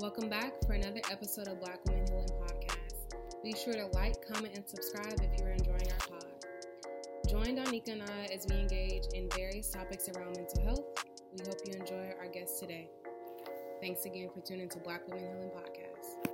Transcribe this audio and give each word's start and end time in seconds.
Welcome 0.00 0.30
back 0.30 0.54
for 0.66 0.72
another 0.72 1.02
episode 1.10 1.46
of 1.48 1.60
Black 1.60 1.84
Women 1.84 2.06
Healing 2.06 2.26
Podcast. 2.42 3.42
Be 3.44 3.52
sure 3.52 3.74
to 3.74 3.84
like, 3.88 4.26
comment, 4.26 4.56
and 4.56 4.66
subscribe 4.66 5.20
if 5.20 5.38
you're 5.38 5.50
enjoying 5.50 5.92
our 5.92 5.98
pod. 6.08 6.24
Join 7.28 7.54
Donika 7.54 7.92
and 7.92 8.02
I 8.04 8.26
as 8.34 8.46
we 8.48 8.56
engage 8.56 9.02
in 9.12 9.28
various 9.36 9.68
topics 9.68 10.08
around 10.08 10.36
mental 10.36 10.64
health. 10.64 11.04
We 11.36 11.44
hope 11.44 11.60
you 11.66 11.74
enjoy 11.78 12.14
our 12.18 12.28
guest 12.28 12.58
today. 12.58 12.88
Thanks 13.82 14.06
again 14.06 14.30
for 14.32 14.40
tuning 14.40 14.70
to 14.70 14.78
Black 14.78 15.06
Women 15.06 15.24
Healing 15.24 15.50
Podcast. 15.50 16.30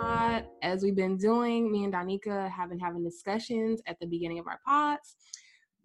Pod, 0.00 0.46
as 0.62 0.82
we've 0.82 0.96
been 0.96 1.18
doing, 1.18 1.70
me 1.70 1.84
and 1.84 1.92
Donika 1.92 2.50
have 2.50 2.70
been 2.70 2.80
having 2.80 3.04
discussions 3.04 3.82
at 3.86 3.98
the 4.00 4.06
beginning 4.06 4.38
of 4.38 4.46
our 4.46 4.60
pods. 4.66 5.16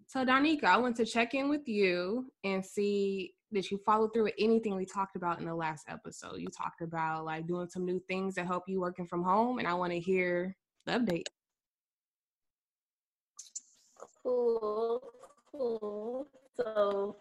So, 0.06 0.24
Donika, 0.24 0.64
I 0.64 0.78
want 0.78 0.96
to 0.96 1.04
check 1.04 1.34
in 1.34 1.50
with 1.50 1.68
you 1.68 2.32
and 2.42 2.64
see 2.64 3.34
that 3.52 3.70
you 3.70 3.78
follow 3.78 4.08
through 4.08 4.24
with 4.24 4.34
anything 4.38 4.76
we 4.76 4.86
talked 4.86 5.16
about 5.16 5.40
in 5.40 5.46
the 5.46 5.54
last 5.54 5.86
episode. 5.88 6.38
You 6.38 6.48
talked 6.48 6.82
about 6.82 7.24
like 7.24 7.46
doing 7.46 7.68
some 7.68 7.84
new 7.84 8.00
things 8.08 8.34
that 8.34 8.46
help 8.46 8.64
you 8.68 8.80
working 8.80 9.06
from 9.06 9.22
home, 9.22 9.58
and 9.58 9.66
I 9.66 9.74
want 9.74 9.92
to 9.92 10.00
hear 10.00 10.56
the 10.86 10.92
update. 10.92 11.26
Cool, 14.22 15.02
cool. 15.50 16.26
So 16.54 17.16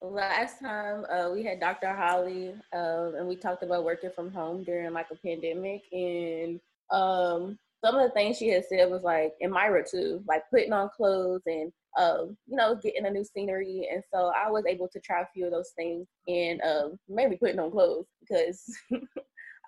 last 0.00 0.60
time 0.60 1.04
uh, 1.10 1.30
we 1.32 1.42
had 1.42 1.60
Dr. 1.60 1.94
Holly, 1.94 2.54
uh, 2.74 3.12
and 3.16 3.26
we 3.26 3.36
talked 3.36 3.62
about 3.62 3.84
working 3.84 4.10
from 4.14 4.32
home 4.32 4.62
during 4.64 4.92
like 4.92 5.08
a 5.10 5.16
pandemic, 5.16 5.82
and 5.92 6.60
um, 6.90 7.58
some 7.84 7.96
of 7.96 8.02
the 8.02 8.10
things 8.14 8.36
she 8.36 8.48
had 8.48 8.64
said 8.64 8.90
was 8.90 9.02
like, 9.02 9.34
and 9.40 9.52
Myra 9.52 9.84
too, 9.88 10.22
like 10.28 10.42
putting 10.50 10.72
on 10.72 10.90
clothes 10.96 11.42
and 11.46 11.72
you 11.98 12.56
know, 12.56 12.74
getting 12.82 13.06
a 13.06 13.10
new 13.10 13.24
scenery. 13.24 13.88
And 13.92 14.02
so 14.12 14.32
I 14.34 14.50
was 14.50 14.64
able 14.66 14.88
to 14.88 15.00
try 15.00 15.22
a 15.22 15.26
few 15.34 15.46
of 15.46 15.52
those 15.52 15.72
things 15.76 16.06
and 16.28 16.60
um, 16.62 16.98
maybe 17.08 17.36
putting 17.36 17.58
on 17.58 17.70
clothes 17.70 18.06
because 18.20 18.64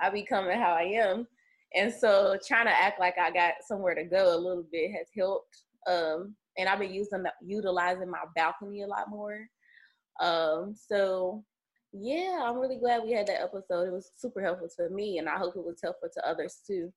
I 0.00 0.11
becoming 0.11 0.58
how 0.58 0.72
I 0.72 0.83
am. 0.83 1.27
And 1.75 1.92
so 1.92 2.39
trying 2.47 2.67
to 2.67 2.72
act 2.72 3.00
like 3.00 3.19
I 3.19 3.30
got 3.30 3.55
somewhere 3.67 3.95
to 3.95 4.05
go 4.05 4.34
a 4.34 4.39
little 4.39 4.64
bit 4.70 4.92
has 4.92 5.08
helped. 5.17 5.56
Um, 5.86 6.36
and 6.56 6.69
I've 6.69 6.78
been 6.78 6.95
using 6.95 7.25
utilizing 7.45 8.11
my 8.11 8.22
balcony 8.36 8.83
a 8.83 8.86
lot 8.86 9.11
more. 9.11 9.47
Um, 10.20 10.75
so 10.75 11.45
yeah, 11.92 12.41
I'm 12.42 12.58
really 12.58 12.77
glad 12.77 13.02
we 13.05 13.12
had 13.12 13.27
that 13.27 13.42
episode. 13.42 13.89
It 13.89 13.92
was 13.92 14.11
super 14.17 14.42
helpful 14.42 14.69
to 14.78 14.89
me, 14.91 15.19
and 15.19 15.28
I 15.28 15.36
hope 15.36 15.56
it 15.56 15.64
was 15.64 15.80
helpful 15.83 16.08
to 16.12 16.28
others 16.28 16.58
too. 16.67 16.92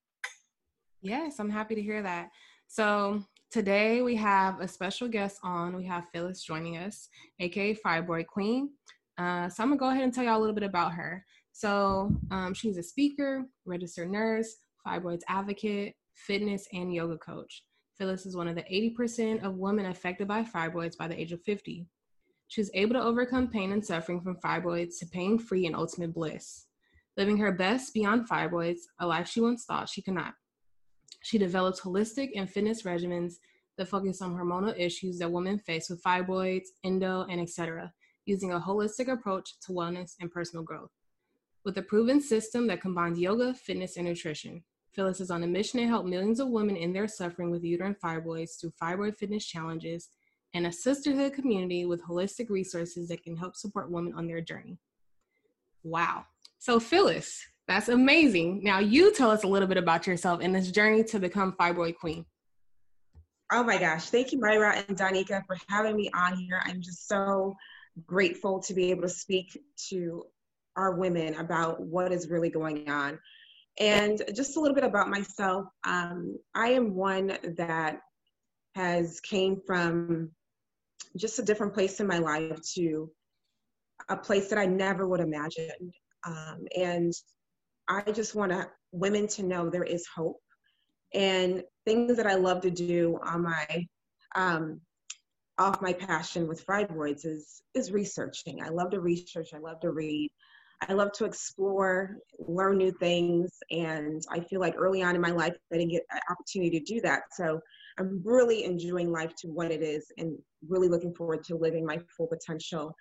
Yes, 1.01 1.39
I'm 1.39 1.49
happy 1.49 1.75
to 1.75 1.81
hear 1.81 2.01
that. 2.01 2.29
So 2.67 3.23
today 3.51 4.01
we 4.01 4.15
have 4.15 4.59
a 4.59 4.67
special 4.67 5.07
guest 5.07 5.39
on. 5.43 5.75
We 5.75 5.85
have 5.85 6.07
Phyllis 6.13 6.43
joining 6.43 6.77
us, 6.77 7.09
aka 7.39 7.75
Fibroid 7.75 8.27
Queen. 8.27 8.71
Uh, 9.17 9.49
so 9.49 9.63
I'm 9.63 9.69
gonna 9.69 9.79
go 9.79 9.89
ahead 9.89 10.03
and 10.03 10.13
tell 10.13 10.23
y'all 10.23 10.37
a 10.37 10.41
little 10.41 10.55
bit 10.55 10.63
about 10.63 10.93
her. 10.93 11.25
So 11.51 12.11
um, 12.29 12.53
she's 12.53 12.77
a 12.77 12.83
speaker, 12.83 13.45
registered 13.65 14.11
nurse, 14.11 14.57
fibroids 14.85 15.21
advocate, 15.27 15.95
fitness, 16.13 16.67
and 16.73 16.93
yoga 16.93 17.17
coach. 17.17 17.63
Phyllis 17.97 18.25
is 18.25 18.35
one 18.35 18.47
of 18.47 18.55
the 18.55 18.63
80% 18.63 19.43
of 19.43 19.55
women 19.55 19.87
affected 19.87 20.27
by 20.27 20.43
fibroids 20.43 20.97
by 20.97 21.07
the 21.07 21.19
age 21.19 21.31
of 21.31 21.41
50. 21.41 21.87
She's 22.47 22.69
able 22.75 22.93
to 22.93 23.03
overcome 23.03 23.47
pain 23.47 23.71
and 23.71 23.83
suffering 23.83 24.21
from 24.21 24.37
fibroids 24.37 24.99
to 24.99 25.07
pain 25.07 25.39
free 25.39 25.65
and 25.65 25.75
ultimate 25.75 26.13
bliss, 26.13 26.67
living 27.17 27.37
her 27.37 27.51
best 27.51 27.93
beyond 27.93 28.29
fibroids, 28.29 28.81
a 28.99 29.07
life 29.07 29.27
she 29.27 29.41
once 29.41 29.65
thought 29.65 29.89
she 29.89 30.03
could 30.03 30.13
not. 30.13 30.33
She 31.21 31.37
develops 31.37 31.81
holistic 31.81 32.31
and 32.35 32.49
fitness 32.49 32.83
regimens 32.83 33.35
that 33.77 33.87
focus 33.87 34.21
on 34.21 34.33
hormonal 34.35 34.77
issues 34.77 35.19
that 35.19 35.31
women 35.31 35.59
face 35.59 35.89
with 35.89 36.03
fibroids, 36.03 36.67
endo, 36.83 37.25
and 37.29 37.39
etc., 37.39 37.91
using 38.25 38.51
a 38.51 38.59
holistic 38.59 39.11
approach 39.11 39.59
to 39.61 39.71
wellness 39.71 40.13
and 40.19 40.31
personal 40.31 40.63
growth. 40.63 40.91
With 41.63 41.77
a 41.77 41.81
proven 41.81 42.21
system 42.21 42.67
that 42.67 42.81
combines 42.81 43.19
yoga, 43.19 43.53
fitness, 43.53 43.97
and 43.97 44.07
nutrition, 44.07 44.63
Phyllis 44.93 45.21
is 45.21 45.29
on 45.29 45.43
a 45.43 45.47
mission 45.47 45.79
to 45.79 45.87
help 45.87 46.05
millions 46.05 46.39
of 46.39 46.49
women 46.49 46.75
in 46.75 46.91
their 46.91 47.07
suffering 47.07 47.51
with 47.51 47.63
uterine 47.63 47.95
fibroids 48.03 48.59
through 48.59 48.73
fibroid 48.81 49.15
fitness 49.15 49.45
challenges 49.45 50.09
and 50.53 50.65
a 50.65 50.71
sisterhood 50.71 51.33
community 51.33 51.85
with 51.85 52.03
holistic 52.03 52.49
resources 52.49 53.07
that 53.09 53.21
can 53.21 53.37
help 53.37 53.55
support 53.55 53.91
women 53.91 54.13
on 54.15 54.27
their 54.27 54.41
journey. 54.41 54.79
Wow. 55.83 56.25
So, 56.57 56.79
Phyllis, 56.79 57.45
that's 57.67 57.89
amazing. 57.89 58.61
Now, 58.63 58.79
you 58.79 59.13
tell 59.13 59.29
us 59.29 59.43
a 59.43 59.47
little 59.47 59.67
bit 59.67 59.77
about 59.77 60.07
yourself 60.07 60.39
and 60.41 60.55
this 60.55 60.71
journey 60.71 61.03
to 61.05 61.19
become 61.19 61.53
fibroid 61.53 61.97
queen. 61.97 62.25
Oh 63.51 63.63
my 63.63 63.77
gosh. 63.77 64.09
Thank 64.09 64.31
you, 64.31 64.39
Myra 64.39 64.83
and 64.87 64.97
Donika, 64.97 65.41
for 65.45 65.57
having 65.69 65.95
me 65.95 66.09
on 66.13 66.37
here. 66.37 66.61
I'm 66.65 66.81
just 66.81 67.07
so 67.07 67.55
grateful 68.05 68.59
to 68.61 68.73
be 68.73 68.91
able 68.91 69.03
to 69.03 69.09
speak 69.09 69.57
to 69.89 70.25
our 70.75 70.95
women 70.95 71.35
about 71.35 71.81
what 71.81 72.11
is 72.11 72.29
really 72.29 72.49
going 72.49 72.89
on. 72.89 73.19
And 73.79 74.21
just 74.33 74.57
a 74.57 74.59
little 74.59 74.75
bit 74.75 74.83
about 74.83 75.09
myself. 75.09 75.65
Um, 75.83 76.37
I 76.55 76.69
am 76.69 76.95
one 76.95 77.37
that 77.57 77.99
has 78.75 79.19
came 79.21 79.61
from 79.65 80.31
just 81.15 81.39
a 81.39 81.43
different 81.43 81.73
place 81.73 81.99
in 81.99 82.07
my 82.07 82.17
life 82.17 82.59
to 82.75 83.09
a 84.09 84.17
place 84.17 84.49
that 84.49 84.59
I 84.59 84.65
never 84.65 85.07
would 85.07 85.19
imagine. 85.19 85.91
Um, 86.25 86.65
and 86.75 87.13
I 87.89 88.01
just 88.11 88.35
want 88.35 88.51
to, 88.51 88.69
women 88.91 89.27
to 89.27 89.43
know 89.43 89.69
there 89.69 89.83
is 89.83 90.05
hope 90.13 90.39
and 91.13 91.63
things 91.85 92.17
that 92.17 92.27
I 92.27 92.35
love 92.35 92.61
to 92.61 92.71
do 92.71 93.19
on 93.23 93.43
my 93.43 93.85
um, 94.35 94.81
off 95.57 95.81
my 95.81 95.93
passion 95.93 96.47
with 96.47 96.65
fibroids 96.65 97.25
is 97.25 97.63
is 97.73 97.91
researching. 97.91 98.61
I 98.61 98.69
love 98.69 98.91
to 98.91 98.99
research. 98.99 99.49
I 99.53 99.59
love 99.59 99.79
to 99.81 99.91
read. 99.91 100.29
I 100.87 100.93
love 100.93 101.11
to 101.13 101.25
explore, 101.25 102.17
learn 102.37 102.77
new 102.77 102.91
things, 102.91 103.51
and 103.71 104.21
I 104.29 104.41
feel 104.41 104.59
like 104.59 104.75
early 104.77 105.01
on 105.01 105.15
in 105.15 105.21
my 105.21 105.31
life 105.31 105.55
I 105.73 105.77
didn't 105.77 105.91
get 105.91 106.03
an 106.11 106.19
opportunity 106.29 106.79
to 106.79 106.85
do 106.85 107.01
that. 107.01 107.23
So 107.31 107.59
I'm 107.97 108.21
really 108.23 108.63
enjoying 108.63 109.11
life 109.11 109.33
to 109.39 109.47
what 109.47 109.71
it 109.71 109.81
is, 109.81 110.11
and 110.17 110.37
really 110.67 110.87
looking 110.87 111.15
forward 111.15 111.43
to 111.45 111.55
living 111.55 111.85
my 111.85 111.99
full 112.15 112.27
potential. 112.27 112.93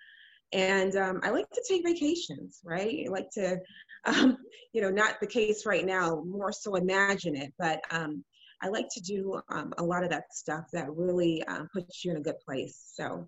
And 0.53 0.95
um, 0.95 1.19
I 1.23 1.29
like 1.29 1.49
to 1.49 1.63
take 1.67 1.83
vacations, 1.85 2.61
right? 2.63 3.05
I 3.05 3.09
like 3.09 3.29
to, 3.31 3.59
um, 4.05 4.37
you 4.73 4.81
know, 4.81 4.89
not 4.89 5.19
the 5.19 5.27
case 5.27 5.65
right 5.65 5.85
now, 5.85 6.23
more 6.25 6.51
so 6.51 6.75
imagine 6.75 7.35
it, 7.35 7.53
but 7.59 7.81
um, 7.91 8.23
I 8.61 8.69
like 8.69 8.87
to 8.93 9.01
do 9.01 9.39
um, 9.49 9.73
a 9.77 9.83
lot 9.83 10.03
of 10.03 10.09
that 10.09 10.33
stuff 10.33 10.65
that 10.73 10.89
really 10.89 11.43
uh, 11.43 11.63
puts 11.73 12.03
you 12.03 12.11
in 12.11 12.17
a 12.17 12.21
good 12.21 12.39
place. 12.45 12.91
So 12.93 13.27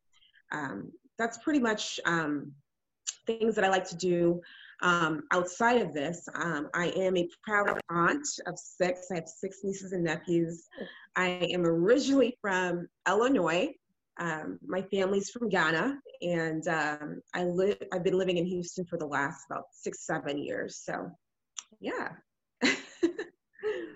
um, 0.52 0.92
that's 1.18 1.38
pretty 1.40 1.60
much 1.60 2.00
um, 2.06 2.52
things 3.28 3.56
that 3.56 3.66
I 3.66 3.70
like 3.70 3.88
to 3.90 3.98
do. 3.98 4.42
Um, 4.82 5.24
outside 5.34 5.82
of 5.82 5.94
this, 5.94 6.26
um, 6.36 6.70
I 6.74 6.88
am 6.96 7.18
a 7.18 7.28
proud 7.44 7.80
aunt 7.90 8.26
of 8.48 8.58
six. 8.58 9.08
I 9.12 9.16
have 9.16 9.28
six 9.28 9.58
nieces 9.64 9.92
and 9.92 10.06
nephews. 10.06 10.68
I 11.16 11.28
am 11.52 11.66
originally 11.66 12.38
from 12.42 12.88
Illinois. 13.08 13.74
Um, 14.20 14.58
my 14.66 14.82
family's 14.84 15.30
from 15.30 15.50
Ghana, 15.50 15.98
and 16.22 16.68
um, 16.68 17.22
I 17.34 17.44
live. 17.44 17.78
I've 17.94 18.04
been 18.04 18.18
living 18.18 18.38
in 18.38 18.46
Houston 18.46 18.86
for 18.86 18.98
the 18.98 19.06
last 19.06 19.46
about 19.50 19.66
six, 19.72 20.06
seven 20.06 20.38
years. 20.38 20.82
So, 20.84 21.10
yeah. 21.80 22.10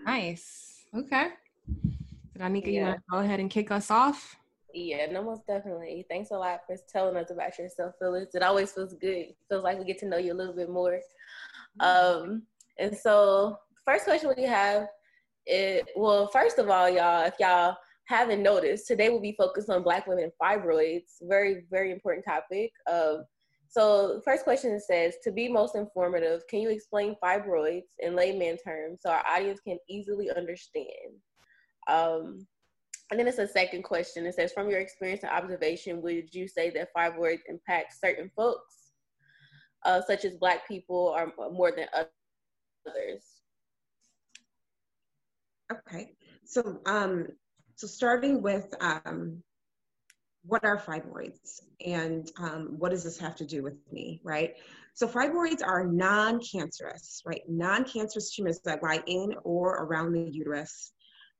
nice. 0.05 0.85
Okay. 0.95 1.29
Donika, 2.37 2.67
yeah. 2.67 2.71
you 2.71 2.81
want 2.83 2.95
to 2.95 3.03
go 3.11 3.17
ahead 3.19 3.39
and 3.39 3.49
kick 3.49 3.71
us 3.71 3.91
off? 3.91 4.35
Yeah, 4.73 5.05
no, 5.11 5.23
most 5.23 5.45
definitely. 5.45 6.05
Thanks 6.09 6.31
a 6.31 6.37
lot 6.37 6.61
for 6.65 6.75
telling 6.91 7.15
us 7.15 7.29
about 7.29 7.57
yourself, 7.59 7.93
Phyllis. 7.99 8.33
It 8.33 8.41
always 8.41 8.71
feels 8.71 8.93
good. 8.95 9.27
Feels 9.49 9.63
like 9.63 9.77
we 9.77 9.85
get 9.85 9.99
to 9.99 10.07
know 10.07 10.17
you 10.17 10.33
a 10.33 10.35
little 10.35 10.55
bit 10.55 10.69
more. 10.69 10.99
Mm-hmm. 11.79 12.23
Um, 12.23 12.43
and 12.79 12.97
so, 12.97 13.59
first 13.85 14.05
question 14.05 14.33
we 14.35 14.43
have, 14.43 14.87
it 15.45 15.85
well, 15.95 16.27
first 16.27 16.57
of 16.57 16.69
all, 16.69 16.89
y'all, 16.89 17.25
if 17.25 17.35
y'all 17.39 17.75
haven't 18.05 18.43
noticed, 18.43 18.87
today 18.87 19.09
we'll 19.09 19.21
be 19.21 19.35
focused 19.37 19.69
on 19.69 19.83
Black 19.83 20.07
women 20.07 20.31
fibroids. 20.41 21.11
Very, 21.21 21.63
very 21.71 21.91
important 21.91 22.25
topic. 22.25 22.71
Um, 22.91 23.23
so, 23.69 24.21
first 24.23 24.43
question 24.43 24.79
says 24.79 25.15
to 25.23 25.31
be 25.31 25.49
most 25.49 25.75
informative, 25.75 26.41
can 26.47 26.59
you 26.59 26.69
explain 26.69 27.15
fibroids 27.23 27.89
in 27.99 28.15
layman 28.15 28.57
terms 28.57 28.99
so 29.01 29.09
our 29.09 29.23
audience 29.27 29.59
can 29.61 29.79
easily 29.89 30.29
understand? 30.29 30.87
Um, 31.87 32.45
and 33.09 33.19
then 33.19 33.27
it's 33.27 33.39
a 33.39 33.47
second 33.47 33.83
question. 33.83 34.25
It 34.25 34.35
says, 34.35 34.53
from 34.53 34.69
your 34.69 34.79
experience 34.79 35.23
and 35.23 35.31
observation, 35.31 36.01
would 36.01 36.33
you 36.33 36.47
say 36.47 36.69
that 36.71 36.89
fibroids 36.95 37.41
impact 37.47 37.93
certain 37.99 38.29
folks, 38.35 38.91
uh, 39.85 40.01
such 40.05 40.25
as 40.25 40.35
Black 40.35 40.67
people, 40.67 41.13
or 41.15 41.31
more 41.51 41.71
than 41.71 41.87
others? 41.93 43.23
Okay, 45.71 46.11
so 46.45 46.79
um, 46.85 47.27
so 47.75 47.87
starting 47.87 48.41
with 48.41 48.73
um, 48.79 49.41
what 50.45 50.63
are 50.65 50.77
fibroids 50.77 51.61
and 51.85 52.31
um, 52.37 52.75
what 52.77 52.89
does 52.89 53.03
this 53.03 53.17
have 53.17 53.35
to 53.37 53.45
do 53.45 53.63
with 53.63 53.75
me, 53.91 54.19
right? 54.23 54.55
So 54.93 55.07
fibroids 55.07 55.65
are 55.65 55.85
non-cancerous, 55.85 57.21
right? 57.25 57.41
Non-cancerous 57.47 58.35
tumors 58.35 58.59
that 58.65 58.83
lie 58.83 59.01
in 59.07 59.33
or 59.43 59.83
around 59.83 60.13
the 60.13 60.29
uterus 60.31 60.91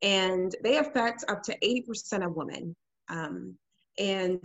and 0.01 0.55
they 0.63 0.77
affect 0.77 1.23
up 1.29 1.41
to 1.43 1.57
80% 1.59 2.25
of 2.25 2.35
women. 2.35 2.75
Um, 3.09 3.55
and 3.97 4.39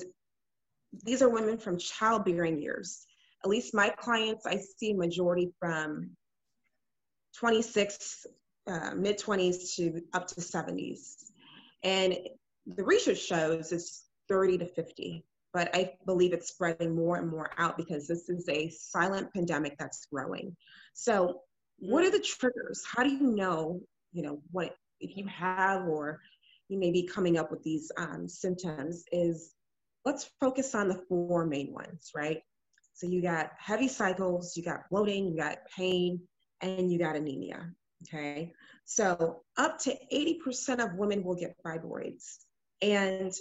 these 1.04 1.20
are 1.20 1.28
women 1.28 1.58
from 1.58 1.78
childbearing 1.78 2.60
years. 2.60 3.06
At 3.44 3.50
least 3.50 3.74
my 3.74 3.90
clients, 3.90 4.46
I 4.46 4.56
see 4.56 4.92
majority 4.92 5.50
from 5.58 6.10
26, 7.36 8.26
uh, 8.68 8.90
mid 8.96 9.18
20s 9.18 9.74
to 9.76 10.00
up 10.12 10.26
to 10.28 10.36
70s. 10.36 11.30
And 11.82 12.16
the 12.66 12.84
research 12.84 13.18
shows 13.18 13.72
it's 13.72 14.04
30 14.28 14.58
to 14.58 14.66
50, 14.66 15.24
but 15.52 15.74
I 15.74 15.94
believe 16.06 16.32
it's 16.32 16.48
spreading 16.48 16.94
more 16.94 17.16
and 17.16 17.28
more 17.28 17.50
out 17.58 17.76
because 17.76 18.06
this 18.06 18.28
is 18.28 18.48
a 18.48 18.70
silent 18.70 19.32
pandemic 19.32 19.76
that's 19.78 20.06
growing. 20.06 20.56
So, 20.94 21.40
what 21.78 22.04
are 22.04 22.10
the 22.10 22.20
triggers? 22.20 22.84
How 22.84 23.04
do 23.04 23.10
you 23.10 23.34
know, 23.34 23.80
you 24.12 24.22
know, 24.22 24.42
what 24.50 24.74
if 25.00 25.16
you 25.16 25.26
have 25.28 25.86
or 25.86 26.20
you 26.68 26.78
may 26.78 26.90
be 26.90 27.04
coming 27.04 27.38
up 27.38 27.50
with 27.50 27.62
these 27.62 27.90
um, 27.96 28.28
symptoms? 28.28 29.04
Is 29.12 29.54
let's 30.04 30.28
focus 30.40 30.74
on 30.74 30.88
the 30.88 31.02
four 31.08 31.46
main 31.46 31.72
ones, 31.72 32.10
right? 32.14 32.42
So 32.94 33.06
you 33.06 33.22
got 33.22 33.52
heavy 33.58 33.86
cycles, 33.86 34.56
you 34.56 34.64
got 34.64 34.90
bloating, 34.90 35.28
you 35.28 35.36
got 35.36 35.58
pain, 35.76 36.20
and 36.60 36.92
you 36.92 36.98
got 36.98 37.14
anemia. 37.14 37.70
Okay. 38.04 38.52
So 38.84 39.42
up 39.56 39.78
to 39.80 39.96
80% 40.12 40.84
of 40.84 40.94
women 40.94 41.22
will 41.22 41.34
get 41.34 41.56
fibroids. 41.64 42.38
And 42.80 43.32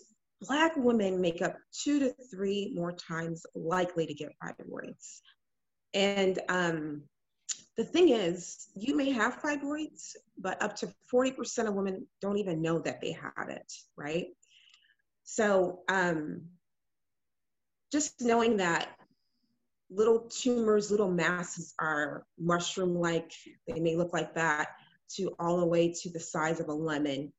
Black 0.41 0.75
women 0.75 1.19
make 1.19 1.41
up 1.41 1.57
two 1.71 1.99
to 1.99 2.13
three 2.31 2.71
more 2.75 2.91
times 2.91 3.45
likely 3.55 4.05
to 4.05 4.13
get 4.13 4.35
fibroids. 4.43 5.19
And 5.93 6.39
um, 6.49 7.03
the 7.75 7.83
thing 7.83 8.09
is, 8.09 8.67
you 8.75 8.95
may 8.95 9.11
have 9.11 9.41
fibroids, 9.41 10.15
but 10.37 10.61
up 10.61 10.75
to 10.77 10.93
40% 11.11 11.67
of 11.67 11.73
women 11.73 12.07
don't 12.21 12.37
even 12.37 12.61
know 12.61 12.79
that 12.79 13.01
they 13.01 13.13
have 13.13 13.49
it, 13.49 13.71
right? 13.95 14.27
So 15.23 15.79
um, 15.89 16.43
just 17.91 18.21
knowing 18.21 18.57
that 18.57 18.89
little 19.89 20.21
tumors, 20.29 20.91
little 20.91 21.11
masses 21.11 21.73
are 21.79 22.25
mushroom 22.37 22.95
like, 22.95 23.31
they 23.67 23.79
may 23.79 23.95
look 23.95 24.13
like 24.13 24.35
that, 24.35 24.69
to 25.15 25.33
all 25.39 25.59
the 25.59 25.65
way 25.65 25.93
to 26.01 26.09
the 26.09 26.19
size 26.19 26.59
of 26.59 26.67
a 26.67 26.73
lemon 26.73 27.31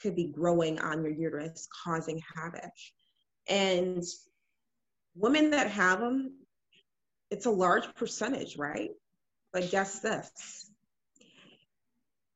could 0.00 0.14
be 0.14 0.28
growing 0.28 0.78
on 0.78 1.02
your 1.02 1.12
uterus, 1.12 1.66
causing 1.84 2.22
havoc. 2.36 2.70
And 3.48 4.04
women 5.14 5.50
that 5.50 5.70
have 5.70 6.00
them, 6.00 6.34
it's 7.30 7.46
a 7.46 7.50
large 7.50 7.92
percentage, 7.94 8.56
right? 8.56 8.90
But 9.52 9.70
guess 9.70 10.00
this 10.00 10.70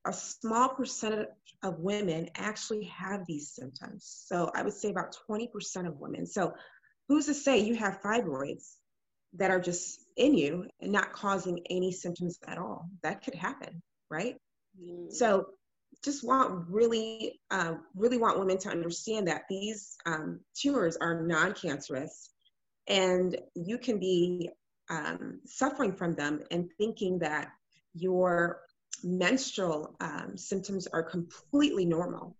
a 0.06 0.12
small 0.12 0.68
percentage 0.70 1.28
of 1.62 1.78
women 1.80 2.30
actually 2.36 2.84
have 2.84 3.26
these 3.26 3.50
symptoms. 3.50 4.24
So 4.26 4.50
I 4.54 4.62
would 4.62 4.72
say 4.72 4.90
about 4.90 5.16
20% 5.28 5.86
of 5.86 5.98
women. 5.98 6.26
So 6.26 6.54
who's 7.08 7.26
to 7.26 7.34
say 7.34 7.58
you 7.58 7.74
have 7.76 8.00
fibroids 8.00 8.76
that 9.34 9.50
are 9.50 9.60
just 9.60 10.00
in 10.16 10.34
you 10.34 10.66
and 10.80 10.92
not 10.92 11.12
causing 11.12 11.60
any 11.70 11.92
symptoms 11.92 12.38
at 12.46 12.58
all? 12.58 12.88
That 13.02 13.24
could 13.24 13.34
happen, 13.34 13.82
right? 14.10 14.36
Mm. 14.80 15.12
So 15.12 15.46
just 16.04 16.24
want 16.24 16.68
really, 16.68 17.40
uh, 17.50 17.74
really 17.94 18.18
want 18.18 18.38
women 18.38 18.58
to 18.58 18.70
understand 18.70 19.28
that 19.28 19.42
these 19.48 19.96
um, 20.06 20.40
tumors 20.54 20.96
are 20.96 21.22
non-cancerous, 21.22 22.30
and 22.86 23.36
you 23.54 23.78
can 23.78 23.98
be 23.98 24.50
um, 24.88 25.40
suffering 25.44 25.92
from 25.92 26.14
them 26.14 26.40
and 26.50 26.68
thinking 26.78 27.18
that 27.20 27.52
your 27.94 28.60
menstrual 29.04 29.94
um, 30.00 30.36
symptoms 30.36 30.86
are 30.86 31.02
completely 31.02 31.84
normal. 31.84 32.36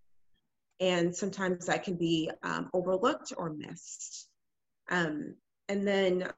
And 0.81 1.15
sometimes 1.15 1.67
that 1.67 1.85
can 1.85 1.97
be 1.97 2.31
um, 2.43 2.71
overlooked 2.73 3.33
or 3.37 3.51
missed. 3.51 4.29
Um, 4.91 5.35
and 5.69 5.87
then 5.87 6.29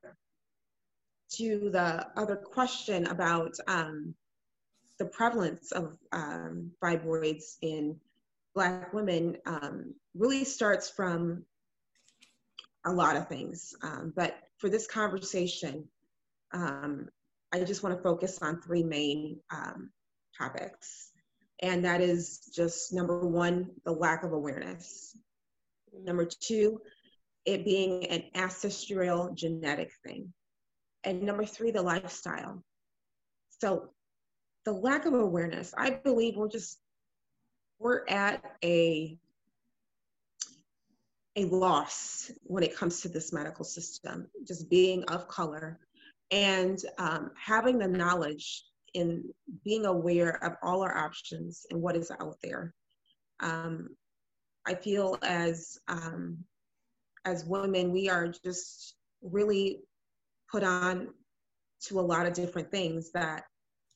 to 1.37 1.70
the 1.70 2.06
other 2.17 2.37
question 2.37 3.06
about 3.06 3.55
um, 3.67 4.14
the 4.99 5.06
prevalence 5.06 5.73
of 5.73 5.96
um, 6.12 6.70
fibroids 6.82 7.56
in 7.62 7.96
Black 8.55 8.93
women 8.93 9.38
um, 9.46 9.94
really 10.14 10.44
starts 10.44 10.90
from 10.90 11.44
a 12.84 12.93
lot 12.93 13.17
of 13.17 13.29
things. 13.29 13.75
Um, 13.82 14.12
but 14.14 14.37
for 14.58 14.69
this 14.69 14.87
conversation, 14.87 15.88
um, 16.52 17.08
I 17.52 17.64
just 17.64 17.82
want 17.82 17.96
to 17.96 18.02
focus 18.02 18.38
on 18.43 18.61
three 18.61 18.82
main 18.82 19.40
um, 19.50 19.90
topics. 20.37 21.11
And 21.61 21.84
that 21.84 22.00
is 22.00 22.50
just 22.55 22.93
number 22.93 23.26
one, 23.26 23.70
the 23.84 23.93
lack 23.93 24.25
of 24.25 24.32
awareness. 24.32 25.17
Number 25.93 26.26
two, 26.26 26.81
it 27.44 27.64
being 27.64 28.06
an 28.06 28.25
ancestral 28.34 29.32
genetic 29.34 29.93
thing. 30.05 30.32
And 31.04 31.22
number 31.22 31.44
three, 31.44 31.70
the 31.70 31.82
lifestyle. 31.82 32.62
So 33.60 33.90
the 34.64 34.72
lack 34.72 35.06
of 35.06 35.14
awareness, 35.14 35.75
I 35.76 35.90
believe 35.90 36.37
we're 36.37 36.49
just 36.49 36.78
we're 37.78 38.06
at 38.08 38.44
a 38.64 39.19
a 41.37 41.44
loss 41.46 42.31
when 42.43 42.62
it 42.62 42.76
comes 42.76 43.00
to 43.00 43.08
this 43.08 43.32
medical 43.32 43.64
system, 43.64 44.28
just 44.46 44.69
being 44.69 45.02
of 45.04 45.28
color 45.28 45.81
and 46.31 46.78
um, 46.99 47.31
having 47.37 47.78
the 47.78 47.88
knowledge 47.88 48.64
in 48.94 49.25
being 49.64 49.87
aware 49.87 50.43
of 50.44 50.55
all 50.62 50.82
our 50.82 50.96
options 50.96 51.66
and 51.70 51.81
what 51.81 51.96
is 51.96 52.10
out 52.20 52.37
there. 52.43 52.75
Um, 53.40 53.88
I 54.66 54.75
feel 54.75 55.19
as 55.22 55.78
um, 55.88 56.38
as 57.25 57.44
women, 57.44 57.93
we 57.93 58.08
are 58.08 58.28
just 58.28 58.94
really 59.22 59.81
put 60.52 60.62
on 60.62 61.08
to 61.87 61.99
a 61.99 62.02
lot 62.02 62.26
of 62.26 62.34
different 62.34 62.70
things 62.70 63.10
that 63.12 63.43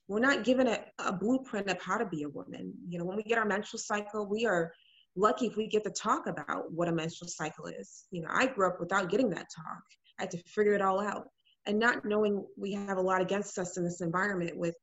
we're 0.08 0.20
not 0.20 0.44
given 0.44 0.68
a, 0.68 0.78
a 0.98 1.12
blueprint 1.12 1.68
of 1.68 1.80
how 1.80 1.98
to 1.98 2.06
be 2.06 2.22
a 2.22 2.28
woman. 2.28 2.72
You 2.88 2.98
know, 2.98 3.04
when 3.04 3.16
we 3.16 3.22
get 3.22 3.38
our 3.38 3.44
menstrual 3.44 3.80
cycle, 3.80 4.26
we 4.26 4.46
are 4.46 4.72
lucky 5.16 5.46
if 5.46 5.56
we 5.56 5.66
get 5.66 5.84
to 5.84 5.90
talk 5.90 6.26
about 6.26 6.70
what 6.72 6.88
a 6.88 6.92
menstrual 6.92 7.28
cycle 7.28 7.66
is. 7.66 8.04
You 8.10 8.22
know, 8.22 8.28
I 8.30 8.46
grew 8.46 8.68
up 8.68 8.78
without 8.78 9.10
getting 9.10 9.30
that 9.30 9.46
talk. 9.54 9.82
I 10.18 10.22
had 10.22 10.30
to 10.32 10.38
figure 10.46 10.74
it 10.74 10.82
all 10.82 11.00
out. 11.00 11.28
And 11.66 11.78
not 11.78 12.04
knowing 12.04 12.44
we 12.56 12.72
have 12.74 12.98
a 12.98 13.02
lot 13.02 13.20
against 13.20 13.58
us 13.58 13.76
in 13.76 13.84
this 13.84 14.00
environment 14.00 14.56
with 14.56 14.76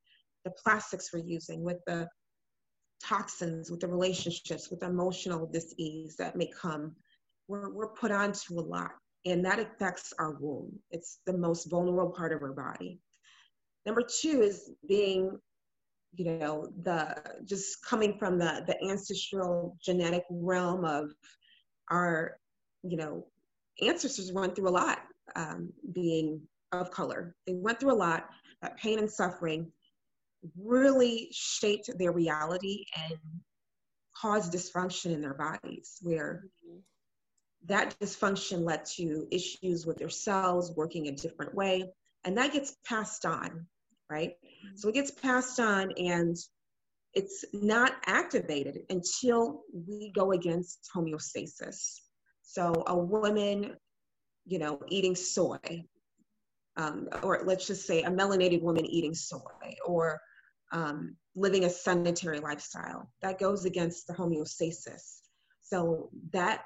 the 0.43 0.51
plastics 0.61 1.11
we're 1.13 1.23
using, 1.25 1.63
with 1.63 1.77
the 1.87 2.07
toxins, 3.01 3.71
with 3.71 3.79
the 3.79 3.87
relationships, 3.87 4.69
with 4.69 4.83
emotional 4.83 5.45
dis-ease 5.45 6.15
that 6.17 6.35
may 6.35 6.47
come, 6.47 6.93
we're, 7.47 7.73
we're 7.73 7.93
put 7.93 8.11
onto 8.11 8.59
a 8.59 8.61
lot. 8.61 8.91
And 9.25 9.45
that 9.45 9.59
affects 9.59 10.13
our 10.19 10.35
womb. 10.39 10.79
It's 10.91 11.19
the 11.25 11.37
most 11.37 11.69
vulnerable 11.69 12.11
part 12.11 12.33
of 12.33 12.41
our 12.41 12.53
body. 12.53 12.99
Number 13.85 14.01
two 14.01 14.41
is 14.41 14.71
being, 14.87 15.39
you 16.15 16.25
know, 16.25 16.69
the 16.83 17.15
just 17.45 17.85
coming 17.85 18.17
from 18.17 18.37
the 18.37 18.63
the 18.67 18.81
ancestral 18.89 19.77
genetic 19.83 20.23
realm 20.29 20.85
of 20.85 21.11
our, 21.89 22.37
you 22.83 22.97
know, 22.97 23.25
ancestors 23.81 24.31
went 24.31 24.55
through 24.55 24.69
a 24.69 24.71
lot 24.71 24.99
um, 25.35 25.71
being 25.93 26.41
of 26.71 26.91
color. 26.91 27.35
They 27.47 27.53
went 27.53 27.79
through 27.79 27.93
a 27.93 27.95
lot. 27.95 28.29
That 28.61 28.77
pain 28.77 28.99
and 28.99 29.11
suffering 29.11 29.71
really 30.57 31.29
shaped 31.31 31.89
their 31.97 32.11
reality 32.11 32.85
and 32.95 33.17
caused 34.15 34.53
dysfunction 34.53 35.11
in 35.11 35.21
their 35.21 35.33
bodies, 35.33 35.97
where 36.01 36.43
mm-hmm. 36.67 36.79
That 37.67 37.95
dysfunction 37.99 38.63
led 38.63 38.85
to 38.85 39.27
issues 39.31 39.85
with 39.85 39.97
their 39.97 40.09
cells 40.09 40.73
working 40.75 41.07
a 41.07 41.11
different 41.11 41.55
way, 41.55 41.91
and 42.23 42.37
that 42.37 42.53
gets 42.53 42.75
passed 42.85 43.25
on 43.25 43.67
right? 44.09 44.31
Mm-hmm. 44.45 44.75
So 44.75 44.89
it 44.89 44.93
gets 44.93 45.11
passed 45.11 45.59
on 45.59 45.91
and 45.97 46.37
it's 47.13 47.45
not 47.53 47.93
activated 48.05 48.81
until 48.89 49.61
we 49.73 50.11
go 50.13 50.31
against 50.31 50.89
homeostasis. 50.95 51.99
So 52.43 52.83
a 52.87 52.95
woman, 52.95 53.75
you 54.45 54.59
know, 54.59 54.79
eating 54.89 55.15
soy, 55.15 55.85
um, 56.75 57.07
or 57.21 57.41
let's 57.45 57.67
just 57.67 57.85
say 57.85 58.03
a 58.03 58.09
melanated 58.09 58.61
woman 58.61 58.85
eating 58.85 59.13
soy, 59.13 59.75
or 59.85 60.19
um, 60.71 61.15
living 61.35 61.65
a 61.65 61.69
sedentary 61.69 62.39
lifestyle, 62.39 63.11
that 63.21 63.39
goes 63.39 63.65
against 63.65 64.07
the 64.07 64.13
homeostasis. 64.13 65.19
So 65.61 66.09
that 66.31 66.63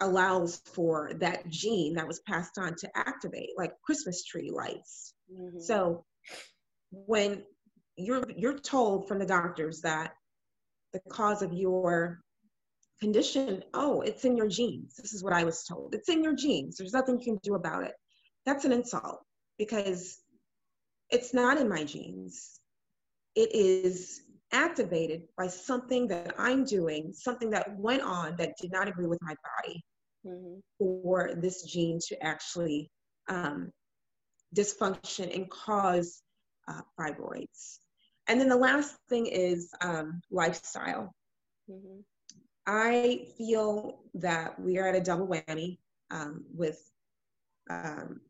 allows 0.00 0.60
for 0.66 1.12
that 1.20 1.48
gene 1.48 1.94
that 1.94 2.06
was 2.06 2.20
passed 2.20 2.58
on 2.58 2.74
to 2.76 2.88
activate, 2.94 3.50
like 3.56 3.72
Christmas 3.82 4.24
tree 4.24 4.50
lights. 4.50 5.14
Mm-hmm. 5.32 5.60
So 5.60 6.04
when 6.90 7.42
you're 7.96 8.24
you're 8.36 8.58
told 8.58 9.08
from 9.08 9.18
the 9.18 9.26
doctors 9.26 9.80
that 9.80 10.12
the 10.92 11.00
cause 11.10 11.42
of 11.42 11.52
your 11.52 12.20
condition 13.00 13.62
oh 13.74 14.00
it's 14.02 14.24
in 14.24 14.36
your 14.36 14.48
genes. 14.48 14.94
This 14.96 15.12
is 15.12 15.22
what 15.24 15.32
i 15.32 15.44
was 15.44 15.64
told. 15.64 15.94
It's 15.94 16.08
in 16.08 16.22
your 16.22 16.34
genes. 16.34 16.76
There's 16.76 16.92
nothing 16.92 17.18
you 17.18 17.24
can 17.24 17.38
do 17.42 17.54
about 17.54 17.84
it. 17.84 17.94
That's 18.44 18.64
an 18.64 18.72
insult 18.72 19.20
because 19.58 20.18
it's 21.10 21.32
not 21.32 21.58
in 21.58 21.68
my 21.68 21.84
genes. 21.84 22.60
It 23.34 23.54
is 23.54 24.22
activated 24.52 25.22
by 25.36 25.46
something 25.46 26.06
that 26.06 26.34
i'm 26.38 26.64
doing 26.64 27.12
something 27.12 27.50
that 27.50 27.76
went 27.78 28.02
on 28.02 28.36
that 28.36 28.52
did 28.60 28.70
not 28.70 28.88
agree 28.88 29.06
with 29.06 29.18
my 29.20 29.34
body 29.42 29.82
mm-hmm. 30.26 30.58
for 30.78 31.30
this 31.36 31.62
gene 31.64 31.98
to 32.08 32.22
actually 32.24 32.90
um, 33.28 33.70
dysfunction 34.54 35.34
and 35.34 35.50
cause 35.50 36.22
uh, 36.68 36.80
fibroids. 36.98 37.78
And 38.28 38.40
then 38.40 38.48
the 38.48 38.56
last 38.56 38.96
thing 39.08 39.26
is 39.26 39.70
um, 39.80 40.20
lifestyle. 40.30 41.14
Mm-hmm. 41.70 42.00
I 42.66 43.26
feel 43.38 44.00
that 44.14 44.58
we 44.58 44.78
are 44.78 44.88
at 44.88 44.96
a 44.96 45.00
double 45.00 45.28
whammy 45.28 45.78
um, 46.10 46.44
with 46.52 46.80
um, 47.70 48.20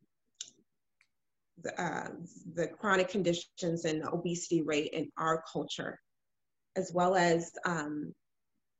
the, 1.62 1.82
uh, 1.82 2.08
the, 2.54 2.68
chronic 2.68 3.08
conditions 3.08 3.86
and 3.86 4.04
obesity 4.06 4.62
rate 4.62 4.90
in 4.92 5.10
our 5.16 5.42
culture, 5.50 5.98
as 6.76 6.92
well 6.92 7.14
as 7.16 7.50
um, 7.64 8.12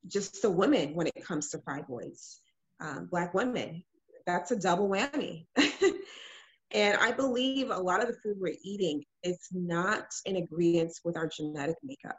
just 0.07 0.43
the 0.43 0.51
women 0.51 0.95
when 0.95 1.07
it 1.07 1.25
comes 1.25 1.51
to 1.51 1.59
fibroids, 1.59 2.37
um, 2.81 3.09
Black 3.11 3.35
women. 3.35 3.83
That's 4.27 4.51
a 4.51 4.57
double 4.57 4.89
whammy. 4.89 5.47
and 6.73 6.97
I 6.99 7.13
believe 7.13 7.71
a 7.71 7.79
lot 7.79 8.01
of 8.01 8.09
the 8.09 8.17
food 8.23 8.37
we're 8.39 8.57
eating 8.63 9.05
is 9.23 9.39
not 9.53 10.07
in 10.25 10.37
agreement 10.37 10.93
with 11.05 11.17
our 11.17 11.29
genetic 11.29 11.77
makeup. 11.83 12.19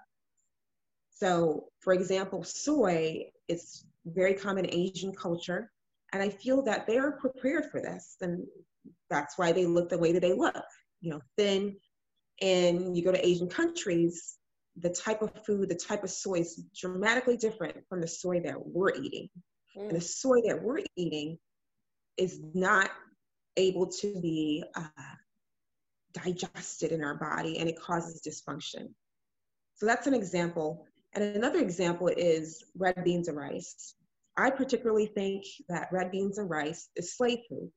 So, 1.10 1.66
for 1.80 1.94
example, 1.94 2.44
soy 2.44 3.26
is 3.48 3.86
very 4.06 4.34
common 4.34 4.66
in 4.66 4.74
Asian 4.74 5.14
culture, 5.14 5.72
and 6.14 6.22
I 6.22 6.30
feel 6.30 6.62
that 6.64 6.88
they 6.88 6.98
are 6.98 7.14
prepared 7.14 7.72
for 7.72 7.82
this, 7.82 8.18
and 8.22 8.46
that's 9.10 9.38
why 9.38 9.52
they 9.52 9.66
look 9.66 9.90
the 9.90 9.98
way 9.98 10.12
that 10.12 10.22
they 10.22 10.34
look, 10.34 10.64
you 11.02 11.10
know, 11.10 11.22
thin. 11.38 11.76
And 12.40 12.96
you 12.96 13.04
go 13.04 13.12
to 13.12 13.28
Asian 13.28 13.50
countries, 13.50 14.37
the 14.80 14.90
type 14.90 15.22
of 15.22 15.32
food, 15.46 15.70
the 15.70 15.76
type 15.76 16.04
of 16.04 16.10
soy 16.10 16.40
is 16.40 16.64
dramatically 16.76 17.38
different 17.38 17.78
from 17.90 18.02
the 18.02 18.08
soy 18.08 18.40
that 18.42 18.56
we're 18.58 18.94
eating. 18.94 19.30
Mm. 19.78 19.90
And 19.90 19.98
the 19.98 20.02
soy 20.02 20.42
that 20.48 20.62
we're 20.62 20.82
eating 20.96 21.38
is 22.18 22.40
not 22.54 22.92
able 23.56 23.88
to 23.88 24.20
be 24.22 24.64
uh, 24.76 24.88
digested 26.14 26.92
in 26.92 27.04
our 27.04 27.16
body 27.16 27.58
and 27.60 27.70
it 27.70 27.80
causes 27.80 28.22
dysfunction. 28.22 28.90
So 29.76 29.86
that's 29.86 30.08
an 30.08 30.14
example. 30.14 30.86
And 31.14 31.24
another 31.24 31.60
example 31.60 32.08
is 32.08 32.64
red 32.78 33.04
beans 33.04 33.28
and 33.28 33.38
rice. 33.38 33.96
I 34.36 34.52
particularly 34.52 35.08
think 35.08 35.44
that 35.70 35.90
red 35.92 36.12
beans 36.12 36.38
and 36.38 36.50
rice 36.50 36.90
is 36.96 37.16
slave 37.16 37.40
food. 37.50 37.72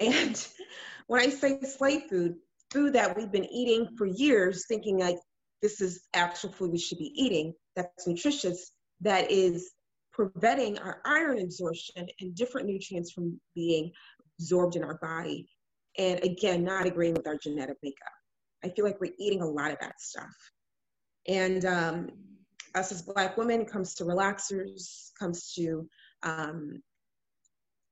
And 0.00 0.46
when 1.06 1.20
I 1.20 1.28
say 1.28 1.60
slave 1.60 2.02
food, 2.08 2.36
food 2.70 2.92
that 2.94 3.16
we've 3.16 3.32
been 3.32 3.50
eating 3.52 3.88
for 3.96 4.06
years, 4.06 4.66
thinking 4.66 4.98
like 4.98 5.18
this 5.62 5.80
is 5.80 6.02
actual 6.14 6.52
food 6.52 6.72
we 6.72 6.78
should 6.78 6.98
be 6.98 7.12
eating, 7.14 7.54
that's 7.76 8.06
nutritious, 8.06 8.72
that 9.00 9.30
is 9.30 9.72
preventing 10.12 10.78
our 10.78 11.00
iron 11.04 11.38
absorption 11.40 12.06
and 12.20 12.34
different 12.34 12.66
nutrients 12.66 13.12
from 13.12 13.40
being 13.54 13.92
absorbed 14.38 14.76
in 14.76 14.84
our 14.84 14.98
body. 14.98 15.48
And 15.96 16.22
again, 16.22 16.64
not 16.64 16.86
agreeing 16.86 17.14
with 17.14 17.26
our 17.26 17.36
genetic 17.36 17.76
makeup. 17.82 18.08
I 18.64 18.68
feel 18.68 18.84
like 18.84 19.00
we're 19.00 19.12
eating 19.18 19.42
a 19.42 19.48
lot 19.48 19.70
of 19.70 19.78
that 19.80 20.00
stuff. 20.00 20.34
And 21.26 21.64
um, 21.64 22.10
us 22.74 22.92
as 22.92 23.02
Black 23.02 23.36
women 23.36 23.64
comes 23.64 23.94
to 23.94 24.04
relaxers, 24.04 25.10
comes 25.18 25.52
to, 25.54 25.88
um, 26.22 26.82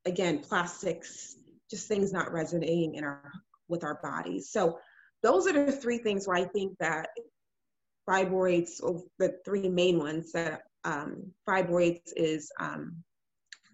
again, 0.05 0.41
plastics, 0.41 1.37
just 1.71 1.89
things 1.89 2.13
not 2.13 2.33
resonating 2.33 2.95
in 2.95 3.05
our 3.05 3.31
with 3.69 3.83
our 3.83 3.99
bodies. 4.03 4.51
So 4.51 4.79
those 5.23 5.47
are 5.47 5.53
the 5.53 5.73
three 5.73 5.99
things 5.99 6.27
where 6.27 6.37
I 6.37 6.45
think 6.45 6.77
that 6.79 7.09
fibroids, 8.09 8.83
or 8.83 9.03
the 9.19 9.37
three 9.45 9.69
main 9.69 9.99
ones 9.99 10.33
that 10.33 10.63
um, 10.85 11.31
fibroids 11.49 12.13
is 12.17 12.51
um, 12.61 12.97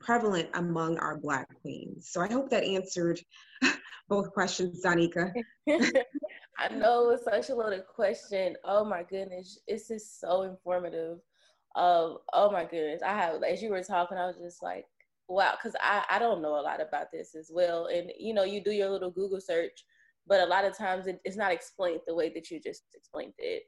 prevalent 0.01 0.49
among 0.55 0.99
our 0.99 1.19
Black 1.19 1.49
queens. 1.61 2.09
So 2.11 2.21
I 2.21 2.29
hope 2.29 2.51
that 2.51 2.65
answered 2.65 3.21
both 4.09 4.33
questions, 4.33 4.83
Danica. 4.85 5.33
I 6.59 6.69
know 6.69 7.11
it's 7.11 7.25
such 7.25 7.51
a 7.51 7.55
loaded 7.55 7.85
question. 7.87 8.57
Oh 8.65 8.85
my 8.85 9.03
goodness, 9.03 9.59
it's 9.67 9.89
just 9.89 10.21
so 10.21 10.43
informative. 10.43 11.19
Um, 11.75 12.19
oh 12.33 12.51
my 12.53 12.65
goodness, 12.65 13.01
I 13.03 13.15
have 13.15 13.43
as 13.43 13.63
you 13.63 13.71
were 13.71 13.83
talking, 13.83 14.19
I 14.19 14.27
was 14.27 14.37
just 14.37 14.63
like, 14.63 14.85
wow, 15.29 15.55
because 15.57 15.75
I 15.81 16.05
I 16.11 16.19
don't 16.19 16.43
know 16.43 16.61
a 16.61 16.63
lot 16.63 16.81
about 16.81 17.11
this 17.11 17.35
as 17.35 17.51
well. 17.53 17.87
And 17.87 18.13
you 18.19 18.35
know, 18.35 18.45
you 18.45 18.63
do 18.63 18.73
your 18.73 18.91
little 18.91 19.11
Google 19.11 19.41
search, 19.41 19.85
but 20.27 20.41
a 20.41 20.47
lot 20.47 20.65
of 20.65 20.77
times 20.77 21.07
it, 21.07 21.21
it's 21.25 21.37
not 21.37 21.53
explained 21.53 22.01
the 22.07 22.15
way 22.15 22.29
that 22.35 22.51
you 22.51 22.61
just 22.61 22.83
explained 22.95 23.33
it, 23.39 23.63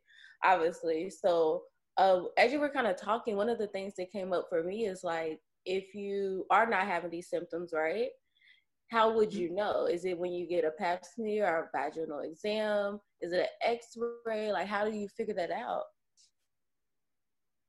obviously. 0.45 1.11
So 1.11 1.63
uh, 1.97 2.23
as 2.39 2.53
you 2.53 2.61
were 2.61 2.69
kind 2.69 2.87
of 2.87 2.97
talking, 2.97 3.37
one 3.37 3.49
of 3.49 3.59
the 3.59 3.69
things 3.69 3.95
that 3.97 4.13
came 4.13 4.33
up 4.33 4.47
for 4.49 4.63
me 4.63 4.87
is 4.87 5.03
like, 5.03 5.41
if 5.65 5.95
you 5.95 6.45
are 6.51 6.67
not 6.67 6.87
having 6.87 7.11
these 7.11 7.31
symptoms, 7.31 7.73
right? 7.73 8.09
how 8.95 9.13
would 9.13 9.33
you 9.33 9.53
know? 9.53 9.87
Is 9.87 10.05
it 10.05 10.19
when 10.19 10.33
you 10.33 10.47
get 10.47 10.65
a 10.65 10.71
pap 10.71 11.05
smear 11.05 11.47
or 11.47 11.65
a 11.65 11.77
vaginal 11.77 12.21
exam? 12.21 13.01
Is 13.21 13.33
it 13.33 13.41
an 13.41 13.73
x-ray? 13.73 14.53
Like 14.53 14.69
how 14.69 14.85
do 14.85 14.97
you 14.97 15.09
figure 15.17 15.35
that 15.35 15.51
out? 15.51 15.83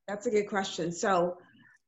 That's 0.06 0.26
a 0.26 0.30
good 0.30 0.48
question. 0.48 0.92
So 0.92 1.38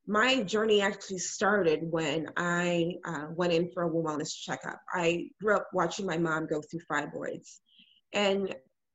my 0.07 0.43
journey 0.43 0.81
actually 0.81 1.19
started 1.19 1.81
when 1.85 2.27
I 2.37 2.95
uh, 3.05 3.27
went 3.35 3.53
in 3.53 3.71
for 3.73 3.85
a 3.85 3.91
wellness 3.91 4.35
checkup. 4.35 4.81
I 4.93 5.29
grew 5.41 5.55
up 5.55 5.69
watching 5.73 6.07
my 6.07 6.19
mom 6.19 6.47
go 6.47 6.61
through 6.61 6.81
fibroids, 6.91 7.59
and 8.13 8.55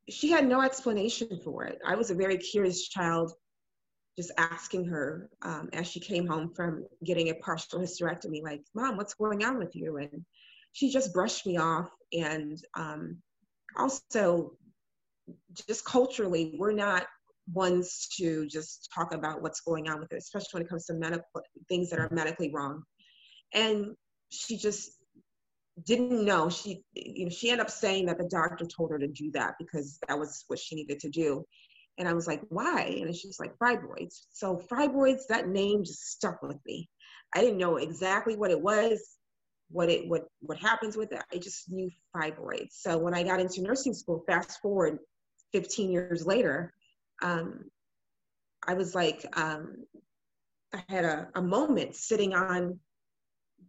she 0.09 0.29
had 0.29 0.47
no 0.47 0.61
explanation 0.61 1.39
for 1.43 1.63
it. 1.63 1.79
I 1.85 1.95
was 1.95 2.11
a 2.11 2.15
very 2.15 2.37
curious 2.37 2.87
child, 2.87 3.31
just 4.17 4.31
asking 4.37 4.85
her 4.85 5.29
um, 5.41 5.69
as 5.73 5.87
she 5.87 5.99
came 5.99 6.27
home 6.27 6.51
from 6.53 6.85
getting 7.03 7.29
a 7.29 7.35
partial 7.35 7.79
hysterectomy, 7.79 8.43
like, 8.43 8.61
Mom, 8.75 8.97
what's 8.97 9.13
going 9.13 9.43
on 9.43 9.57
with 9.57 9.75
you? 9.75 9.97
And 9.97 10.25
she 10.73 10.91
just 10.91 11.13
brushed 11.13 11.45
me 11.45 11.57
off. 11.57 11.89
And 12.11 12.61
um, 12.75 13.17
also, 13.77 14.51
just 15.67 15.85
culturally, 15.85 16.55
we're 16.59 16.73
not 16.73 17.07
ones 17.51 18.07
to 18.17 18.45
just 18.47 18.89
talk 18.93 19.13
about 19.13 19.41
what's 19.41 19.61
going 19.61 19.89
on 19.89 19.99
with 19.99 20.11
it, 20.11 20.17
especially 20.17 20.49
when 20.53 20.63
it 20.63 20.69
comes 20.69 20.85
to 20.85 20.93
medical 20.93 21.41
things 21.67 21.89
that 21.89 21.99
are 21.99 22.09
medically 22.11 22.51
wrong. 22.53 22.83
And 23.53 23.95
she 24.29 24.57
just 24.57 24.91
didn't 25.85 26.23
know. 26.25 26.49
She, 26.49 26.83
you 26.93 27.25
know, 27.25 27.29
she 27.29 27.49
ended 27.49 27.65
up 27.65 27.71
saying 27.71 28.05
that 28.05 28.17
the 28.17 28.27
doctor 28.29 28.65
told 28.65 28.91
her 28.91 28.99
to 28.99 29.07
do 29.07 29.31
that 29.31 29.55
because 29.59 29.99
that 30.07 30.17
was 30.17 30.43
what 30.47 30.59
she 30.59 30.75
needed 30.75 30.99
to 30.99 31.09
do. 31.09 31.45
And 31.97 32.07
I 32.07 32.13
was 32.13 32.27
like, 32.27 32.41
why? 32.49 32.99
And 33.01 33.15
she's 33.15 33.39
like, 33.39 33.57
fibroids. 33.57 34.21
So 34.31 34.61
fibroids, 34.71 35.27
that 35.29 35.47
name 35.47 35.83
just 35.83 36.11
stuck 36.11 36.41
with 36.41 36.57
me. 36.65 36.89
I 37.35 37.41
didn't 37.41 37.57
know 37.57 37.77
exactly 37.77 38.35
what 38.35 38.51
it 38.51 38.61
was, 38.61 39.17
what 39.69 39.89
it 39.89 40.07
what 40.07 40.27
what 40.39 40.57
happens 40.57 40.95
with 40.95 41.11
it. 41.11 41.23
I 41.33 41.37
just 41.37 41.71
knew 41.71 41.89
fibroids. 42.15 42.71
So 42.71 42.97
when 42.97 43.15
I 43.15 43.23
got 43.23 43.39
into 43.39 43.61
nursing 43.61 43.93
school, 43.93 44.23
fast 44.27 44.59
forward 44.61 44.99
15 45.51 45.91
years 45.91 46.25
later, 46.25 46.73
um, 47.21 47.65
I 48.67 48.73
was 48.75 48.95
like, 48.95 49.25
um, 49.37 49.85
I 50.73 50.83
had 50.89 51.05
a, 51.05 51.27
a 51.35 51.41
moment 51.41 51.95
sitting 51.95 52.33
on 52.33 52.79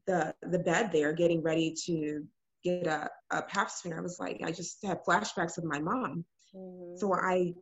the 0.06 0.34
the 0.42 0.58
bed 0.58 0.90
there, 0.92 1.12
getting 1.12 1.42
ready 1.42 1.74
to 1.86 2.24
get 2.62 2.86
a, 2.86 3.08
a 3.30 3.42
pap 3.42 3.70
smear. 3.70 3.98
I 3.98 4.02
was 4.02 4.18
like, 4.18 4.40
I 4.44 4.50
just 4.50 4.78
had 4.84 5.04
flashbacks 5.04 5.58
of 5.58 5.64
my 5.64 5.78
mom. 5.78 6.24
Mm-hmm. 6.54 6.96
So 6.96 7.14
I 7.14 7.54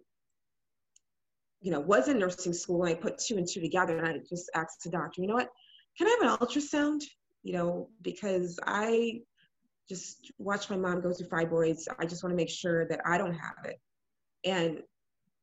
you 1.62 1.70
know, 1.70 1.80
was 1.80 2.08
in 2.08 2.18
nursing 2.18 2.52
school 2.52 2.84
and 2.84 2.92
I 2.92 3.00
put 3.00 3.18
two 3.18 3.36
and 3.38 3.46
two 3.48 3.60
together 3.60 3.96
and 3.96 4.06
I 4.06 4.18
just 4.28 4.50
asked 4.54 4.82
the 4.82 4.90
doctor, 4.90 5.22
you 5.22 5.28
know 5.28 5.34
what, 5.34 5.48
can 5.96 6.08
I 6.08 6.18
have 6.20 6.40
an 6.40 6.46
ultrasound? 6.46 7.02
You 7.44 7.54
know, 7.54 7.88
because 8.02 8.58
I 8.66 9.20
just 9.88 10.32
watched 10.38 10.70
my 10.70 10.76
mom 10.76 11.00
go 11.00 11.12
through 11.12 11.28
fibroids. 11.28 11.86
I 11.98 12.04
just 12.04 12.22
want 12.22 12.32
to 12.32 12.36
make 12.36 12.50
sure 12.50 12.86
that 12.88 13.00
I 13.06 13.16
don't 13.16 13.34
have 13.34 13.64
it. 13.64 13.80
And 14.44 14.82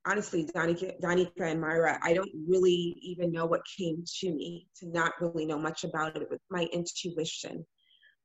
honestly, 0.10 0.46
Danica 0.46 1.42
and 1.42 1.62
Myra, 1.62 2.00
I 2.02 2.14
don't 2.14 2.32
really 2.48 2.98
even 3.02 3.32
know 3.32 3.46
what 3.46 3.62
came 3.78 4.04
to 4.20 4.32
me 4.32 4.68
to 4.78 4.90
not 4.90 5.14
really 5.20 5.46
know 5.46 5.60
much 5.60 5.84
about 5.84 6.18
it. 6.18 6.28
But 6.30 6.40
my 6.50 6.68
intuition 6.74 7.66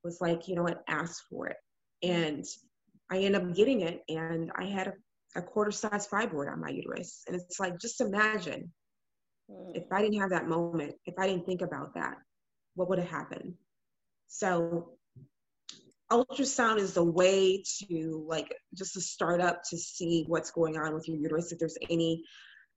was 0.03 0.19
like, 0.21 0.49
you 0.49 0.55
know 0.55 0.63
what, 0.63 0.83
ask 0.89 1.25
for 1.31 1.49
it. 1.49 1.57
And 2.03 2.45
I 3.11 3.19
ended 3.19 3.43
up 3.43 3.55
getting 3.55 3.83
it 3.83 4.03
and 4.09 4.51
I 4.57 4.65
had 4.65 4.89
a 4.89 4.93
a 5.37 5.43
quarter 5.43 5.71
size 5.71 6.07
fibroid 6.07 6.53
on 6.53 6.61
my 6.61 6.69
uterus. 6.69 7.25
And 7.27 7.37
it's 7.37 7.59
like, 7.59 7.79
just 7.81 8.01
imagine 8.01 8.73
mm. 9.51 9.77
if 9.77 9.85
I 9.93 10.01
didn't 10.03 10.21
have 10.21 10.31
that 10.31 10.49
moment, 10.49 10.95
if 11.07 11.15
I 11.19 11.27
didn't 11.27 11.47
think 11.47 11.63
about 11.63 11.95
that, 11.95 12.17
what 12.75 12.89
would 12.89 12.99
have 12.99 13.09
happened? 13.09 13.55
So, 14.29 14.97
ultrasound 16.11 16.79
is 16.79 16.95
the 16.95 17.05
way 17.05 17.63
to, 17.79 18.25
like, 18.29 18.55
just 18.77 18.95
to 18.95 19.01
start 19.01 19.41
up 19.41 19.63
to 19.71 19.79
see 19.79 20.25
what's 20.29 20.51
going 20.51 20.77
on 20.77 20.95
with 20.95 21.09
your 21.09 21.17
uterus, 21.17 21.53
if 21.53 21.59
there's 21.59 21.79
any 21.91 22.23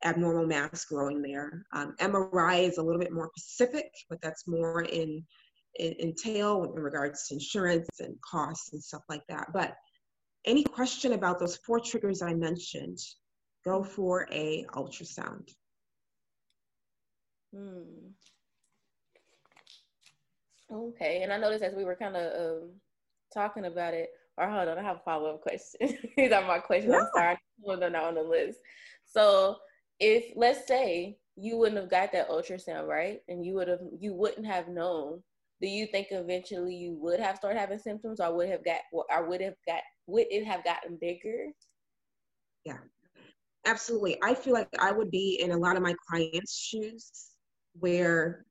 abnormal 0.03 0.45
mass 0.45 0.85
growing 0.85 1.21
there. 1.21 1.65
Um, 1.73 1.95
MRI 1.99 2.67
is 2.67 2.77
a 2.77 2.83
little 2.83 3.01
bit 3.01 3.11
more 3.11 3.31
specific, 3.35 3.91
but 4.09 4.21
that's 4.21 4.47
more 4.47 4.81
in, 4.81 5.23
in 5.79 5.95
entail 5.99 6.73
in 6.75 6.81
regards 6.81 7.27
to 7.27 7.35
insurance 7.35 7.87
and 7.99 8.15
costs 8.21 8.73
and 8.73 8.83
stuff 8.83 9.03
like 9.09 9.25
that. 9.29 9.47
But 9.53 9.75
any 10.45 10.63
question 10.63 11.13
about 11.13 11.39
those 11.39 11.57
four 11.57 11.79
triggers 11.79 12.21
I 12.21 12.33
mentioned, 12.33 12.99
go 13.65 13.83
for 13.83 14.27
a 14.31 14.65
ultrasound. 14.73 15.49
Hmm. 17.53 18.11
Okay, 20.71 21.21
and 21.23 21.31
I 21.31 21.37
noticed 21.37 21.63
as 21.63 21.73
we 21.75 21.85
were 21.85 21.95
kind 21.95 22.15
of 22.15 22.61
um, 22.61 22.71
talking 23.33 23.65
about 23.65 23.93
it, 23.93 24.09
or 24.37 24.47
hold 24.47 24.67
on, 24.67 24.77
I 24.77 24.83
have 24.83 24.97
a 24.97 25.01
follow 25.05 25.35
up 25.35 25.41
question. 25.41 25.97
These 26.17 26.31
are 26.31 26.45
my 26.45 26.59
questions. 26.59 26.93
Yeah. 26.93 27.01
I'm 27.01 27.07
sorry, 27.15 27.37
I'm 27.69 27.91
not 27.91 28.03
on 28.03 28.15
the 28.15 28.23
list. 28.23 28.59
So, 29.05 29.57
if 29.99 30.31
let's 30.35 30.67
say 30.67 31.17
you 31.35 31.57
wouldn't 31.57 31.79
have 31.79 31.89
got 31.89 32.11
that 32.11 32.29
ultrasound 32.29 32.87
right, 32.87 33.19
and 33.27 33.45
you 33.45 33.53
would 33.55 33.67
have, 33.67 33.79
you 33.99 34.13
wouldn't 34.13 34.45
have 34.45 34.67
known. 34.67 35.21
Do 35.59 35.67
you 35.67 35.87
think 35.87 36.07
eventually 36.11 36.75
you 36.75 36.97
would 37.01 37.19
have 37.19 37.37
started 37.37 37.59
having 37.59 37.79
symptoms, 37.79 38.19
or 38.19 38.35
would 38.35 38.49
have 38.49 38.63
got, 38.63 38.81
or 38.91 39.27
would 39.27 39.41
have 39.41 39.55
got, 39.67 39.81
would 40.05 40.27
it 40.29 40.45
have 40.45 40.63
gotten 40.63 40.97
bigger? 41.01 41.47
Yeah, 42.63 42.77
absolutely. 43.65 44.17
I 44.23 44.35
feel 44.35 44.53
like 44.53 44.69
I 44.79 44.91
would 44.91 45.09
be 45.09 45.39
in 45.41 45.51
a 45.51 45.57
lot 45.57 45.77
of 45.77 45.81
my 45.81 45.95
clients' 46.09 46.55
shoes, 46.55 47.11
where 47.79 48.45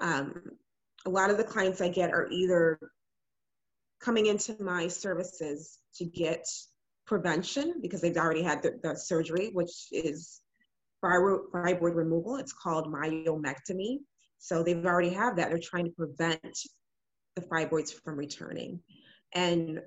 um, 0.00 0.42
a 1.06 1.10
lot 1.10 1.30
of 1.30 1.36
the 1.36 1.44
clients 1.44 1.80
I 1.80 1.88
get 1.88 2.10
are 2.10 2.28
either 2.30 2.78
coming 4.00 4.26
into 4.26 4.56
my 4.60 4.88
services 4.88 5.78
to 5.96 6.04
get 6.04 6.46
prevention 7.06 7.74
because 7.80 8.00
they've 8.00 8.16
already 8.16 8.42
had 8.42 8.62
the, 8.62 8.78
the 8.82 8.94
surgery, 8.94 9.50
which 9.52 9.88
is 9.90 10.40
fibroid 11.02 11.94
removal. 11.94 12.36
It's 12.36 12.52
called 12.52 12.92
myomectomy. 12.92 13.98
So 14.38 14.62
they've 14.62 14.84
already 14.84 15.10
have 15.10 15.36
that. 15.36 15.48
They're 15.48 15.58
trying 15.58 15.86
to 15.86 15.90
prevent 15.90 16.58
the 17.34 17.42
fibroids 17.42 17.92
from 18.04 18.16
returning. 18.16 18.80
And 19.34 19.80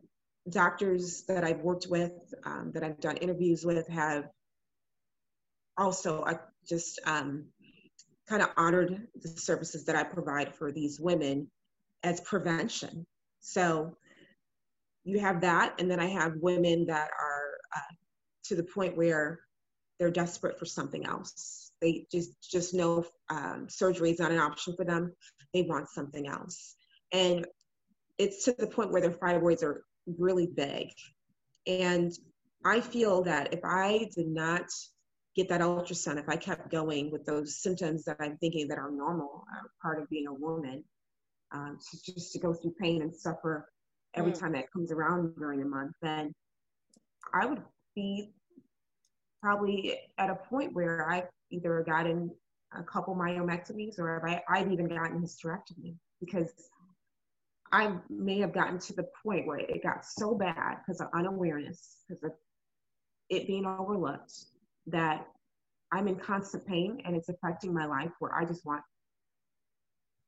doctors 0.49 1.23
that 1.27 1.43
I've 1.43 1.61
worked 1.61 1.87
with, 1.89 2.11
um, 2.45 2.71
that 2.73 2.83
I've 2.83 2.99
done 2.99 3.17
interviews 3.17 3.65
with, 3.65 3.87
have 3.87 4.25
also 5.77 6.21
uh, 6.21 6.33
just 6.67 6.99
um, 7.05 7.45
kind 8.27 8.41
of 8.41 8.49
honored 8.57 9.07
the 9.21 9.29
services 9.29 9.85
that 9.85 9.95
I 9.95 10.03
provide 10.03 10.53
for 10.55 10.71
these 10.71 10.99
women 10.99 11.49
as 12.03 12.19
prevention. 12.21 13.05
So 13.39 13.97
you 15.03 15.19
have 15.19 15.41
that, 15.41 15.75
and 15.79 15.89
then 15.89 15.99
I 15.99 16.07
have 16.07 16.33
women 16.37 16.85
that 16.87 17.09
are 17.09 17.57
uh, 17.75 17.93
to 18.45 18.55
the 18.55 18.63
point 18.63 18.97
where 18.97 19.39
they're 19.99 20.11
desperate 20.11 20.57
for 20.59 20.65
something 20.65 21.05
else. 21.05 21.71
They 21.81 22.05
just 22.11 22.31
just 22.41 22.73
know 22.73 23.05
um, 23.29 23.67
surgery 23.69 24.11
is 24.11 24.19
not 24.19 24.31
an 24.31 24.39
option 24.39 24.75
for 24.75 24.85
them. 24.85 25.13
They 25.53 25.63
want 25.63 25.89
something 25.89 26.27
else, 26.27 26.75
and 27.11 27.45
it's 28.17 28.45
to 28.45 28.55
the 28.57 28.67
point 28.67 28.91
where 28.91 29.01
their 29.01 29.11
fibroids 29.11 29.63
are 29.63 29.83
really 30.05 30.47
big. 30.47 30.89
And 31.67 32.11
I 32.63 32.81
feel 32.81 33.23
that 33.23 33.53
if 33.53 33.61
I 33.63 34.09
did 34.15 34.27
not 34.27 34.65
get 35.35 35.49
that 35.49 35.61
ultrasound, 35.61 36.19
if 36.19 36.29
I 36.29 36.35
kept 36.35 36.71
going 36.71 37.11
with 37.11 37.25
those 37.25 37.61
symptoms 37.61 38.03
that 38.05 38.17
I'm 38.19 38.37
thinking 38.37 38.67
that 38.67 38.77
are 38.77 38.91
normal, 38.91 39.45
uh, 39.51 39.67
part 39.81 40.01
of 40.01 40.09
being 40.09 40.27
a 40.27 40.33
woman, 40.33 40.83
um, 41.51 41.79
just 42.05 42.33
to 42.33 42.39
go 42.39 42.53
through 42.53 42.75
pain 42.79 43.01
and 43.01 43.15
suffer 43.15 43.70
every 44.15 44.31
mm. 44.31 44.39
time 44.39 44.53
that 44.53 44.71
comes 44.71 44.91
around 44.91 45.35
during 45.35 45.59
the 45.59 45.65
month, 45.65 45.93
then 46.01 46.33
I 47.33 47.45
would 47.45 47.61
be 47.95 48.33
probably 49.41 49.97
at 50.17 50.29
a 50.29 50.35
point 50.35 50.73
where 50.73 51.09
I've 51.09 51.27
either 51.51 51.83
gotten 51.85 52.31
a 52.77 52.83
couple 52.83 53.15
myomectomies 53.15 53.99
or 53.99 54.27
I, 54.27 54.41
I've 54.47 54.71
even 54.71 54.87
gotten 54.87 55.21
hysterectomy 55.21 55.95
because 56.19 56.51
I 57.71 57.93
may 58.09 58.39
have 58.39 58.53
gotten 58.53 58.79
to 58.79 58.93
the 58.93 59.07
point 59.23 59.47
where 59.47 59.59
it 59.59 59.83
got 59.83 60.05
so 60.05 60.35
bad 60.35 60.77
because 60.79 61.01
of 61.01 61.07
unawareness, 61.13 61.97
because 62.07 62.23
of 62.23 62.31
it 63.29 63.47
being 63.47 63.65
overlooked, 63.65 64.33
that 64.87 65.25
I'm 65.91 66.07
in 66.07 66.15
constant 66.15 66.65
pain 66.65 67.01
and 67.05 67.15
it's 67.15 67.29
affecting 67.29 67.73
my 67.73 67.85
life 67.85 68.11
where 68.19 68.33
I 68.35 68.45
just 68.45 68.65
want 68.65 68.83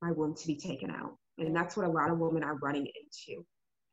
my 0.02 0.12
womb 0.12 0.36
to 0.36 0.48
be 0.48 0.56
taken 0.56 0.90
out. 0.90 1.16
And 1.38 1.56
that's 1.56 1.76
what 1.76 1.86
a 1.86 1.92
lot 1.92 2.12
of 2.12 2.20
women 2.20 2.44
are 2.44 2.56
running 2.56 2.86
into. 2.86 3.46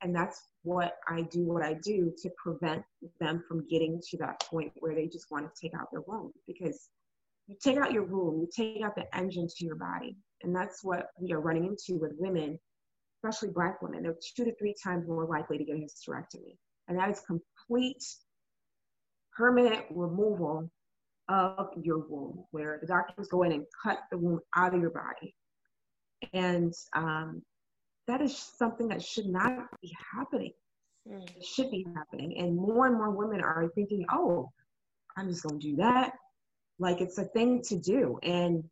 And 0.02 0.14
that's 0.14 0.40
what 0.62 0.96
I 1.08 1.22
do, 1.22 1.44
what 1.44 1.62
I 1.62 1.74
do 1.74 2.12
to 2.22 2.30
prevent 2.42 2.82
them 3.20 3.42
from 3.46 3.66
getting 3.68 4.00
to 4.10 4.16
that 4.18 4.40
point 4.44 4.72
where 4.78 4.94
they 4.94 5.06
just 5.06 5.30
want 5.30 5.46
to 5.46 5.60
take 5.60 5.74
out 5.74 5.88
their 5.92 6.02
womb. 6.06 6.32
Because 6.46 6.88
you 7.46 7.56
take 7.62 7.76
out 7.76 7.92
your 7.92 8.04
womb, 8.04 8.40
you 8.40 8.48
take 8.54 8.82
out 8.82 8.94
the 8.94 9.14
engine 9.16 9.48
to 9.48 9.64
your 9.64 9.76
body. 9.76 10.16
And 10.42 10.54
that's 10.54 10.82
what 10.82 11.08
we 11.18 11.32
are 11.32 11.40
running 11.40 11.66
into 11.66 12.00
with 12.00 12.12
women, 12.18 12.58
especially 13.18 13.50
Black 13.50 13.82
women. 13.82 14.02
They're 14.02 14.16
two 14.36 14.44
to 14.44 14.54
three 14.56 14.74
times 14.82 15.06
more 15.06 15.26
likely 15.26 15.58
to 15.58 15.64
get 15.64 15.76
a 15.76 15.80
hysterectomy. 15.80 16.56
And 16.88 16.98
that 16.98 17.10
is 17.10 17.20
complete 17.20 18.02
permanent 19.36 19.84
removal 19.90 20.70
of 21.28 21.68
your 21.80 21.98
womb, 21.98 22.44
where 22.50 22.78
the 22.80 22.86
doctors 22.86 23.28
go 23.28 23.42
in 23.42 23.52
and 23.52 23.64
cut 23.82 23.98
the 24.10 24.18
womb 24.18 24.40
out 24.56 24.74
of 24.74 24.80
your 24.80 24.90
body. 24.90 25.34
And 26.32 26.74
um, 26.94 27.42
that 28.10 28.20
is 28.20 28.36
something 28.36 28.88
that 28.88 29.02
should 29.02 29.26
not 29.26 29.68
be 29.80 29.94
happening. 30.14 30.52
Mm. 31.08 31.24
It 31.36 31.44
should 31.44 31.70
be 31.70 31.86
happening. 31.94 32.36
And 32.38 32.56
more 32.56 32.86
and 32.86 32.96
more 32.96 33.10
women 33.10 33.40
are 33.40 33.70
thinking, 33.74 34.04
oh, 34.12 34.50
I'm 35.16 35.28
just 35.28 35.44
going 35.44 35.60
to 35.60 35.66
do 35.70 35.76
that. 35.76 36.12
Like 36.78 37.00
it's 37.00 37.18
a 37.18 37.24
thing 37.24 37.62
to 37.68 37.76
do. 37.76 38.18
And 38.22 38.64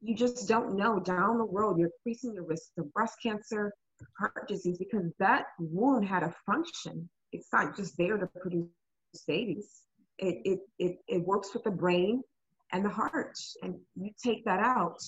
you 0.00 0.14
just 0.16 0.48
don't 0.48 0.76
know 0.76 0.98
down 0.98 1.38
the 1.38 1.44
road, 1.44 1.78
you're 1.78 1.90
increasing 1.98 2.34
your 2.34 2.44
risk 2.44 2.70
of 2.78 2.92
breast 2.92 3.16
cancer, 3.22 3.72
heart 4.18 4.48
disease, 4.48 4.78
because 4.78 5.12
that 5.18 5.44
wound 5.58 6.06
had 6.06 6.22
a 6.22 6.34
function. 6.46 7.08
It's 7.32 7.48
not 7.52 7.76
just 7.76 7.96
there 7.98 8.16
to 8.16 8.26
produce 8.26 8.66
babies. 9.28 9.82
It, 10.18 10.38
it, 10.44 10.60
it, 10.78 10.98
it 11.06 11.26
works 11.26 11.54
with 11.54 11.64
the 11.64 11.70
brain 11.70 12.22
and 12.72 12.84
the 12.84 12.88
heart. 12.88 13.38
And 13.62 13.76
you 13.94 14.10
take 14.22 14.44
that 14.46 14.60
out, 14.60 14.98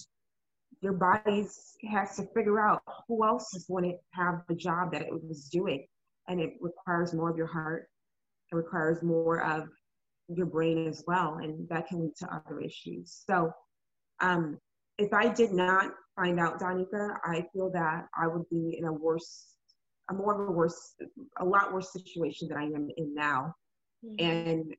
your 0.82 0.92
body 0.92 1.46
has 1.88 2.16
to 2.16 2.26
figure 2.34 2.60
out 2.60 2.82
who 3.06 3.24
else 3.24 3.54
is 3.54 3.64
going 3.66 3.84
to 3.84 3.96
have 4.10 4.42
the 4.48 4.54
job 4.54 4.92
that 4.92 5.02
it 5.02 5.12
was 5.12 5.44
doing. 5.44 5.86
And 6.28 6.40
it 6.40 6.54
requires 6.60 7.14
more 7.14 7.30
of 7.30 7.36
your 7.36 7.46
heart. 7.46 7.88
It 8.50 8.56
requires 8.56 9.02
more 9.02 9.42
of 9.42 9.68
your 10.28 10.46
brain 10.46 10.88
as 10.88 11.04
well. 11.06 11.38
And 11.40 11.68
that 11.68 11.86
can 11.86 12.00
lead 12.00 12.16
to 12.18 12.34
other 12.34 12.60
issues. 12.60 13.22
So 13.26 13.52
um, 14.20 14.58
if 14.98 15.12
I 15.12 15.28
did 15.28 15.52
not 15.52 15.92
find 16.16 16.40
out 16.40 16.60
Danica, 16.60 17.16
I 17.24 17.46
feel 17.52 17.70
that 17.70 18.06
I 18.20 18.26
would 18.26 18.48
be 18.50 18.76
in 18.76 18.84
a 18.84 18.92
worse, 18.92 19.54
a 20.10 20.14
more 20.14 20.34
of 20.34 20.48
a 20.48 20.52
worse, 20.52 20.94
a 21.38 21.44
lot 21.44 21.72
worse 21.72 21.92
situation 21.92 22.48
than 22.48 22.58
I 22.58 22.64
am 22.64 22.88
in 22.96 23.14
now. 23.14 23.54
Mm-hmm. 24.04 24.24
And 24.24 24.74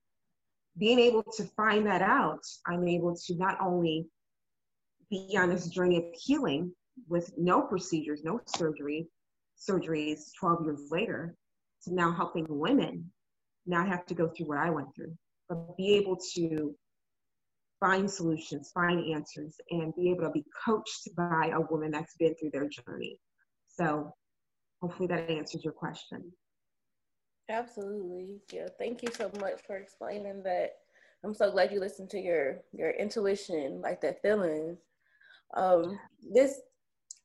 being 0.78 1.00
able 1.00 1.24
to 1.38 1.46
find 1.56 1.86
that 1.88 2.02
out, 2.02 2.42
I'm 2.68 2.88
able 2.88 3.16
to 3.16 3.36
not 3.36 3.58
only 3.62 4.08
be 5.14 5.38
on 5.38 5.50
this 5.50 5.68
journey 5.68 5.98
of 5.98 6.06
healing 6.14 6.72
with 7.08 7.32
no 7.38 7.62
procedures, 7.62 8.22
no 8.24 8.40
surgery, 8.46 9.08
surgeries 9.58 10.32
12 10.40 10.64
years 10.64 10.88
later, 10.90 11.36
to 11.84 11.94
now 11.94 12.12
helping 12.12 12.46
women 12.50 13.12
not 13.66 13.88
have 13.88 14.06
to 14.08 14.16
go 14.16 14.28
through 14.30 14.48
what 14.48 14.58
I 14.58 14.70
went 14.70 14.88
through, 14.96 15.14
but 15.48 15.78
be 15.78 15.94
able 15.96 16.18
to 16.36 16.76
find 17.80 18.10
solutions, 18.10 18.72
find 18.74 19.14
answers, 19.14 19.56
and 19.70 19.94
be 19.96 20.10
able 20.10 20.24
to 20.24 20.32
be 20.32 20.46
coached 20.66 21.10
by 21.16 21.52
a 21.54 21.62
woman 21.72 21.92
that's 21.92 22.16
been 22.18 22.34
through 22.36 22.52
their 22.52 22.68
journey. 22.68 23.20
So 23.68 24.14
hopefully 24.82 25.08
that 25.08 25.30
answers 25.30 25.64
your 25.64 25.74
question. 25.74 26.32
Absolutely. 27.50 28.40
Yeah. 28.52 28.68
Thank 28.80 29.04
you 29.04 29.10
so 29.14 29.30
much 29.40 29.62
for 29.68 29.76
explaining 29.76 30.44
that. 30.44 30.72
I'm 31.26 31.34
so 31.34 31.52
glad 31.52 31.72
you 31.72 31.80
listened 31.80 32.10
to 32.12 32.20
your 32.20 32.62
your 32.74 32.92
intuition, 32.92 33.82
like 33.82 34.02
that 34.02 34.22
feeling. 34.22 34.78
Um, 35.56 36.00
this 36.34 36.60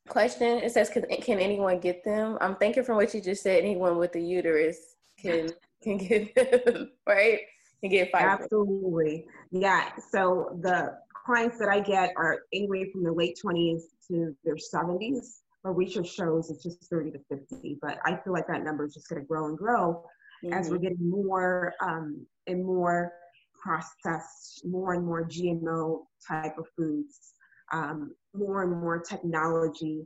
question 0.08 0.58
it 0.58 0.72
says, 0.72 0.90
can, 0.90 1.04
"Can 1.22 1.38
anyone 1.38 1.80
get 1.80 2.04
them?" 2.04 2.38
I'm 2.40 2.56
thinking 2.56 2.84
from 2.84 2.96
what 2.96 3.14
you 3.14 3.20
just 3.20 3.42
said, 3.42 3.62
anyone 3.62 3.96
with 3.96 4.14
a 4.16 4.20
uterus 4.20 4.78
can 5.20 5.50
can 5.82 5.98
get 5.98 6.34
them, 6.34 6.90
right? 7.06 7.40
Can 7.80 7.90
get 7.90 8.12
fibroids. 8.12 8.42
Absolutely. 8.42 9.26
Yeah. 9.50 9.90
So 10.10 10.58
the 10.62 10.98
clients 11.24 11.58
that 11.58 11.68
I 11.68 11.80
get 11.80 12.12
are 12.16 12.40
anywhere 12.52 12.86
from 12.92 13.04
the 13.04 13.12
late 13.12 13.38
20s 13.44 13.82
to 14.08 14.34
their 14.44 14.56
70s 14.56 15.42
but 15.62 15.76
research 15.76 16.08
shows 16.08 16.50
it's 16.50 16.62
just 16.62 16.88
30 16.88 17.12
to 17.12 17.18
50. 17.28 17.78
But 17.80 17.98
I 18.04 18.16
feel 18.16 18.32
like 18.32 18.46
that 18.48 18.64
number 18.64 18.86
is 18.86 18.94
just 18.94 19.08
going 19.08 19.20
to 19.20 19.26
grow 19.26 19.46
and 19.46 19.58
grow 19.58 20.04
mm-hmm. 20.44 20.52
as 20.52 20.68
we're 20.68 20.76
mm-hmm. 20.76 20.84
getting 20.84 21.10
more 21.10 21.74
um, 21.82 22.26
and 22.46 22.64
more 22.64 23.12
processed, 23.60 24.62
more 24.64 24.94
and 24.94 25.04
more 25.04 25.24
GMO 25.24 26.02
type 26.26 26.56
of 26.58 26.66
foods, 26.76 27.34
um, 27.72 28.14
more 28.34 28.62
and 28.62 28.80
more 28.80 28.98
technology, 29.00 30.04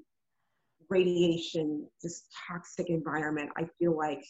radiation, 0.88 1.86
this 2.02 2.24
toxic 2.48 2.88
environment. 2.88 3.50
I 3.56 3.66
feel 3.78 3.96
like 3.96 4.24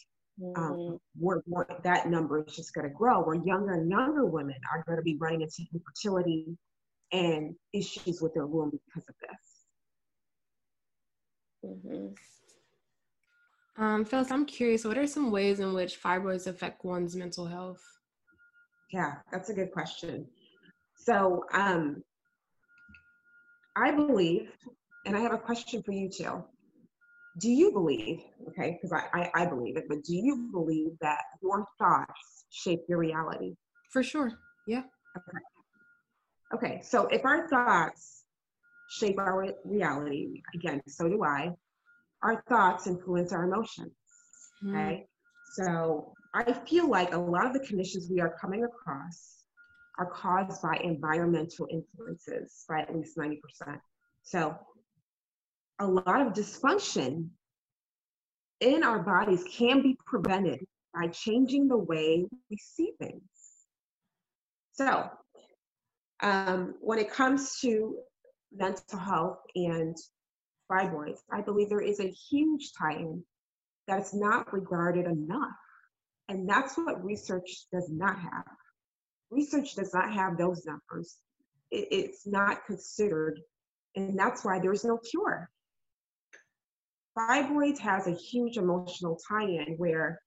um, 0.55 0.71
mm-hmm. 0.71 0.95
we're, 1.19 1.41
we're, 1.45 1.65
that 1.83 2.09
number 2.09 2.43
is 2.43 2.55
just 2.55 2.73
going 2.73 2.87
to 2.87 2.93
grow. 2.93 3.21
Where 3.21 3.35
younger 3.35 3.73
and 3.73 3.89
younger 3.89 4.25
women 4.25 4.55
are 4.73 4.83
going 4.85 4.97
to 4.97 5.03
be 5.03 5.17
running 5.19 5.41
into 5.41 5.63
infertility 5.73 6.57
and 7.11 7.55
issues 7.73 8.21
with 8.21 8.33
their 8.33 8.47
womb 8.47 8.71
because 8.71 9.07
of 9.07 9.15
this. 9.21 9.63
Mm-hmm. 11.65 12.07
Um, 13.83 14.05
Phyllis, 14.05 14.31
I'm 14.31 14.45
curious, 14.45 14.85
what 14.85 14.97
are 14.97 15.07
some 15.07 15.31
ways 15.31 15.59
in 15.59 15.73
which 15.73 16.01
fibroids 16.01 16.47
affect 16.47 16.83
one's 16.85 17.15
mental 17.15 17.45
health? 17.45 17.81
Yeah, 18.91 19.13
that's 19.31 19.49
a 19.49 19.53
good 19.53 19.71
question. 19.71 20.27
So, 20.95 21.45
um, 21.53 22.03
I 23.75 23.91
believe 23.91 24.49
and 25.05 25.15
I 25.15 25.19
have 25.19 25.33
a 25.33 25.37
question 25.37 25.83
for 25.83 25.91
you 25.91 26.09
too. 26.09 26.43
Do 27.39 27.49
you 27.49 27.71
believe, 27.71 28.21
okay, 28.49 28.77
because 28.79 28.93
I, 28.93 29.31
I, 29.33 29.43
I 29.43 29.45
believe 29.47 29.75
it, 29.75 29.85
but 29.89 30.03
do 30.03 30.15
you 30.15 30.49
believe 30.51 30.91
that 31.01 31.21
your 31.41 31.65
thoughts 31.79 32.45
shape 32.51 32.81
your 32.87 32.99
reality? 32.99 33.55
For 33.89 34.03
sure. 34.03 34.33
Yeah. 34.67 34.83
Okay. 35.17 35.37
Okay, 36.53 36.81
so 36.83 37.07
if 37.07 37.25
our 37.25 37.47
thoughts 37.49 38.23
shape 38.87 39.17
our 39.17 39.47
reality, 39.65 40.43
again, 40.53 40.81
so 40.87 41.09
do 41.09 41.23
I, 41.23 41.51
our 42.21 42.43
thoughts 42.47 42.85
influence 42.85 43.33
our 43.33 43.45
emotions. 43.45 43.91
Mm. 44.63 44.69
Okay. 44.69 44.95
Mm. 45.01 45.05
So 45.49 46.13
I 46.35 46.53
feel 46.53 46.87
like 46.89 47.13
a 47.13 47.17
lot 47.17 47.47
of 47.47 47.53
the 47.53 47.65
conditions 47.67 48.09
we 48.11 48.21
are 48.21 48.35
coming 48.39 48.63
across 48.63 49.42
are 49.97 50.07
caused 50.07 50.61
by 50.61 50.77
environmental 50.83 51.67
influences 51.69 52.65
by 52.67 52.79
at 52.79 52.95
least 52.95 53.17
90%. 53.17 53.39
So 54.23 54.57
a 55.79 55.85
lot 55.87 56.21
of 56.21 56.33
dysfunction 56.33 57.29
in 58.59 58.83
our 58.83 58.99
bodies 58.99 59.43
can 59.51 59.81
be 59.81 59.97
prevented 60.05 60.65
by 60.93 61.07
changing 61.07 61.67
the 61.67 61.77
way 61.77 62.25
we 62.49 62.57
see 62.57 62.93
things. 62.99 63.21
So, 64.73 65.09
um, 66.21 66.75
when 66.79 66.99
it 66.99 67.11
comes 67.11 67.59
to 67.61 67.97
mental 68.55 68.99
health 68.99 69.39
and 69.55 69.95
fibroids, 70.71 71.19
I 71.31 71.41
believe 71.41 71.69
there 71.69 71.81
is 71.81 71.99
a 71.99 72.09
huge 72.09 72.71
tie 72.77 72.93
in 72.93 73.23
that's 73.87 74.13
not 74.13 74.53
regarded 74.53 75.05
enough. 75.05 75.51
And 76.29 76.47
that's 76.47 76.77
what 76.77 77.03
research 77.03 77.65
does 77.71 77.89
not 77.89 78.17
have. 78.17 78.45
Research 79.33 79.75
does 79.75 79.93
not 79.93 80.13
have 80.13 80.37
those 80.37 80.65
numbers. 80.65 81.17
It, 81.71 81.87
it's 81.91 82.27
not 82.27 82.65
considered, 82.65 83.39
and 83.95 84.17
that's 84.17 84.45
why 84.45 84.59
there's 84.59 84.85
no 84.85 84.97
cure. 84.97 85.49
Fibroids 87.17 87.79
has 87.79 88.07
a 88.07 88.11
huge 88.11 88.57
emotional 88.57 89.19
tie-in 89.27 89.75
where 89.77 90.19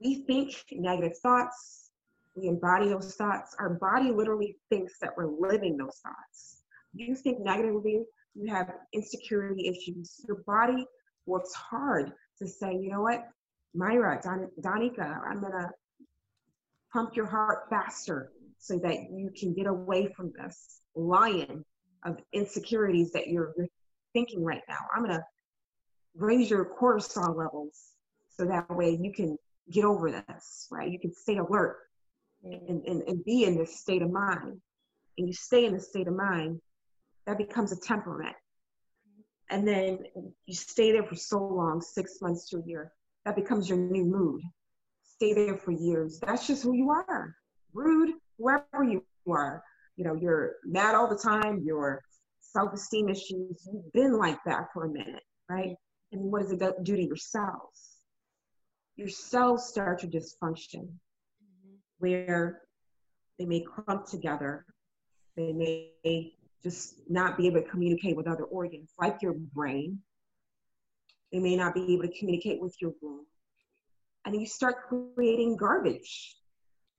we 0.00 0.24
think 0.26 0.54
negative 0.72 1.16
thoughts, 1.18 1.90
we 2.36 2.48
embody 2.48 2.88
those 2.88 3.14
thoughts. 3.14 3.56
Our 3.58 3.70
body 3.70 4.10
literally 4.10 4.56
thinks 4.70 4.94
that 5.00 5.10
we're 5.16 5.30
living 5.30 5.76
those 5.76 6.00
thoughts. 6.02 6.62
You 6.94 7.14
think 7.14 7.40
negatively, 7.40 8.04
you 8.34 8.52
have 8.52 8.72
insecurity 8.92 9.68
issues. 9.68 10.20
Your 10.26 10.42
body 10.46 10.86
works 11.26 11.54
hard 11.54 12.12
to 12.38 12.46
say, 12.46 12.72
you 12.72 12.90
know 12.90 13.02
what, 13.02 13.24
Myra, 13.74 14.20
Don- 14.22 14.50
Donika, 14.60 15.20
I'm 15.28 15.40
gonna 15.40 15.70
pump 16.94 17.16
your 17.16 17.26
heart 17.26 17.66
faster 17.68 18.30
so 18.58 18.78
that 18.78 19.10
you 19.12 19.30
can 19.36 19.52
get 19.52 19.66
away 19.66 20.08
from 20.16 20.32
this 20.38 20.80
lion 20.94 21.64
of 22.06 22.18
insecurities 22.32 23.12
that 23.12 23.26
you're, 23.26 23.52
thinking 24.14 24.44
right 24.44 24.62
now. 24.68 24.78
I'm 24.94 25.02
gonna 25.02 25.24
raise 26.14 26.48
your 26.48 26.64
cortisol 26.80 27.36
levels 27.36 27.76
so 28.30 28.44
that 28.44 28.70
way 28.70 28.96
you 29.02 29.12
can 29.12 29.36
get 29.72 29.84
over 29.84 30.08
this, 30.12 30.68
right? 30.70 30.88
You 30.88 31.00
can 31.00 31.12
stay 31.12 31.38
alert 31.38 31.78
and, 32.44 32.84
and, 32.86 33.02
and 33.02 33.24
be 33.24 33.42
in 33.42 33.58
this 33.58 33.80
state 33.80 34.02
of 34.02 34.12
mind. 34.12 34.60
And 35.18 35.26
you 35.26 35.32
stay 35.32 35.64
in 35.64 35.74
this 35.74 35.88
state 35.88 36.06
of 36.06 36.14
mind, 36.14 36.60
that 37.26 37.38
becomes 37.38 37.72
a 37.72 37.80
temperament. 37.80 38.36
And 39.50 39.66
then 39.66 39.98
you 40.46 40.54
stay 40.54 40.92
there 40.92 41.02
for 41.02 41.16
so 41.16 41.38
long, 41.38 41.80
six 41.80 42.20
months 42.22 42.48
to 42.50 42.58
a 42.58 42.62
year, 42.64 42.92
that 43.24 43.34
becomes 43.34 43.68
your 43.68 43.78
new 43.78 44.04
mood. 44.04 44.42
Stay 45.24 45.32
there 45.32 45.56
for 45.56 45.72
years. 45.72 46.20
That's 46.20 46.46
just 46.46 46.62
who 46.62 46.74
you 46.74 46.90
are. 46.90 47.34
Rude, 47.72 48.10
whoever 48.36 48.84
you 48.84 49.02
are. 49.26 49.64
You 49.96 50.04
know, 50.04 50.14
you're 50.14 50.56
mad 50.66 50.94
all 50.94 51.08
the 51.08 51.16
time, 51.16 51.62
your 51.64 52.02
self-esteem 52.42 53.08
issues, 53.08 53.66
you've 53.72 53.92
been 53.94 54.18
like 54.18 54.38
that 54.44 54.66
for 54.74 54.84
a 54.84 54.88
minute, 54.90 55.22
right? 55.48 55.76
And 56.12 56.30
what 56.30 56.42
does 56.42 56.52
it 56.52 56.60
do 56.82 56.96
to 56.96 57.02
your 57.02 57.16
cells? 57.16 58.00
Your 58.96 59.08
cells 59.08 59.66
start 59.66 60.00
to 60.00 60.08
dysfunction 60.08 60.88
where 62.00 62.60
they 63.38 63.46
may 63.46 63.64
clump 63.64 64.04
together. 64.04 64.66
They 65.38 65.54
may 65.54 66.34
just 66.62 66.96
not 67.08 67.38
be 67.38 67.46
able 67.46 67.62
to 67.62 67.68
communicate 67.68 68.14
with 68.14 68.28
other 68.28 68.44
organs, 68.44 68.90
like 69.00 69.22
your 69.22 69.32
brain. 69.54 70.00
They 71.32 71.38
may 71.38 71.56
not 71.56 71.74
be 71.74 71.94
able 71.94 72.02
to 72.02 72.18
communicate 72.18 72.60
with 72.60 72.76
your 72.78 72.92
womb. 73.00 73.24
And 74.24 74.40
you 74.40 74.46
start 74.46 74.88
creating 74.88 75.56
garbage. 75.56 76.36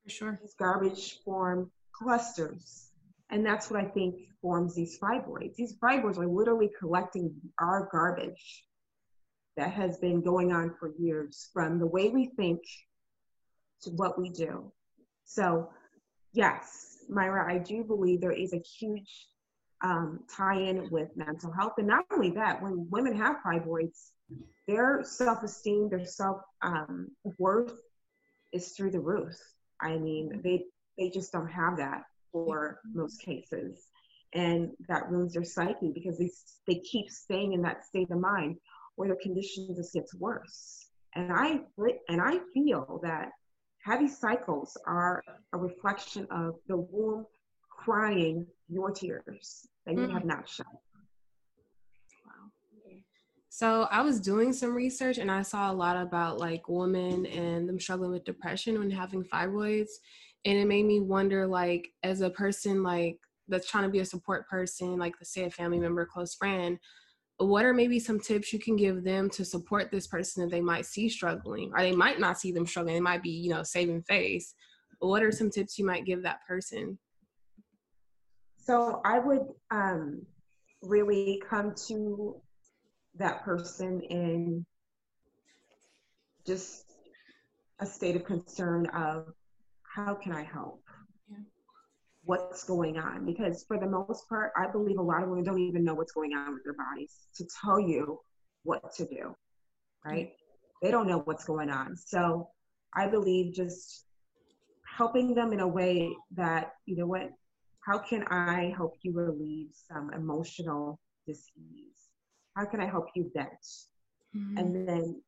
For 0.03 0.09
sure. 0.09 0.39
These 0.41 0.55
garbage 0.59 1.19
form 1.23 1.71
clusters. 1.91 2.89
And 3.29 3.45
that's 3.45 3.71
what 3.71 3.83
I 3.83 3.85
think 3.85 4.15
forms 4.41 4.75
these 4.75 4.99
fibroids. 4.99 5.55
These 5.55 5.75
fibroids 5.77 6.19
are 6.19 6.27
literally 6.27 6.69
collecting 6.79 7.33
our 7.59 7.89
garbage 7.91 8.63
that 9.57 9.71
has 9.71 9.97
been 9.97 10.21
going 10.21 10.51
on 10.51 10.75
for 10.79 10.93
years 10.99 11.49
from 11.53 11.79
the 11.79 11.88
way 11.88 12.09
we 12.09 12.27
think 12.38 12.61
to 13.81 13.89
what 13.91 14.19
we 14.19 14.29
do. 14.29 14.71
So, 15.23 15.69
yes, 16.33 16.97
Myra, 17.09 17.51
I 17.51 17.57
do 17.57 17.83
believe 17.83 18.21
there 18.21 18.31
is 18.31 18.53
a 18.53 18.61
huge 18.79 19.27
um, 19.81 20.21
tie 20.29 20.59
in 20.59 20.89
with 20.89 21.09
mental 21.15 21.51
health. 21.51 21.73
And 21.77 21.88
not 21.88 22.05
only 22.11 22.31
that, 22.31 22.61
when 22.61 22.88
women 22.89 23.15
have 23.15 23.38
fibroids, 23.45 24.11
their 24.67 25.03
self 25.03 25.43
esteem, 25.43 25.89
their 25.89 26.05
self 26.05 26.41
um, 26.61 27.09
worth 27.38 27.73
is 28.53 28.69
through 28.69 28.91
the 28.91 28.99
roof. 28.99 29.35
I 29.81 29.97
mean, 29.97 30.41
they, 30.43 30.65
they 30.97 31.09
just 31.09 31.31
don't 31.31 31.51
have 31.51 31.77
that 31.77 32.03
for 32.31 32.79
most 32.93 33.21
cases. 33.21 33.88
And 34.33 34.71
that 34.88 35.09
ruins 35.09 35.33
their 35.33 35.43
psyche 35.43 35.91
because 35.93 36.17
they, 36.17 36.29
they 36.67 36.79
keep 36.79 37.09
staying 37.09 37.53
in 37.53 37.61
that 37.61 37.85
state 37.85 38.11
of 38.11 38.19
mind 38.19 38.57
where 38.95 39.07
their 39.07 39.17
condition 39.17 39.73
just 39.75 39.93
gets 39.93 40.13
worse. 40.13 40.88
And 41.13 41.31
I, 41.31 41.61
and 42.09 42.21
I 42.21 42.39
feel 42.53 42.99
that 43.03 43.29
heavy 43.83 44.07
cycles 44.07 44.77
are 44.85 45.23
a 45.53 45.57
reflection 45.57 46.27
of 46.31 46.55
the 46.67 46.77
womb 46.77 47.25
crying 47.69 48.47
your 48.67 48.91
tears 48.91 49.67
that 49.86 49.95
you 49.95 50.08
mm. 50.08 50.13
have 50.13 50.25
not 50.25 50.47
shed. 50.49 50.65
Wow. 52.25 52.49
So 53.49 53.88
I 53.91 54.01
was 54.01 54.19
doing 54.19 54.54
some 54.54 54.73
research 54.73 55.17
and 55.17 55.32
I 55.32 55.41
saw 55.41 55.71
a 55.71 55.73
lot 55.73 55.97
about 55.97 56.39
like 56.39 56.67
women 56.67 57.25
and 57.28 57.67
them 57.67 57.80
struggling 57.80 58.12
with 58.12 58.25
depression 58.25 58.80
when 58.80 58.89
having 58.89 59.23
fibroids. 59.23 59.91
And 60.45 60.58
it 60.58 60.67
made 60.67 60.86
me 60.86 60.99
wonder, 60.99 61.47
like, 61.47 61.88
as 62.04 62.21
a 62.21 62.30
person 62.30 62.84
like 62.84 63.17
that's 63.47 63.69
trying 63.69 63.86
to 63.86 63.89
be 63.89 63.99
a 63.99 64.06
support 64.06 64.47
person, 64.47 64.97
like 64.97 65.13
let's 65.19 65.34
say 65.34 65.45
a 65.45 65.49
family 65.49 65.80
member, 65.80 66.06
close 66.06 66.36
friend, 66.36 66.78
what 67.38 67.65
are 67.65 67.73
maybe 67.73 67.99
some 67.99 68.19
tips 68.19 68.54
you 68.54 68.60
can 68.60 68.75
give 68.75 69.04
them 69.04 69.30
to 69.30 69.43
support 69.43 69.91
this 69.91 70.08
person 70.08 70.43
that 70.43 70.51
they 70.51 70.62
might 70.62 70.86
see 70.86 71.10
struggling 71.10 71.71
or 71.73 71.82
they 71.82 71.91
might 71.91 72.19
not 72.19 72.39
see 72.39 72.51
them 72.51 72.65
struggling 72.65 72.95
they 72.95 73.01
might 73.01 73.21
be 73.21 73.30
you 73.30 73.49
know 73.49 73.63
saving 73.63 74.01
face 74.04 74.54
what 74.99 75.21
are 75.21 75.32
some 75.32 75.49
tips 75.49 75.78
you 75.78 75.86
might 75.86 76.06
give 76.06 76.23
that 76.23 76.39
person 76.47 76.97
so 78.65 78.99
I 79.06 79.19
would 79.19 79.47
um, 79.69 80.25
really 80.82 81.41
come 81.47 81.75
to 81.88 82.41
that 83.17 83.43
person 83.43 84.01
in 84.01 84.65
just 86.47 86.84
a 87.80 87.86
state 87.86 88.15
of 88.15 88.25
concern 88.25 88.88
of 88.88 89.34
how 89.84 90.15
can 90.15 90.32
I 90.32 90.43
help? 90.43 90.82
Yeah. 91.30 91.38
What's 92.23 92.63
going 92.63 92.97
on? 92.97 93.25
Because 93.25 93.63
for 93.67 93.80
the 93.80 93.86
most 93.86 94.28
part, 94.28 94.51
I 94.58 94.67
believe 94.67 94.97
a 94.97 95.01
lot 95.01 95.21
of 95.21 95.30
women 95.30 95.43
don't 95.43 95.60
even 95.60 95.84
know 95.84 95.93
what's 95.93 96.13
going 96.13 96.34
on 96.34 96.54
with 96.54 96.63
their 96.63 96.73
bodies 96.73 97.13
to 97.36 97.45
tell 97.63 97.80
you 97.80 98.19
what 98.63 98.93
to 98.95 99.06
do, 99.06 99.36
right? 100.04 100.34
They 100.82 100.89
don't 100.89 101.08
know 101.08 101.19
what's 101.19 101.45
going 101.45 101.69
on. 101.69 101.95
So 101.95 102.49
I 102.95 103.08
believe 103.08 103.54
just 103.54 104.06
helping 104.97 105.36
them 105.36 105.54
in 105.54 105.60
a 105.60 105.67
way 105.67 106.15
that, 106.36 106.73
you 106.86 106.95
know 106.95 107.06
what, 107.06 107.30
how 107.86 108.00
can 108.00 108.24
I 108.24 108.74
help 108.76 108.95
you 109.02 109.13
relieve 109.13 109.69
some 109.88 110.12
emotional 110.13 111.00
disease? 111.28 112.10
How 112.56 112.65
can 112.65 112.80
I 112.80 112.88
help 112.88 113.06
you 113.15 113.30
vent? 113.34 113.50
Mm-hmm. 114.36 114.58
And 114.58 114.88
then 114.88 115.21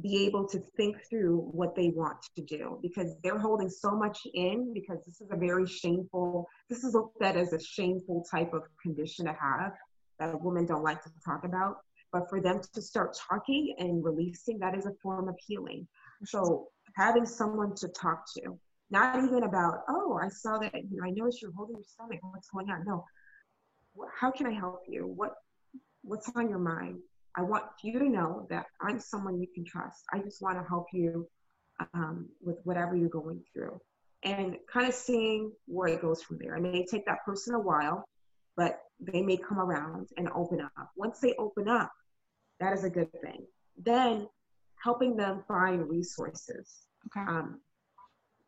be 0.00 0.24
able 0.24 0.46
to 0.48 0.58
think 0.76 0.96
through 1.08 1.50
what 1.52 1.74
they 1.74 1.90
want 1.94 2.16
to 2.36 2.42
do 2.42 2.78
because 2.82 3.14
they're 3.22 3.38
holding 3.38 3.68
so 3.68 3.90
much 3.90 4.18
in 4.32 4.72
because 4.72 4.98
this 5.04 5.20
is 5.20 5.28
a 5.30 5.36
very 5.36 5.66
shameful, 5.66 6.48
this 6.68 6.82
is 6.84 6.94
looked 6.94 7.22
at 7.22 7.36
as 7.36 7.52
a 7.52 7.60
shameful 7.60 8.24
type 8.30 8.54
of 8.54 8.62
condition 8.82 9.26
to 9.26 9.32
have 9.32 9.72
that 10.18 10.40
women 10.40 10.66
don't 10.66 10.82
like 10.82 11.02
to 11.02 11.10
talk 11.24 11.44
about. 11.44 11.76
But 12.10 12.28
for 12.28 12.40
them 12.40 12.60
to 12.74 12.82
start 12.82 13.16
talking 13.28 13.74
and 13.78 14.04
releasing, 14.04 14.58
that 14.58 14.76
is 14.76 14.86
a 14.86 14.92
form 15.02 15.28
of 15.28 15.34
healing. 15.46 15.86
So 16.24 16.68
having 16.94 17.24
someone 17.24 17.74
to 17.76 17.88
talk 17.88 18.24
to, 18.36 18.58
not 18.92 19.24
even 19.24 19.42
about, 19.42 19.80
oh, 19.88 20.18
I 20.22 20.28
saw 20.28 20.58
that, 20.58 20.74
you 20.74 20.98
know, 20.98 21.04
I 21.04 21.10
noticed 21.10 21.42
you're 21.42 21.52
holding 21.52 21.76
your 21.76 21.84
stomach. 21.84 22.20
What's 22.22 22.50
going 22.50 22.70
on? 22.70 22.84
No. 22.86 23.04
How 24.18 24.30
can 24.30 24.46
I 24.46 24.52
help 24.52 24.82
you? 24.88 25.06
What 25.06 25.34
what's 26.02 26.30
on 26.34 26.48
your 26.48 26.58
mind? 26.58 26.98
I 27.36 27.42
want 27.42 27.64
you 27.82 27.98
to 27.98 28.08
know 28.08 28.46
that 28.50 28.66
I'm 28.80 29.00
someone 29.00 29.40
you 29.40 29.48
can 29.54 29.64
trust. 29.64 30.04
I 30.12 30.18
just 30.18 30.42
want 30.42 30.58
to 30.58 30.64
help 30.68 30.86
you 30.92 31.28
um, 31.94 32.28
with 32.40 32.56
whatever 32.64 32.94
you're 32.94 33.08
going 33.08 33.42
through 33.52 33.80
and 34.22 34.56
kind 34.72 34.86
of 34.86 34.94
seeing 34.94 35.52
where 35.66 35.88
it 35.88 36.02
goes 36.02 36.22
from 36.22 36.38
there. 36.38 36.56
I 36.56 36.60
may 36.60 36.84
take 36.84 37.06
that 37.06 37.24
person 37.24 37.54
a 37.54 37.60
while 37.60 38.06
but 38.56 38.80
they 39.00 39.22
may 39.22 39.36
come 39.36 39.58
around 39.58 40.08
and 40.16 40.28
open 40.34 40.60
up. 40.60 40.90
Once 40.96 41.20
they 41.20 41.34
open 41.38 41.68
up, 41.68 41.90
that 42.60 42.72
is 42.72 42.84
a 42.84 42.90
good 42.90 43.10
thing. 43.20 43.46
Then 43.76 44.28
helping 44.82 45.16
them 45.16 45.44
find 45.48 45.88
resources. 45.88 46.86
Okay. 47.06 47.26
Um, 47.28 47.60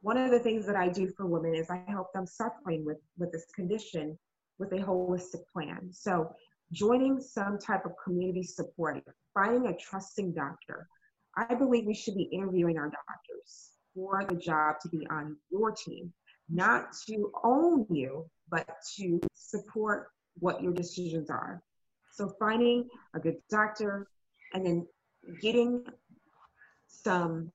one 0.04 0.18
of 0.18 0.30
the 0.30 0.38
things 0.38 0.66
that 0.66 0.76
I 0.76 0.90
do 0.90 1.08
for 1.16 1.24
women 1.24 1.54
is 1.54 1.70
I 1.70 1.82
help 1.88 2.12
them 2.12 2.26
suffering 2.26 2.84
with, 2.84 2.98
with 3.16 3.32
this 3.32 3.46
condition 3.54 4.18
with 4.58 4.70
a 4.72 4.76
holistic 4.76 5.48
plan. 5.50 5.88
So 5.92 6.30
joining 6.72 7.22
some 7.22 7.58
type 7.58 7.86
of 7.86 7.92
community 8.04 8.42
support, 8.42 9.02
finding 9.32 9.66
a 9.66 9.74
trusting 9.74 10.34
doctor. 10.34 10.86
I 11.38 11.54
believe 11.54 11.86
we 11.86 11.94
should 11.94 12.16
be 12.16 12.24
interviewing 12.24 12.76
our 12.76 12.90
doctors 12.90 13.70
for 13.94 14.26
the 14.28 14.36
job 14.36 14.76
to 14.82 14.90
be 14.90 15.06
on 15.10 15.38
your 15.50 15.72
team, 15.72 16.12
not 16.50 16.92
to 17.08 17.32
own 17.42 17.86
you, 17.88 18.26
but 18.50 18.68
to 18.98 19.22
support 19.32 20.08
what 20.38 20.62
your 20.62 20.74
decisions 20.74 21.30
are. 21.30 21.62
So 22.12 22.30
finding 22.38 22.90
a 23.14 23.20
good 23.20 23.36
doctor 23.48 24.06
and 24.52 24.66
then 24.66 24.86
getting 25.40 25.82
some, 26.88 27.50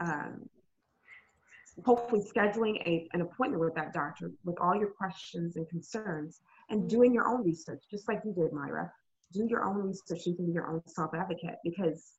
um, 0.00 0.48
hopefully 1.84 2.22
scheduling 2.22 2.76
a, 2.86 3.08
an 3.12 3.20
appointment 3.20 3.60
with 3.60 3.74
that 3.74 3.92
doctor 3.92 4.30
with 4.44 4.56
all 4.60 4.74
your 4.76 4.90
questions 4.90 5.56
and 5.56 5.68
concerns 5.68 6.40
and 6.70 6.88
doing 6.88 7.12
your 7.12 7.28
own 7.28 7.44
research, 7.44 7.82
just 7.90 8.08
like 8.08 8.20
you 8.24 8.32
did, 8.32 8.52
Myra. 8.52 8.92
Do 9.32 9.46
your 9.48 9.64
own 9.64 9.76
research. 9.76 10.26
You 10.26 10.34
can 10.34 10.46
be 10.46 10.52
your 10.52 10.68
own 10.68 10.82
self 10.86 11.12
advocate 11.14 11.56
because 11.64 12.12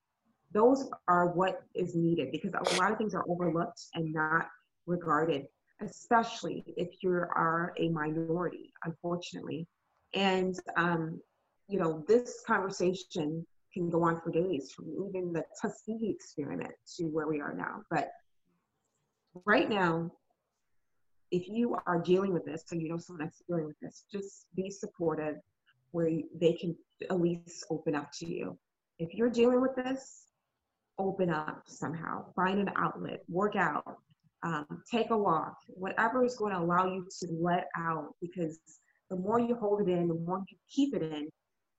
those 0.51 0.89
are 1.07 1.27
what 1.27 1.63
is 1.73 1.95
needed 1.95 2.31
because 2.31 2.53
a 2.53 2.79
lot 2.79 2.91
of 2.91 2.97
things 2.97 3.15
are 3.15 3.25
overlooked 3.29 3.81
and 3.93 4.13
not 4.13 4.47
regarded, 4.85 5.45
especially 5.81 6.63
if 6.77 6.89
you 7.01 7.11
are 7.11 7.73
a 7.77 7.89
minority, 7.89 8.73
unfortunately. 8.83 9.67
And, 10.13 10.57
um, 10.77 11.21
you 11.67 11.79
know, 11.79 12.03
this 12.07 12.41
conversation 12.45 13.45
can 13.73 13.89
go 13.89 14.03
on 14.03 14.21
for 14.21 14.31
days 14.31 14.71
from 14.71 14.85
even 14.89 15.33
the 15.33 15.43
Tuskegee 15.61 16.09
experiment 16.09 16.73
to 16.97 17.05
where 17.05 17.27
we 17.27 17.41
are 17.41 17.53
now. 17.53 17.81
But 17.89 18.11
right 19.45 19.69
now, 19.69 20.11
if 21.31 21.47
you 21.47 21.77
are 21.85 21.99
dealing 21.99 22.33
with 22.33 22.45
this, 22.45 22.63
so 22.65 22.75
you 22.75 22.89
know 22.89 22.97
someone 22.97 23.25
that's 23.25 23.41
dealing 23.47 23.65
with 23.65 23.79
this, 23.81 24.05
just 24.11 24.47
be 24.55 24.69
supportive 24.69 25.35
where 25.91 26.09
they 26.39 26.53
can 26.53 26.75
at 27.09 27.19
least 27.19 27.65
open 27.69 27.95
up 27.95 28.11
to 28.19 28.25
you. 28.25 28.57
If 28.99 29.13
you're 29.13 29.29
dealing 29.29 29.61
with 29.61 29.75
this, 29.75 30.25
open 30.97 31.29
up 31.29 31.63
somehow, 31.67 32.25
find 32.35 32.59
an 32.59 32.69
outlet, 32.77 33.21
work 33.27 33.55
out, 33.55 33.97
um, 34.43 34.83
take 34.89 35.09
a 35.09 35.17
walk, 35.17 35.57
whatever 35.67 36.23
is 36.23 36.35
going 36.35 36.53
to 36.53 36.59
allow 36.59 36.85
you 36.85 37.07
to 37.19 37.27
let 37.41 37.67
out 37.77 38.13
because 38.21 38.59
the 39.09 39.15
more 39.15 39.39
you 39.39 39.55
hold 39.55 39.81
it 39.81 39.89
in, 39.89 40.07
the 40.07 40.13
more 40.13 40.43
you 40.49 40.57
keep 40.69 40.95
it 40.95 41.01
in, 41.01 41.29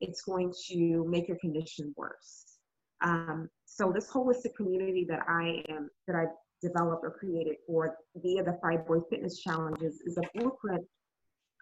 it's 0.01 0.23
going 0.23 0.53
to 0.69 1.07
make 1.09 1.29
your 1.29 1.38
condition 1.38 1.95
worse. 1.97 2.59
Um, 3.03 3.49
so 3.64 3.92
this 3.92 4.11
holistic 4.11 4.55
community 4.57 5.07
that 5.09 5.21
I 5.29 5.62
am 5.69 5.88
that 6.07 6.16
I 6.16 6.27
developed 6.62 7.05
or 7.05 7.11
created 7.11 7.57
for 7.66 7.97
via 8.16 8.42
the 8.42 8.59
Fibroid 8.62 9.09
Fitness 9.11 9.40
Challenges 9.40 10.01
is 10.07 10.19
a 10.19 10.23
blueprint 10.35 10.85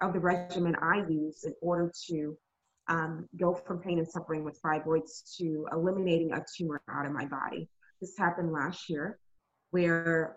of 0.00 0.12
the 0.12 0.20
regimen 0.20 0.76
I 0.80 1.04
use 1.08 1.44
in 1.44 1.54
order 1.60 1.92
to 2.08 2.36
um, 2.88 3.28
go 3.36 3.54
from 3.54 3.78
pain 3.78 3.98
and 3.98 4.08
suffering 4.08 4.44
with 4.44 4.60
fibroids 4.62 5.36
to 5.38 5.66
eliminating 5.72 6.32
a 6.32 6.44
tumor 6.56 6.82
out 6.90 7.06
of 7.06 7.12
my 7.12 7.24
body. 7.24 7.68
This 8.00 8.16
happened 8.18 8.52
last 8.52 8.90
year 8.90 9.18
where 9.70 10.36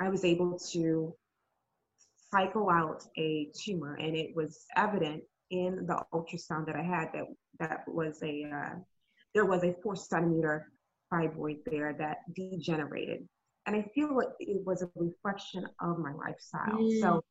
I 0.00 0.08
was 0.08 0.24
able 0.24 0.58
to 0.72 1.14
cycle 2.32 2.70
out 2.70 3.04
a 3.16 3.50
tumor 3.54 3.94
and 3.94 4.16
it 4.16 4.34
was 4.34 4.64
evident 4.76 5.22
in 5.50 5.86
the 5.86 6.02
ultrasound 6.12 6.66
that 6.66 6.76
I 6.76 6.82
had 6.82 7.08
that 7.12 7.24
that 7.58 7.80
was 7.86 8.22
a 8.22 8.44
uh, 8.44 8.74
there 9.34 9.44
was 9.44 9.64
a 9.64 9.74
four 9.82 9.96
centimeter 9.96 10.70
fibroid 11.12 11.58
there 11.66 11.94
that 11.98 12.18
degenerated 12.34 13.28
and 13.66 13.76
I 13.76 13.82
feel 13.94 14.16
like 14.16 14.28
it 14.38 14.64
was 14.64 14.82
a 14.82 14.90
reflection 14.96 15.66
of 15.80 15.98
my 15.98 16.12
lifestyle. 16.12 16.78
Mm. 16.78 17.00
So 17.00 17.24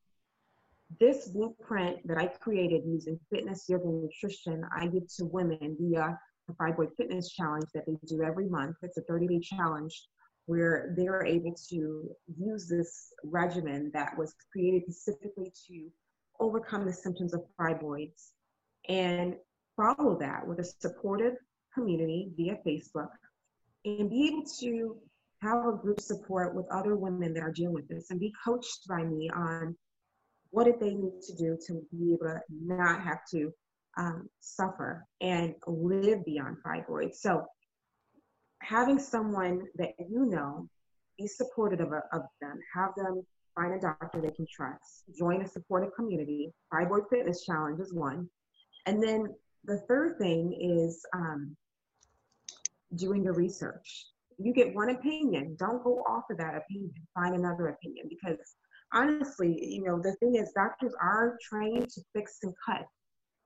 this 1.00 1.30
blueprint 1.30 2.06
that 2.08 2.18
I 2.18 2.28
created 2.28 2.84
using 2.86 3.20
fitness, 3.32 3.66
yoga, 3.68 3.86
and 3.86 4.04
nutrition, 4.04 4.64
I 4.76 4.88
give 4.88 5.08
to 5.18 5.26
women 5.26 5.78
via 5.80 6.20
the 6.48 6.54
Fibroid 6.54 6.96
Fitness 6.98 7.32
Challenge 7.32 7.66
that 7.74 7.86
they 7.86 7.96
do 8.08 8.24
every 8.24 8.48
month. 8.48 8.78
It's 8.82 8.98
a 8.98 9.04
30-day 9.04 9.40
challenge 9.40 10.08
where 10.46 10.96
they're 10.98 11.24
able 11.24 11.54
to 11.70 12.10
use 12.40 12.68
this 12.68 13.14
regimen 13.24 13.92
that 13.94 14.18
was 14.18 14.34
created 14.52 14.84
specifically 14.92 15.54
to 15.68 15.92
overcome 16.40 16.86
the 16.86 16.94
symptoms 16.94 17.36
of 17.36 17.42
fibroids 17.60 18.32
and 18.88 19.36
follow 19.78 20.18
that 20.20 20.48
with 20.48 20.60
a 20.60 20.64
supportive 20.64 21.36
community 21.74 22.32
via 22.36 22.58
Facebook 22.66 23.10
and 23.86 24.10
be 24.10 24.28
able 24.28 24.44
to 24.60 24.98
have 25.42 25.66
a 25.66 25.78
group 25.78 26.00
support 26.00 26.54
with 26.54 26.66
other 26.72 26.96
women 26.96 27.34
that 27.34 27.44
are 27.44 27.52
dealing 27.52 27.74
with 27.74 27.88
this 27.88 28.12
and 28.12 28.20
be 28.20 28.34
coached 28.44 28.88
by 28.88 29.04
me 29.04 29.30
on 29.36 29.76
what 30.52 30.66
did 30.66 30.80
they 30.80 30.94
need 30.94 31.22
to 31.22 31.36
do 31.36 31.58
to 31.68 31.82
be 31.92 32.14
able 32.14 32.26
to 32.26 32.40
not 32.50 33.02
have 33.02 33.20
to 33.32 33.52
um, 33.98 34.28
suffer 34.40 35.06
and 35.22 35.54
live 35.68 36.26
beyond 36.26 36.58
fibroids. 36.66 37.16
So 37.16 37.46
having 38.62 39.00
someone 39.00 39.68
that 39.76 39.92
you 40.10 40.26
know, 40.26 40.68
be 41.18 41.28
supportive 41.28 41.80
of, 41.80 41.92
of 42.14 42.22
them, 42.42 42.60
have 42.74 42.92
them 42.96 43.24
find 43.56 43.74
a 43.74 43.80
doctor 43.80 44.22
they 44.22 44.32
can 44.32 44.48
trust, 44.52 45.04
join 45.18 45.42
a 45.42 45.48
supportive 45.48 45.94
community. 45.96 46.52
Fibroid 46.74 47.10
Fitness 47.10 47.44
Challenge 47.46 47.80
is 47.80 47.94
one. 47.94 48.30
And 48.86 49.04
then 49.04 49.34
the 49.66 49.80
third 49.88 50.18
thing 50.18 50.58
is 50.60 51.06
um, 51.14 51.56
doing 52.96 53.24
the 53.24 53.34
research 53.34 54.06
you 54.40 54.54
get 54.54 54.74
one 54.74 54.90
opinion. 54.90 55.56
Don't 55.60 55.84
go 55.84 56.04
off 56.08 56.24
of 56.32 56.38
that 56.38 56.56
opinion. 56.56 56.94
Find 57.14 57.36
another 57.36 57.68
opinion 57.68 58.08
because 58.10 58.38
honestly, 58.94 59.58
you 59.62 59.84
know, 59.84 60.00
the 60.02 60.14
thing 60.14 60.36
is, 60.36 60.52
doctors 60.56 60.94
are 61.02 61.38
trained 61.42 61.90
to 61.90 62.02
fix 62.14 62.38
and 62.44 62.54
cut. 62.66 62.86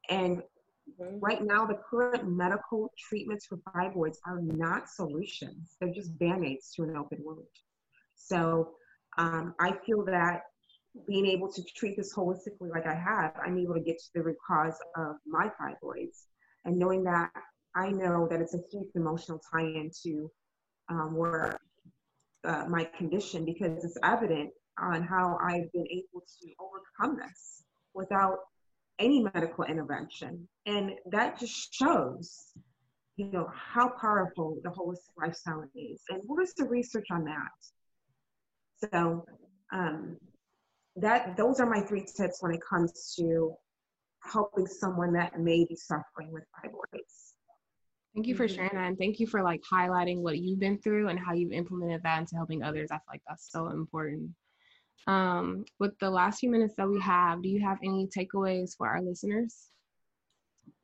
And 0.09 0.37
mm-hmm. 0.37 1.19
right 1.19 1.43
now, 1.43 1.65
the 1.65 1.79
current 1.89 2.29
medical 2.29 2.91
treatments 3.09 3.47
for 3.47 3.57
fibroids 3.75 4.17
are 4.25 4.39
not 4.41 4.89
solutions, 4.89 5.75
they're 5.79 5.93
just 5.93 6.17
band 6.19 6.45
aids 6.45 6.71
to 6.75 6.83
an 6.83 6.95
open 6.95 7.19
wound. 7.23 7.47
So 8.15 8.71
um, 9.17 9.53
I 9.59 9.73
feel 9.85 10.05
that 10.05 10.43
being 11.07 11.25
able 11.25 11.51
to 11.51 11.63
treat 11.75 11.97
this 11.97 12.13
holistically 12.13 12.69
like 12.69 12.85
I 12.85 12.93
have, 12.93 13.33
I'm 13.43 13.57
able 13.57 13.73
to 13.73 13.81
get 13.81 13.97
to 13.97 14.09
the 14.13 14.21
root 14.21 14.37
cause 14.47 14.77
of 14.95 15.15
my 15.25 15.49
fibroids. 15.59 16.25
And 16.65 16.77
knowing 16.77 17.03
that, 17.05 17.31
I 17.75 17.89
know 17.89 18.27
that 18.29 18.39
it's 18.39 18.53
a 18.53 18.59
huge 18.71 18.89
emotional 18.95 19.41
tie 19.51 19.61
in 19.61 19.89
to 20.03 20.29
um, 20.89 21.15
were 21.15 21.57
uh, 22.43 22.65
my 22.67 22.83
condition 22.97 23.45
because 23.45 23.83
it's 23.83 23.97
evident 24.03 24.49
on 24.79 25.03
how 25.03 25.37
I've 25.41 25.71
been 25.71 25.87
able 25.87 26.23
to 26.41 26.49
overcome 26.59 27.17
this 27.17 27.63
without 27.93 28.37
any 28.99 29.23
medical 29.33 29.63
intervention. 29.65 30.47
And 30.65 30.91
that 31.11 31.39
just 31.39 31.73
shows, 31.73 32.51
you 33.17 33.27
know, 33.31 33.49
how 33.53 33.89
powerful 33.99 34.57
the 34.63 34.69
holistic 34.69 35.13
lifestyle 35.17 35.63
is. 35.75 36.01
And 36.09 36.21
where's 36.25 36.53
the 36.53 36.65
research 36.65 37.07
on 37.11 37.25
that? 37.25 38.89
So 38.91 39.25
um, 39.71 40.17
that 40.95 41.37
those 41.37 41.59
are 41.59 41.69
my 41.69 41.81
three 41.81 42.05
tips 42.05 42.41
when 42.41 42.53
it 42.53 42.61
comes 42.67 43.15
to 43.17 43.55
helping 44.23 44.67
someone 44.67 45.13
that 45.13 45.39
may 45.39 45.65
be 45.65 45.75
suffering 45.75 46.31
with 46.31 46.43
fibroids. 46.55 47.32
Thank 48.13 48.27
you 48.27 48.35
for 48.35 48.45
mm-hmm. 48.45 48.55
sharing 48.55 48.75
that. 48.75 48.87
And 48.87 48.97
thank 48.97 49.19
you 49.19 49.27
for 49.27 49.41
like 49.41 49.61
highlighting 49.71 50.19
what 50.19 50.37
you've 50.37 50.59
been 50.59 50.77
through 50.77 51.09
and 51.09 51.19
how 51.19 51.33
you've 51.33 51.51
implemented 51.51 52.03
that 52.03 52.19
into 52.19 52.35
helping 52.35 52.63
others. 52.63 52.89
I 52.91 52.95
feel 52.95 53.03
like 53.09 53.23
that's 53.27 53.51
so 53.51 53.69
important. 53.69 54.31
Um, 55.07 55.65
with 55.79 55.97
the 55.99 56.09
last 56.09 56.39
few 56.39 56.49
minutes 56.49 56.75
that 56.77 56.87
we 56.87 57.01
have, 57.01 57.41
do 57.41 57.49
you 57.49 57.61
have 57.61 57.79
any 57.83 58.07
takeaways 58.07 58.75
for 58.77 58.87
our 58.87 59.01
listeners? 59.01 59.67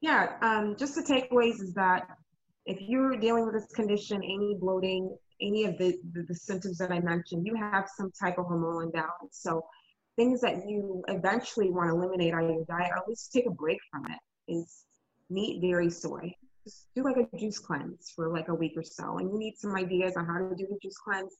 Yeah, 0.02 0.34
um, 0.42 0.76
just 0.78 0.96
the 0.96 1.04
takeaways 1.04 1.62
is 1.62 1.74
that 1.76 2.08
if 2.66 2.80
you're 2.82 3.16
dealing 3.16 3.46
with 3.46 3.54
this 3.54 3.72
condition, 3.74 4.18
any 4.24 4.56
bloating, 4.60 5.16
any 5.42 5.66
of 5.66 5.78
the, 5.78 5.98
the, 6.14 6.24
the 6.24 6.36
symptoms 6.36 6.78
that 6.80 6.92
I 6.92 7.00
mentioned, 7.00 7.46
you 7.46 7.56
have 7.56 7.88
some 7.96 8.12
type 8.20 8.38
of 8.38 8.46
hormonal 8.46 8.84
imbalance. 8.84 9.12
So 9.32 9.66
things 10.18 10.42
that 10.42 10.68
you 10.68 11.04
eventually 11.08 11.70
want 11.70 11.90
to 11.90 11.96
eliminate 11.96 12.34
out 12.34 12.44
of 12.44 12.50
your 12.50 12.66
diet, 12.66 12.92
or 12.92 12.98
at 12.98 13.08
least 13.08 13.32
take 13.32 13.46
a 13.46 13.52
break 13.52 13.78
from 13.92 14.06
it, 14.08 14.20
is 14.52 14.84
meat, 15.30 15.62
dairy, 15.62 15.90
soy 15.90 16.34
do 16.96 17.04
like 17.04 17.18
a 17.18 17.38
juice 17.38 17.60
cleanse 17.60 18.12
for 18.16 18.30
like 18.30 18.48
a 18.50 18.54
week 18.54 18.74
or 18.76 18.84
so. 18.84 19.18
And 19.18 19.32
you 19.32 19.38
need 19.38 19.58
some 19.58 19.76
ideas 19.76 20.16
on 20.18 20.26
how 20.26 20.38
to 20.38 20.56
do 20.56 20.68
the 20.70 20.78
juice 20.82 20.98
cleanse. 20.98 21.36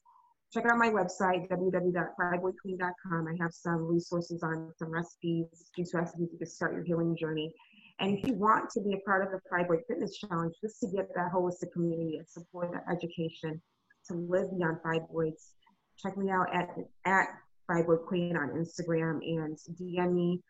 Check 0.52 0.66
out 0.66 0.78
my 0.78 0.90
website, 0.90 1.48
www.fibroidqueen.com. 1.50 3.28
I 3.28 3.36
have 3.40 3.54
some 3.54 3.86
resources 3.86 4.42
on 4.42 4.74
some 4.78 4.92
recipes, 4.92 5.46
juice 5.76 5.94
recipes 5.94 6.30
to 6.40 6.46
start 6.46 6.74
your 6.74 6.84
healing 6.84 7.16
journey. 7.16 7.54
And 8.00 8.18
if 8.18 8.26
you 8.28 8.34
want 8.34 8.70
to 8.72 8.82
be 8.82 8.94
a 8.94 9.00
part 9.00 9.24
of 9.24 9.32
the 9.32 9.40
Fibroid 9.52 9.82
Fitness 9.88 10.18
Challenge, 10.18 10.56
just 10.62 10.80
to 10.80 10.88
get 10.88 11.14
that 11.16 11.32
holistic 11.34 11.72
community 11.74 12.18
and 12.18 12.28
support 12.28 12.72
that 12.72 12.86
education 12.92 13.62
to 14.08 14.14
live 14.16 14.50
beyond 14.58 14.78
fibroids, 14.84 15.52
check 15.98 16.18
me 16.18 16.32
out 16.32 16.48
at, 16.56 16.70
at 17.06 17.28
Fibroid 17.70 18.06
Queen 18.08 18.36
on 18.38 18.50
Instagram 18.50 19.20
and 19.22 19.58
DM 19.80 20.14
me 20.14 20.42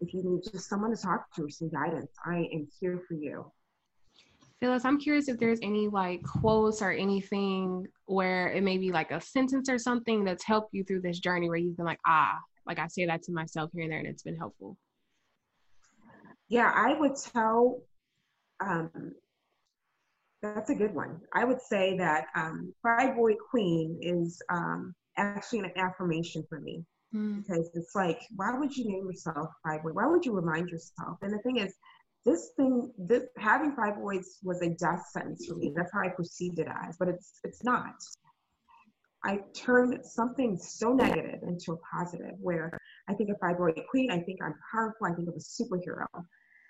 if 0.00 0.12
you 0.12 0.22
need 0.24 0.42
just 0.50 0.68
someone 0.68 0.94
to 0.94 1.00
talk 1.00 1.32
to 1.34 1.44
or 1.44 1.50
some 1.50 1.70
guidance, 1.70 2.10
I 2.24 2.48
am 2.52 2.68
here 2.80 3.00
for 3.06 3.14
you. 3.14 3.50
Phyllis, 4.60 4.84
I'm 4.84 4.98
curious 4.98 5.28
if 5.28 5.38
there's 5.38 5.58
any 5.62 5.88
like 5.88 6.22
quotes 6.22 6.80
or 6.80 6.90
anything 6.90 7.86
where 8.06 8.48
it 8.52 8.62
may 8.62 8.78
be 8.78 8.92
like 8.92 9.10
a 9.10 9.20
sentence 9.20 9.68
or 9.68 9.78
something 9.78 10.24
that's 10.24 10.44
helped 10.44 10.72
you 10.72 10.84
through 10.84 11.02
this 11.02 11.18
journey 11.18 11.48
where 11.48 11.58
you've 11.58 11.76
been 11.76 11.86
like, 11.86 12.00
ah, 12.06 12.38
like 12.66 12.78
I 12.78 12.86
say 12.86 13.06
that 13.06 13.22
to 13.24 13.32
myself 13.32 13.70
here 13.74 13.82
and 13.82 13.92
there 13.92 13.98
and 13.98 14.08
it's 14.08 14.22
been 14.22 14.36
helpful. 14.36 14.76
Yeah, 16.48 16.72
I 16.74 16.98
would 16.98 17.16
tell, 17.16 17.80
um, 18.64 18.90
that's 20.42 20.70
a 20.70 20.74
good 20.74 20.94
one. 20.94 21.20
I 21.34 21.44
would 21.44 21.60
say 21.60 21.96
that 21.98 22.26
um, 22.36 22.72
boy 22.82 23.34
Queen 23.50 23.98
is 24.00 24.40
um, 24.50 24.94
actually 25.16 25.60
an 25.60 25.72
affirmation 25.76 26.44
for 26.48 26.60
me 26.60 26.84
mm. 27.14 27.42
because 27.42 27.70
it's 27.74 27.94
like, 27.94 28.20
why 28.36 28.56
would 28.56 28.76
you 28.76 28.84
name 28.86 29.06
yourself 29.06 29.48
fibroid? 29.66 29.94
Why 29.94 30.06
would 30.06 30.24
you 30.24 30.32
remind 30.32 30.68
yourself? 30.68 31.18
And 31.22 31.32
the 31.32 31.38
thing 31.38 31.58
is, 31.58 31.74
this 32.24 32.50
thing, 32.56 32.92
this 32.98 33.24
having 33.38 33.76
fibroids 33.76 34.38
was 34.42 34.62
a 34.62 34.70
death 34.70 35.06
sentence 35.12 35.46
for 35.46 35.56
me. 35.56 35.72
That's 35.74 35.92
how 35.92 36.00
I 36.00 36.08
perceived 36.08 36.58
it 36.58 36.68
as, 36.68 36.96
but 36.98 37.08
it's 37.08 37.40
it's 37.44 37.62
not. 37.64 37.94
I 39.24 39.40
turned 39.54 40.04
something 40.04 40.58
so 40.58 40.92
negative 40.92 41.40
into 41.42 41.72
a 41.72 41.76
positive 41.96 42.34
where 42.40 42.76
I 43.08 43.14
think 43.14 43.30
of 43.30 43.36
fibroid 43.38 43.86
queen, 43.90 44.10
I 44.10 44.20
think 44.20 44.40
I'm 44.42 44.54
powerful, 44.70 45.06
I 45.06 45.14
think 45.14 45.28
of 45.28 45.34
a 45.34 45.38
superhero. 45.38 46.06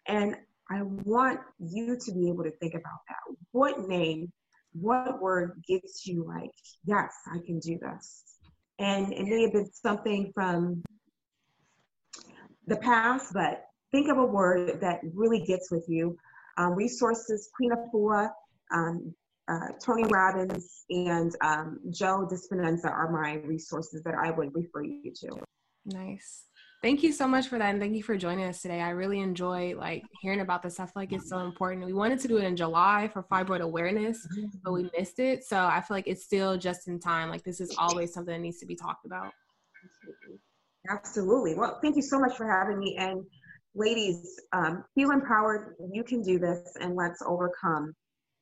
And 0.06 0.36
I 0.70 0.82
want 0.82 1.40
you 1.58 1.98
to 1.98 2.12
be 2.12 2.28
able 2.28 2.44
to 2.44 2.52
think 2.52 2.74
about 2.74 3.00
that. 3.08 3.36
What 3.50 3.88
name, 3.88 4.32
what 4.72 5.20
word 5.20 5.62
gives 5.66 6.06
you 6.06 6.24
like, 6.26 6.50
yes, 6.84 7.12
I 7.32 7.38
can 7.44 7.58
do 7.58 7.78
this? 7.78 8.22
And 8.78 9.12
it 9.12 9.24
may 9.24 9.42
have 9.42 9.52
been 9.52 9.70
something 9.72 10.30
from 10.32 10.82
the 12.66 12.76
past, 12.76 13.32
but 13.34 13.64
think 13.94 14.08
of 14.08 14.18
a 14.18 14.26
word 14.26 14.80
that 14.80 15.00
really 15.14 15.40
gets 15.40 15.70
with 15.70 15.84
you. 15.88 16.18
Um, 16.58 16.74
resources, 16.74 17.48
Queen 17.56 17.70
Afua, 17.70 18.28
um, 18.72 19.14
uh, 19.48 19.68
Tony 19.80 20.04
Robbins, 20.04 20.84
and 20.90 21.34
um, 21.42 21.78
Joe 21.90 22.28
Dispenza 22.30 22.90
are 22.90 23.10
my 23.10 23.34
resources 23.46 24.02
that 24.02 24.14
I 24.14 24.32
would 24.32 24.52
refer 24.52 24.82
you 24.82 25.12
to. 25.20 25.38
Nice. 25.86 26.44
Thank 26.82 27.02
you 27.02 27.12
so 27.12 27.28
much 27.28 27.46
for 27.48 27.58
that, 27.58 27.70
and 27.70 27.80
thank 27.80 27.94
you 27.94 28.02
for 28.02 28.16
joining 28.16 28.46
us 28.46 28.60
today. 28.60 28.80
I 28.80 28.90
really 28.90 29.20
enjoy 29.20 29.74
like 29.76 30.02
hearing 30.20 30.40
about 30.40 30.62
this. 30.62 30.80
I 30.80 30.84
feel 30.84 30.92
like 30.96 31.12
it's 31.12 31.30
so 31.30 31.38
important. 31.38 31.86
We 31.86 31.94
wanted 31.94 32.18
to 32.20 32.28
do 32.28 32.36
it 32.36 32.44
in 32.44 32.56
July 32.56 33.08
for 33.12 33.22
fibroid 33.22 33.60
awareness, 33.60 34.26
but 34.62 34.72
we 34.72 34.90
missed 34.98 35.18
it. 35.18 35.44
So 35.44 35.56
I 35.56 35.80
feel 35.80 35.96
like 35.96 36.08
it's 36.08 36.24
still 36.24 36.58
just 36.58 36.88
in 36.88 36.98
time. 36.98 37.30
Like 37.30 37.44
this 37.44 37.60
is 37.60 37.74
always 37.78 38.12
something 38.12 38.34
that 38.34 38.40
needs 38.40 38.58
to 38.58 38.66
be 38.66 38.76
talked 38.76 39.06
about. 39.06 39.32
Absolutely. 40.90 41.54
Well, 41.54 41.78
thank 41.80 41.96
you 41.96 42.02
so 42.02 42.18
much 42.18 42.36
for 42.36 42.46
having 42.46 42.78
me. 42.78 42.96
And 42.98 43.24
ladies, 43.74 44.40
um, 44.52 44.84
feel 44.94 45.10
empowered. 45.10 45.76
You 45.92 46.04
can 46.04 46.22
do 46.22 46.38
this, 46.38 46.72
and 46.80 46.94
let's 46.96 47.22
overcome 47.26 47.94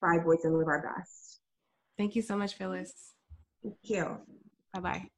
fibroids 0.02 0.44
and 0.44 0.56
live 0.56 0.68
our 0.68 0.82
best. 0.96 1.40
Thank 1.98 2.16
you 2.16 2.22
so 2.22 2.36
much, 2.36 2.54
Phyllis. 2.54 2.92
Thank 3.62 3.76
you. 3.82 4.18
Bye 4.72 4.80
bye. 4.80 5.08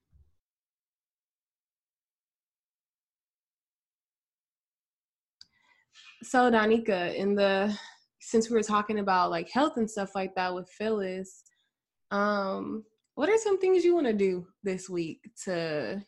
So, 6.22 6.50
Danica, 6.50 7.14
in 7.14 7.34
the 7.34 7.76
since 8.20 8.48
we 8.48 8.56
were 8.56 8.62
talking 8.62 9.00
about 9.00 9.30
like 9.30 9.50
health 9.50 9.76
and 9.76 9.90
stuff 9.90 10.14
like 10.14 10.34
that 10.34 10.54
with 10.54 10.68
Phyllis, 10.70 11.44
um, 12.10 12.84
what 13.14 13.28
are 13.28 13.36
some 13.36 13.58
things 13.58 13.84
you 13.84 13.94
want 13.94 14.06
to 14.06 14.12
do 14.12 14.46
this 14.62 14.88
week 14.88 15.20
to 15.44 16.02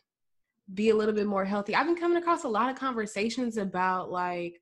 be 0.73 0.89
a 0.89 0.95
little 0.95 1.13
bit 1.13 1.27
more 1.27 1.45
healthy. 1.45 1.75
I've 1.75 1.85
been 1.85 1.95
coming 1.95 2.17
across 2.17 2.43
a 2.43 2.49
lot 2.49 2.69
of 2.69 2.75
conversations 2.75 3.57
about 3.57 4.11
like 4.11 4.61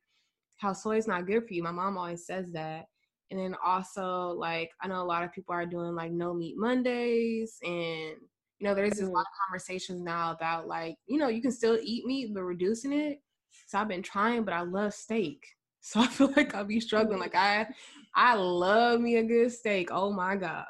how 0.58 0.74
soy 0.74 0.98
is 0.98 1.08
not 1.08 1.26
good 1.26 1.48
for 1.48 1.54
you. 1.54 1.63
My 1.63 1.72
mom 1.72 1.98
always 1.98 2.26
says 2.26 2.52
that. 2.54 2.86
And 3.32 3.39
then 3.39 3.56
also 3.65 4.36
like 4.38 4.70
I 4.82 4.88
know 4.88 5.02
a 5.02 5.04
lot 5.04 5.24
of 5.24 5.34
people 5.34 5.56
are 5.56 5.65
doing 5.65 5.96
like 5.96 6.12
no 6.12 6.34
meat 6.34 6.56
Mondays 6.58 7.58
and 7.63 8.15
you 8.60 8.68
know 8.68 8.76
there's 8.76 8.94
mm-hmm. 8.94 9.08
a 9.08 9.12
lot 9.12 9.22
of 9.22 9.48
conversations 9.48 10.02
now 10.02 10.32
about 10.32 10.68
like 10.68 10.96
you 11.08 11.18
know 11.18 11.28
you 11.28 11.41
can 11.41 11.52
still 11.52 11.78
eat 11.82 12.06
meat 12.06 12.34
but 12.34 12.44
reducing 12.44 12.94
it. 12.94 13.20
So 13.68 13.80
I've 13.80 13.88
been 13.88 14.04
trying 14.04 14.44
but 14.44 14.54
I 14.54 14.62
love 14.62 14.94
steak. 14.94 15.46
So 15.88 16.00
I 16.00 16.08
feel 16.08 16.34
like 16.36 16.56
I'll 16.56 16.65
be 16.65 16.80
struggling. 16.80 17.20
Like 17.20 17.36
I 17.36 17.68
I 18.15 18.34
love 18.34 19.00
me 19.00 19.18
a 19.18 19.24
good 19.24 19.52
steak. 19.52 19.89
Oh 19.91 20.12
my 20.12 20.36
gosh. 20.36 20.65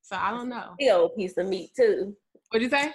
So 0.00 0.16
I 0.16 0.30
don't 0.30 0.48
know. 0.48 0.74
Old 0.90 1.16
piece 1.16 1.36
of 1.36 1.48
meat 1.48 1.72
too. 1.76 2.16
What'd 2.50 2.62
you 2.62 2.70
say? 2.70 2.90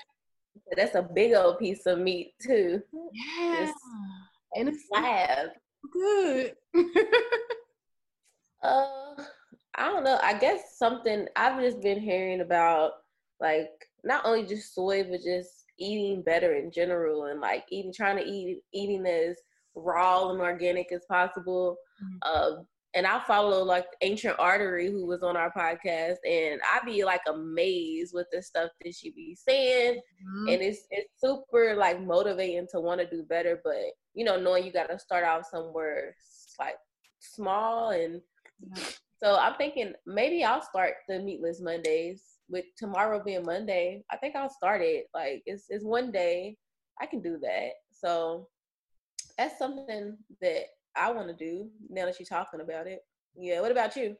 That's 0.75 0.95
a 0.95 1.01
big 1.01 1.33
old 1.33 1.59
piece 1.59 1.85
of 1.85 1.99
meat 1.99 2.33
too. 2.41 2.81
Yeah. 3.13 3.65
Just 3.65 3.73
and 4.55 4.69
it's 4.69 4.87
slab. 4.87 5.49
Good. 5.91 6.55
uh 8.63 9.15
I 9.75 9.87
don't 9.87 10.03
know. 10.03 10.19
I 10.21 10.37
guess 10.37 10.77
something 10.77 11.27
I've 11.35 11.59
just 11.59 11.81
been 11.81 11.99
hearing 11.99 12.41
about 12.41 12.91
like 13.39 13.69
not 14.03 14.25
only 14.25 14.45
just 14.45 14.75
soy 14.75 15.03
but 15.03 15.21
just 15.21 15.65
eating 15.79 16.21
better 16.21 16.53
in 16.53 16.71
general 16.71 17.25
and 17.25 17.41
like 17.41 17.65
even 17.71 17.91
trying 17.91 18.17
to 18.17 18.23
eat 18.23 18.59
eating 18.73 19.05
as 19.05 19.37
raw 19.75 20.29
and 20.29 20.39
organic 20.39 20.91
as 20.91 21.03
possible. 21.09 21.77
Mm-hmm. 22.03 22.17
Uh, 22.21 22.63
and 22.95 23.07
I 23.07 23.19
follow 23.25 23.63
like 23.63 23.87
Ancient 24.01 24.35
Artery, 24.37 24.91
who 24.91 25.05
was 25.05 25.23
on 25.23 25.35
our 25.35 25.51
podcast, 25.51 26.17
and 26.29 26.61
I 26.71 26.83
be 26.85 27.03
like 27.03 27.21
amazed 27.27 28.13
with 28.13 28.27
the 28.31 28.41
stuff 28.41 28.69
that 28.83 28.93
she 28.93 29.11
be 29.11 29.35
saying, 29.35 29.95
mm-hmm. 29.95 30.47
and 30.49 30.61
it's 30.61 30.85
it's 30.91 31.09
super 31.19 31.75
like 31.75 32.01
motivating 32.01 32.67
to 32.71 32.79
want 32.79 33.01
to 33.01 33.09
do 33.09 33.23
better. 33.23 33.59
But 33.63 33.93
you 34.13 34.23
know, 34.23 34.39
knowing 34.39 34.65
you 34.65 34.71
got 34.71 34.89
to 34.89 34.99
start 34.99 35.23
out 35.23 35.45
somewhere 35.47 36.15
like 36.59 36.75
small, 37.19 37.89
and 37.89 38.21
yeah. 38.75 38.83
so 39.21 39.37
I'm 39.37 39.55
thinking 39.55 39.93
maybe 40.05 40.43
I'll 40.43 40.61
start 40.61 40.93
the 41.07 41.19
Meatless 41.19 41.61
Mondays 41.61 42.23
with 42.47 42.65
tomorrow 42.77 43.21
being 43.23 43.45
Monday. 43.45 44.03
I 44.11 44.17
think 44.17 44.35
I'll 44.35 44.49
start 44.49 44.81
it. 44.81 45.07
Like 45.15 45.41
it's 45.47 45.65
it's 45.69 45.83
one 45.85 46.11
day, 46.11 46.57
I 47.01 47.07
can 47.07 47.21
do 47.21 47.39
that. 47.41 47.69
So 47.91 48.47
that's 49.37 49.57
something 49.57 50.17
that 50.41 50.65
I 50.95 51.11
want 51.11 51.27
to 51.27 51.33
do 51.33 51.69
now 51.89 52.05
that 52.05 52.19
you're 52.19 52.27
talking 52.27 52.61
about 52.61 52.87
it. 52.87 53.01
Yeah. 53.35 53.61
What 53.61 53.71
about 53.71 53.95
you? 53.95 54.15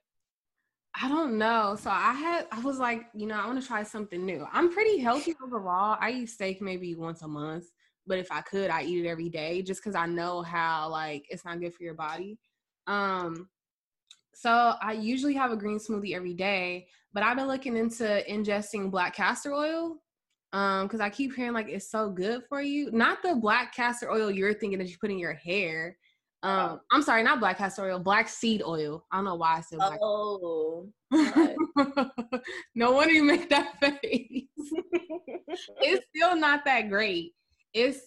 I 1.00 1.08
don't 1.10 1.38
know. 1.38 1.76
So 1.80 1.90
I 1.90 2.14
had, 2.14 2.48
I 2.52 2.60
was 2.60 2.78
like, 2.78 3.06
you 3.16 3.26
know, 3.26 3.36
I 3.36 3.48
want 3.48 3.60
to 3.60 3.68
try 3.68 3.84
something 3.84 4.24
new. 4.26 4.46
I'm 4.52 4.72
pretty 4.72 5.00
healthy 5.00 5.36
overall. 5.44 5.98
I 6.00 6.12
eat 6.12 6.30
steak 6.30 6.62
maybe 6.62 6.96
once 6.96 7.24
a 7.24 7.28
month, 7.28 7.66
but 8.06 8.20
if 8.20 8.32
I 8.32 8.42
could, 8.42 8.70
I 8.70 8.84
eat 8.84 9.06
it 9.06 9.10
every 9.10 9.30
day 9.30 9.62
just 9.64 9.82
because 9.82 9.96
I 9.96 10.06
know 10.06 10.44
how 10.44 10.90
like 10.90 11.26
it's 11.30 11.46
not 11.46 11.60
good 11.60 11.74
for 11.74 11.84
your 11.84 11.96
body. 11.96 12.38
Um, 12.86 13.50
so 14.36 14.76
I 14.82 14.94
usually 14.94 15.34
have 15.34 15.52
a 15.52 15.58
green 15.58 15.80
smoothie 15.80 16.16
every 16.16 16.34
day, 16.34 16.88
but 17.12 17.24
I've 17.24 17.38
been 17.38 17.48
looking 17.48 17.76
into 17.76 18.24
ingesting 18.30 18.92
black 18.92 19.16
castor 19.16 19.54
oil 19.54 19.98
um 20.54 20.86
because 20.86 21.02
i 21.02 21.10
keep 21.10 21.36
hearing 21.36 21.52
like 21.52 21.68
it's 21.68 21.90
so 21.90 22.10
good 22.10 22.44
for 22.48 22.62
you 22.62 22.90
not 22.92 23.22
the 23.24 23.36
black 23.36 23.74
castor 23.76 24.12
oil 24.12 24.32
you're 24.32 24.54
thinking 24.54 24.80
that 24.80 24.88
you 24.88 24.96
put 25.02 25.12
in 25.12 25.20
your 25.20 25.34
hair 25.34 25.98
um, 26.44 26.82
I'm 26.92 27.02
sorry, 27.02 27.24
not 27.24 27.40
black 27.40 27.58
castor 27.58 27.86
oil, 27.90 28.00
black 28.00 28.28
seed 28.28 28.62
oil. 28.66 29.06
I 29.12 29.18
don't 29.18 29.26
know 29.26 29.36
why 29.36 29.58
I 29.58 29.62
said 29.62 29.80
black. 29.80 30.00
Oh, 30.02 30.90
no 32.76 32.92
wonder 32.92 33.14
you 33.14 33.24
make 33.24 33.50
that 33.50 33.80
face. 34.02 34.48
it's 34.52 36.06
still 36.14 36.36
not 36.36 36.66
that 36.66 36.90
great. 36.90 37.32
It's 37.74 38.02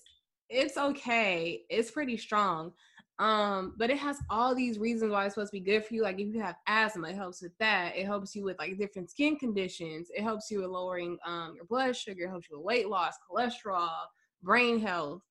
it's 0.51 0.77
okay. 0.77 1.62
It's 1.70 1.90
pretty 1.90 2.18
strong. 2.18 2.72
Um, 3.18 3.72
but 3.79 3.88
it 3.88 3.96
has 3.96 4.18
all 4.29 4.55
these 4.55 4.79
reasons 4.79 5.11
why 5.11 5.25
it's 5.25 5.35
supposed 5.35 5.51
to 5.53 5.59
be 5.59 5.64
good 5.64 5.87
for 5.87 5.94
you. 5.94 6.03
Like 6.03 6.20
if 6.20 6.35
you 6.35 6.40
have 6.42 6.57
asthma, 6.66 7.09
it 7.09 7.16
helps 7.16 7.40
with 7.40 7.57
that. 7.59 7.96
It 7.96 8.05
helps 8.05 8.37
you 8.37 8.44
with 8.44 8.59
like 8.59 8.77
different 8.77 9.11
skin 9.11 9.37
conditions. 9.37 10.09
It 10.14 10.22
helps 10.22 10.51
you 10.51 10.61
with 10.61 10.68
lowering 10.68 11.16
um 11.25 11.55
your 11.57 11.64
blood 11.64 11.96
sugar. 11.96 12.27
It 12.27 12.29
helps 12.29 12.49
you 12.51 12.59
with 12.59 12.66
weight 12.66 12.88
loss, 12.90 13.14
cholesterol, 13.31 13.96
brain 14.42 14.79
health. 14.79 15.22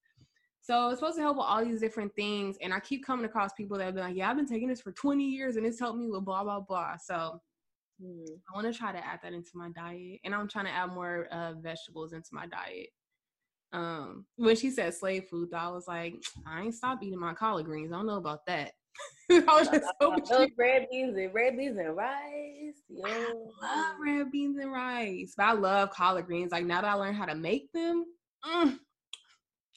So 0.65 0.89
it's 0.89 0.99
supposed 0.99 1.17
to 1.17 1.21
help 1.21 1.37
with 1.37 1.45
all 1.45 1.63
these 1.63 1.79
different 1.79 2.15
things. 2.15 2.57
And 2.59 2.73
I 2.73 2.79
keep 2.79 3.05
coming 3.05 3.23
across 3.23 3.53
people 3.53 3.77
that 3.77 3.85
have 3.85 3.93
been 3.93 4.03
like, 4.03 4.15
yeah, 4.15 4.31
I've 4.31 4.35
been 4.35 4.47
taking 4.47 4.67
this 4.67 4.81
for 4.81 4.91
20 4.91 5.23
years 5.23 5.57
and 5.57 5.65
it's 5.65 5.79
helped 5.79 5.99
me 5.99 6.09
with 6.09 6.25
blah, 6.25 6.43
blah, 6.43 6.59
blah. 6.59 6.97
So 6.97 7.39
mm. 8.03 8.25
I 8.49 8.55
want 8.55 8.65
to 8.65 8.73
try 8.73 8.91
to 8.91 8.97
add 8.97 9.19
that 9.21 9.33
into 9.33 9.51
my 9.53 9.69
diet. 9.69 10.21
And 10.23 10.33
I'm 10.33 10.47
trying 10.47 10.65
to 10.65 10.71
add 10.71 10.91
more 10.91 11.27
uh, 11.31 11.53
vegetables 11.61 12.13
into 12.13 12.29
my 12.31 12.47
diet. 12.47 12.89
Um, 13.73 14.25
when 14.37 14.55
she 14.55 14.71
said 14.71 14.95
slave 14.95 15.25
food, 15.29 15.49
though, 15.51 15.57
I 15.57 15.67
was 15.67 15.87
like, 15.87 16.15
I 16.47 16.61
ain't 16.61 16.73
stopped 16.73 17.03
eating 17.03 17.19
my 17.19 17.35
collard 17.35 17.65
greens. 17.65 17.93
I 17.93 17.97
don't 17.97 18.07
know 18.07 18.17
about 18.17 18.43
that. 18.47 18.71
I 19.31 19.41
was 19.41 19.67
just 19.67 19.85
so 20.01 20.15
those 20.29 20.49
red 20.57 20.87
beans 20.89 21.15
and 21.15 21.31
red 21.31 21.57
beans 21.57 21.77
and 21.77 21.95
rice. 21.95 22.81
Yo. 22.89 23.03
I 23.05 23.33
love 23.61 23.95
red 24.03 24.31
beans 24.31 24.57
and 24.57 24.71
rice, 24.71 25.35
but 25.37 25.43
I 25.43 25.51
love 25.51 25.91
collard 25.91 26.25
greens. 26.25 26.51
Like 26.51 26.65
now 26.65 26.81
that 26.81 26.89
I 26.89 26.93
learned 26.95 27.17
how 27.17 27.25
to 27.25 27.35
make 27.35 27.71
them, 27.71 28.05
mm, 28.43 28.79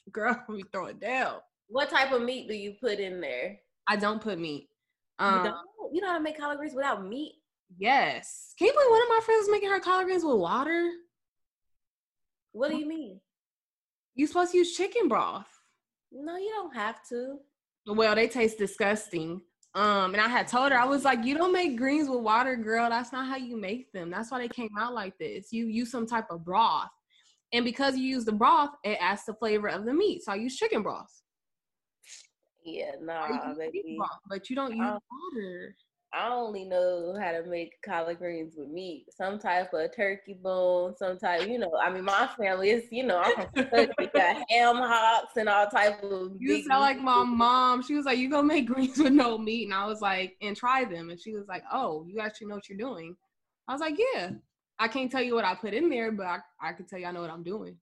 girl, 0.13 0.43
we 0.47 0.63
throw 0.71 0.87
it 0.87 0.99
down. 0.99 1.37
What 1.67 1.89
type 1.89 2.11
of 2.11 2.21
meat 2.21 2.47
do 2.47 2.55
you 2.55 2.73
put 2.81 2.99
in 2.99 3.21
there? 3.21 3.59
I 3.87 3.95
don't 3.95 4.21
put 4.21 4.39
meat. 4.39 4.69
Um, 5.19 5.37
you, 5.37 5.51
don't? 5.51 5.93
you 5.93 6.01
know 6.01 6.07
how 6.07 6.17
to 6.17 6.23
make 6.23 6.39
collard 6.39 6.57
greens 6.57 6.73
without 6.73 7.05
meat? 7.05 7.33
Yes. 7.77 8.53
Can 8.57 8.67
you 8.67 8.73
believe 8.73 8.89
one 8.89 9.01
of 9.03 9.09
my 9.09 9.19
friends 9.23 9.41
was 9.41 9.51
making 9.51 9.69
her 9.69 9.79
collard 9.79 10.05
greens 10.05 10.23
with 10.23 10.37
water? 10.37 10.89
What 12.51 12.71
do 12.71 12.77
you 12.77 12.87
mean? 12.87 13.19
You 14.15 14.27
supposed 14.27 14.51
to 14.51 14.57
use 14.57 14.75
chicken 14.75 15.07
broth. 15.07 15.47
No, 16.11 16.37
you 16.37 16.49
don't 16.49 16.75
have 16.75 17.07
to. 17.09 17.37
Well, 17.87 18.15
they 18.15 18.27
taste 18.27 18.57
disgusting. 18.57 19.41
Um, 19.75 20.13
and 20.13 20.21
I 20.21 20.27
had 20.27 20.47
told 20.47 20.71
her, 20.71 20.79
I 20.79 20.85
was 20.85 21.05
like, 21.05 21.23
you 21.23 21.37
don't 21.37 21.53
make 21.53 21.77
greens 21.77 22.09
with 22.09 22.21
water, 22.21 22.55
girl. 22.55 22.89
That's 22.89 23.11
not 23.11 23.27
how 23.27 23.37
you 23.37 23.55
make 23.55 23.91
them. 23.91 24.09
That's 24.09 24.31
why 24.31 24.39
they 24.39 24.47
came 24.47 24.71
out 24.79 24.95
like 24.95 25.17
this. 25.19 25.53
You 25.53 25.67
use 25.67 25.91
some 25.91 26.07
type 26.07 26.25
of 26.31 26.43
broth. 26.43 26.89
And 27.51 27.65
because 27.65 27.97
you 27.97 28.03
use 28.03 28.25
the 28.25 28.31
broth, 28.31 28.71
it 28.83 28.97
adds 29.01 29.25
the 29.25 29.33
flavor 29.33 29.67
of 29.67 29.85
the 29.85 29.93
meat. 29.93 30.23
So 30.23 30.31
I 30.31 30.35
use 30.35 30.55
chicken 30.55 30.83
broth. 30.83 31.23
Yeah, 32.63 32.91
nah, 33.01 33.53
baby. 33.55 33.95
Broth, 33.97 34.19
but 34.29 34.49
you 34.49 34.55
don't 34.55 34.75
use 34.75 34.99
water. 35.11 35.75
I 36.11 36.29
only 36.31 36.65
know 36.65 37.15
how 37.21 37.31
to 37.31 37.43
make 37.43 37.73
collard 37.85 38.17
greens 38.17 38.55
with 38.57 38.69
meat, 38.69 39.05
some 39.15 39.37
type 39.37 39.73
of 39.73 39.95
turkey 39.95 40.33
bone, 40.33 40.95
some 40.97 41.19
type, 41.19 41.47
you 41.47 41.59
know. 41.59 41.71
I 41.81 41.91
mean, 41.91 42.03
my 42.03 42.27
family 42.35 42.71
is, 42.71 42.85
you 42.91 43.03
know, 43.03 43.19
I'm 43.19 43.33
from 43.35 43.47
Kentucky, 43.53 44.09
got 44.15 44.43
ham 44.49 44.77
hocks 44.77 45.37
and 45.37 45.47
all 45.47 45.67
type 45.67 46.03
of. 46.03 46.31
You 46.39 46.63
sound 46.63 46.81
like 46.81 46.99
my 46.99 47.23
mom. 47.23 47.83
She 47.83 47.93
was 47.93 48.05
like, 48.05 48.17
"You 48.17 48.29
gonna 48.29 48.47
make 48.47 48.65
greens 48.65 48.97
with 48.97 49.13
no 49.13 49.37
meat?" 49.37 49.65
And 49.65 49.73
I 49.73 49.85
was 49.85 50.01
like, 50.01 50.35
"And 50.41 50.57
try 50.57 50.83
them." 50.83 51.11
And 51.11 51.19
she 51.21 51.33
was 51.33 51.47
like, 51.47 51.63
"Oh, 51.71 52.05
you 52.07 52.19
actually 52.19 52.47
know 52.47 52.55
what 52.55 52.67
you're 52.69 52.77
doing." 52.77 53.15
I 53.67 53.73
was 53.73 53.81
like, 53.81 53.99
"Yeah." 54.15 54.31
I 54.79 54.87
can't 54.87 55.11
tell 55.11 55.21
you 55.21 55.35
what 55.35 55.45
I 55.45 55.55
put 55.55 55.73
in 55.73 55.89
there, 55.89 56.11
but 56.11 56.25
I, 56.25 56.39
I 56.61 56.73
can 56.73 56.85
tell 56.85 56.99
you 56.99 57.05
I 57.05 57.11
know 57.11 57.21
what 57.21 57.29
I'm 57.29 57.43
doing. 57.43 57.75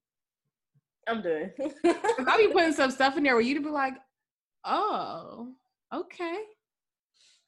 I'm 1.08 1.22
doing. 1.22 1.52
I 1.86 2.38
be 2.38 2.52
putting 2.52 2.74
some 2.74 2.92
stuff 2.92 3.16
in 3.18 3.24
there 3.24 3.36
where 3.36 3.42
you'd 3.42 3.64
be 3.64 3.70
like, 3.70 3.94
"Oh, 4.66 5.54
okay." 5.94 6.38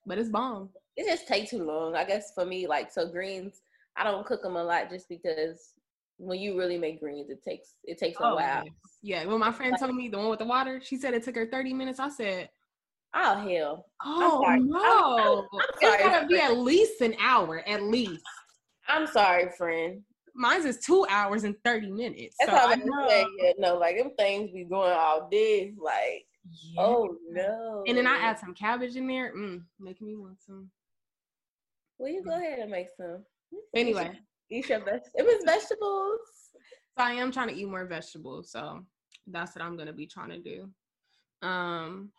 but 0.10 0.18
it's 0.18 0.30
bomb. 0.30 0.70
It 0.97 1.06
just 1.06 1.28
takes 1.28 1.52
too 1.52 1.64
long. 1.64 1.95
I 1.95 2.04
guess 2.04 2.34
for 2.34 2.45
me, 2.45 2.68
like 2.68 2.91
so 2.91 3.08
greens, 3.08 3.62
I 3.95 4.04
don't 4.04 4.26
cook 4.26 4.41
them 4.41 4.56
a 4.56 4.64
lot 4.64 4.89
just 4.89 5.08
because 5.08 5.74
when 6.18 6.39
you 6.39 6.58
really 6.58 6.78
make 6.78 7.00
greens, 7.00 7.30
it 7.30 7.43
takes 7.43 7.76
it 7.84 7.97
takes 7.97 8.20
a 8.20 8.26
oh, 8.26 8.36
while. 8.36 8.64
Yes. 8.66 8.74
Yeah. 9.02 9.26
When 9.26 9.39
my 9.39 9.52
friend 9.52 9.76
told 9.80 9.95
me 9.95 10.10
the 10.10 10.18
one 10.18 10.30
with 10.30 10.39
the 10.39 10.45
water, 10.45 10.82
she 10.84 10.97
said 10.97 11.14
it 11.14 11.24
took 11.24 11.36
her 11.36 11.45
30 11.45 11.74
minutes. 11.74 12.00
I 12.00 12.10
said, 12.10 12.50
Oh 13.16 13.36
hell. 13.36 13.86
Oh 14.04 14.20
no. 14.20 14.43
I'm, 14.45 14.74
I'm 14.74 15.82
sorry, 15.82 16.04
it's 16.04 16.04
gotta 16.04 16.28
be 16.28 16.39
at 16.39 16.58
least 16.58 17.02
an 17.02 17.16
hour, 17.20 17.64
at 17.68 17.84
least. 17.84 18.24
I'm 18.89 19.07
sorry, 19.07 19.49
friend. 19.57 20.01
Mine's 20.35 20.65
is 20.65 20.79
two 20.79 21.05
hours 21.09 21.43
and 21.43 21.55
30 21.63 21.91
minutes. 21.91 22.35
That's 22.39 22.51
so 22.51 22.57
all 22.57 22.71
I'm 22.71 22.81
saying. 23.07 23.37
Yeah, 23.39 23.51
no, 23.57 23.77
like 23.77 23.97
them 23.97 24.11
things 24.17 24.51
be 24.51 24.63
going 24.63 24.91
all 24.91 25.27
day. 25.29 25.73
Like 25.77 26.25
yeah. 26.73 26.81
Oh 26.81 27.15
no! 27.29 27.83
And 27.87 27.97
then 27.97 28.07
I 28.07 28.17
add 28.17 28.39
some 28.39 28.53
cabbage 28.53 28.95
in 28.95 29.07
there. 29.07 29.35
Mm, 29.35 29.63
making 29.79 30.07
me 30.07 30.15
want 30.15 30.41
some. 30.41 30.69
Well, 31.97 32.11
you 32.11 32.23
go 32.23 32.31
mm. 32.31 32.37
ahead 32.37 32.59
and 32.59 32.71
make 32.71 32.87
some. 32.95 33.23
Anyway, 33.75 34.17
eat 34.49 34.69
your 34.69 34.79
best. 34.79 35.09
It 35.15 35.23
was 35.23 35.43
vegetables. 35.45 36.19
So 36.97 37.03
I 37.03 37.11
am 37.11 37.31
trying 37.31 37.49
to 37.49 37.55
eat 37.55 37.67
more 37.67 37.85
vegetables. 37.85 38.51
So 38.51 38.85
that's 39.27 39.55
what 39.55 39.63
I'm 39.63 39.77
gonna 39.77 39.93
be 39.93 40.07
trying 40.07 40.29
to 40.29 40.39
do. 40.39 40.69
Um, 41.47 42.11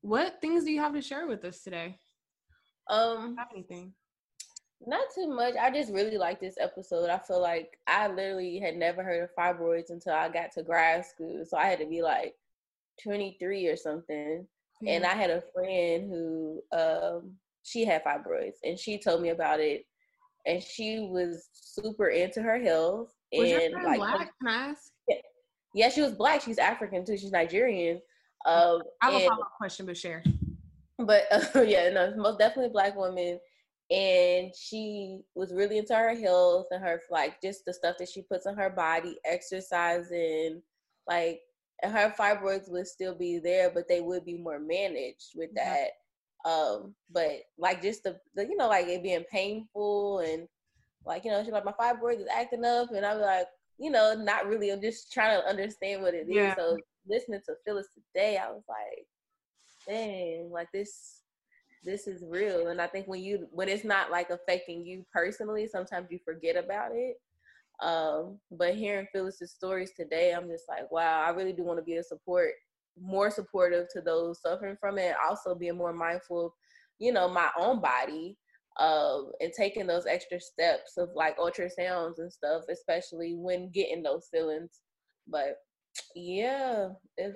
what 0.00 0.40
things 0.40 0.64
do 0.64 0.72
you 0.72 0.80
have 0.80 0.94
to 0.94 1.00
share 1.00 1.26
with 1.26 1.44
us 1.44 1.62
today? 1.62 1.96
Um, 2.90 3.36
have 3.36 3.48
anything? 3.54 3.92
Not 4.86 5.06
too 5.14 5.28
much. 5.28 5.54
I 5.60 5.70
just 5.70 5.92
really 5.92 6.18
like 6.18 6.40
this 6.40 6.56
episode. 6.60 7.08
I 7.08 7.18
feel 7.18 7.40
like 7.40 7.78
I 7.86 8.08
literally 8.08 8.58
had 8.58 8.76
never 8.76 9.02
heard 9.02 9.22
of 9.22 9.30
fibroids 9.38 9.90
until 9.90 10.12
I 10.12 10.28
got 10.28 10.52
to 10.52 10.62
grad 10.62 11.06
school. 11.06 11.44
So 11.46 11.56
I 11.56 11.66
had 11.66 11.78
to 11.78 11.86
be 11.86 12.02
like, 12.02 12.34
23 13.02 13.66
or 13.68 13.76
something. 13.76 14.46
Mm-hmm. 14.46 14.88
And 14.88 15.04
I 15.04 15.14
had 15.14 15.30
a 15.30 15.42
friend 15.54 16.10
who 16.10 16.62
um, 16.72 17.32
she 17.62 17.84
had 17.84 18.04
fibroids 18.04 18.56
and 18.62 18.78
she 18.78 18.98
told 18.98 19.22
me 19.22 19.30
about 19.30 19.60
it. 19.60 19.84
And 20.46 20.62
she 20.62 21.00
was 21.00 21.48
super 21.52 22.08
into 22.08 22.42
her 22.42 22.58
health. 22.58 23.14
Was 23.32 23.50
and 23.50 23.72
your 23.72 23.82
like, 23.82 23.98
black? 23.98 24.30
Can 24.42 24.48
I 24.48 24.54
ask? 24.68 24.92
Yeah, 25.08 25.16
yeah, 25.74 25.88
she 25.88 26.02
was 26.02 26.12
black. 26.12 26.42
She's 26.42 26.58
African 26.58 27.04
too. 27.04 27.16
She's 27.16 27.32
Nigerian. 27.32 28.00
Um, 28.44 28.82
I 29.00 29.10
have 29.10 29.22
a 29.22 29.26
follow 29.26 29.42
up 29.42 29.52
question, 29.56 29.86
but 29.86 29.96
share. 29.96 30.22
But 30.98 31.24
uh, 31.32 31.62
yeah, 31.62 31.88
no, 31.90 32.14
most 32.16 32.38
definitely 32.38 32.72
black 32.72 32.94
woman 32.94 33.40
and 33.90 34.52
she 34.54 35.20
was 35.34 35.52
really 35.52 35.78
into 35.78 35.94
her 35.94 36.14
health 36.14 36.66
and 36.70 36.82
her 36.82 37.00
like 37.10 37.40
just 37.42 37.64
the 37.66 37.72
stuff 37.72 37.96
that 37.98 38.08
she 38.08 38.22
puts 38.22 38.46
on 38.46 38.56
her 38.56 38.70
body 38.70 39.18
exercising 39.26 40.62
like 41.06 41.40
her 41.82 42.14
fibroids 42.18 42.70
would 42.70 42.86
still 42.86 43.14
be 43.14 43.38
there, 43.38 43.70
but 43.70 43.88
they 43.88 44.00
would 44.00 44.24
be 44.24 44.36
more 44.36 44.58
managed 44.58 45.32
with 45.34 45.50
that. 45.54 45.88
Um, 46.44 46.94
but 47.10 47.40
like 47.58 47.82
just 47.82 48.04
the, 48.04 48.18
the, 48.34 48.46
you 48.46 48.56
know, 48.56 48.68
like 48.68 48.86
it 48.86 49.02
being 49.02 49.24
painful 49.30 50.20
and 50.20 50.46
like, 51.04 51.24
you 51.24 51.30
know, 51.30 51.42
she's 51.42 51.52
like, 51.52 51.64
my 51.64 51.72
fibroids 51.72 52.20
is 52.20 52.28
acting 52.34 52.64
up. 52.64 52.90
And 52.92 53.04
I'm 53.04 53.20
like, 53.20 53.46
you 53.78 53.90
know, 53.90 54.14
not 54.14 54.46
really, 54.46 54.70
I'm 54.70 54.80
just 54.80 55.12
trying 55.12 55.40
to 55.40 55.46
understand 55.46 56.02
what 56.02 56.14
it 56.14 56.26
yeah. 56.28 56.50
is. 56.50 56.56
So 56.56 56.76
listening 57.08 57.40
to 57.46 57.54
Phyllis 57.64 57.88
today, 57.94 58.38
I 58.38 58.50
was 58.50 58.62
like, 58.68 59.06
dang, 59.86 60.50
like 60.50 60.68
this, 60.72 61.20
this 61.84 62.06
is 62.06 62.24
real. 62.26 62.68
And 62.68 62.80
I 62.80 62.86
think 62.86 63.06
when 63.06 63.22
you, 63.22 63.46
when 63.50 63.68
it's 63.68 63.84
not 63.84 64.10
like 64.10 64.30
affecting 64.30 64.84
you 64.84 65.04
personally, 65.12 65.66
sometimes 65.66 66.08
you 66.10 66.18
forget 66.24 66.56
about 66.56 66.90
it. 66.92 67.16
Um, 67.82 68.38
but 68.50 68.74
hearing 68.74 69.06
Phyllis's 69.12 69.52
stories 69.52 69.92
today, 69.96 70.32
I'm 70.32 70.48
just 70.48 70.64
like, 70.68 70.90
wow, 70.90 71.22
I 71.26 71.30
really 71.30 71.52
do 71.52 71.64
want 71.64 71.78
to 71.78 71.84
be 71.84 71.96
a 71.96 72.02
support, 72.02 72.50
more 73.00 73.30
supportive 73.30 73.86
to 73.92 74.00
those 74.00 74.40
suffering 74.40 74.76
from 74.80 74.98
it. 74.98 75.14
Also 75.28 75.54
being 75.54 75.76
more 75.76 75.92
mindful 75.92 76.46
of, 76.46 76.52
you 76.98 77.12
know, 77.12 77.28
my 77.28 77.48
own 77.58 77.80
body, 77.80 78.36
um, 78.78 79.30
and 79.40 79.52
taking 79.56 79.86
those 79.86 80.06
extra 80.06 80.40
steps 80.40 80.96
of 80.96 81.10
like 81.14 81.38
ultrasounds 81.38 82.18
and 82.18 82.32
stuff, 82.32 82.64
especially 82.70 83.34
when 83.36 83.70
getting 83.70 84.02
those 84.02 84.28
feelings. 84.32 84.80
But 85.28 85.56
yeah, 86.14 86.88
it 87.16 87.34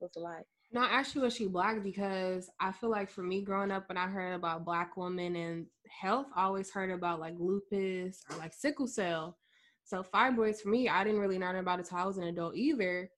was 0.00 0.10
a 0.16 0.20
lot. 0.20 0.42
No, 0.72 0.82
actually, 0.90 1.22
was 1.22 1.36
she 1.36 1.46
black? 1.48 1.82
Because 1.82 2.48
I 2.58 2.72
feel 2.72 2.90
like 2.90 3.10
for 3.10 3.22
me 3.22 3.42
growing 3.42 3.70
up, 3.70 3.88
when 3.88 3.98
I 3.98 4.06
heard 4.08 4.32
about 4.32 4.64
black 4.64 4.96
women 4.96 5.36
and 5.36 5.66
health, 6.00 6.26
I 6.34 6.44
always 6.44 6.70
heard 6.70 6.90
about 6.90 7.20
like 7.20 7.34
lupus 7.38 8.22
or 8.30 8.38
like 8.38 8.54
sickle 8.54 8.86
cell. 8.86 9.36
So 9.84 10.02
fibroids 10.02 10.60
for 10.60 10.70
me, 10.70 10.88
I 10.88 11.04
didn't 11.04 11.20
really 11.20 11.38
learn 11.38 11.56
about 11.56 11.78
it 11.78 11.82
until 11.82 11.98
I 11.98 12.06
was 12.06 12.16
an 12.16 12.24
adult 12.24 12.56
either. 12.56 13.10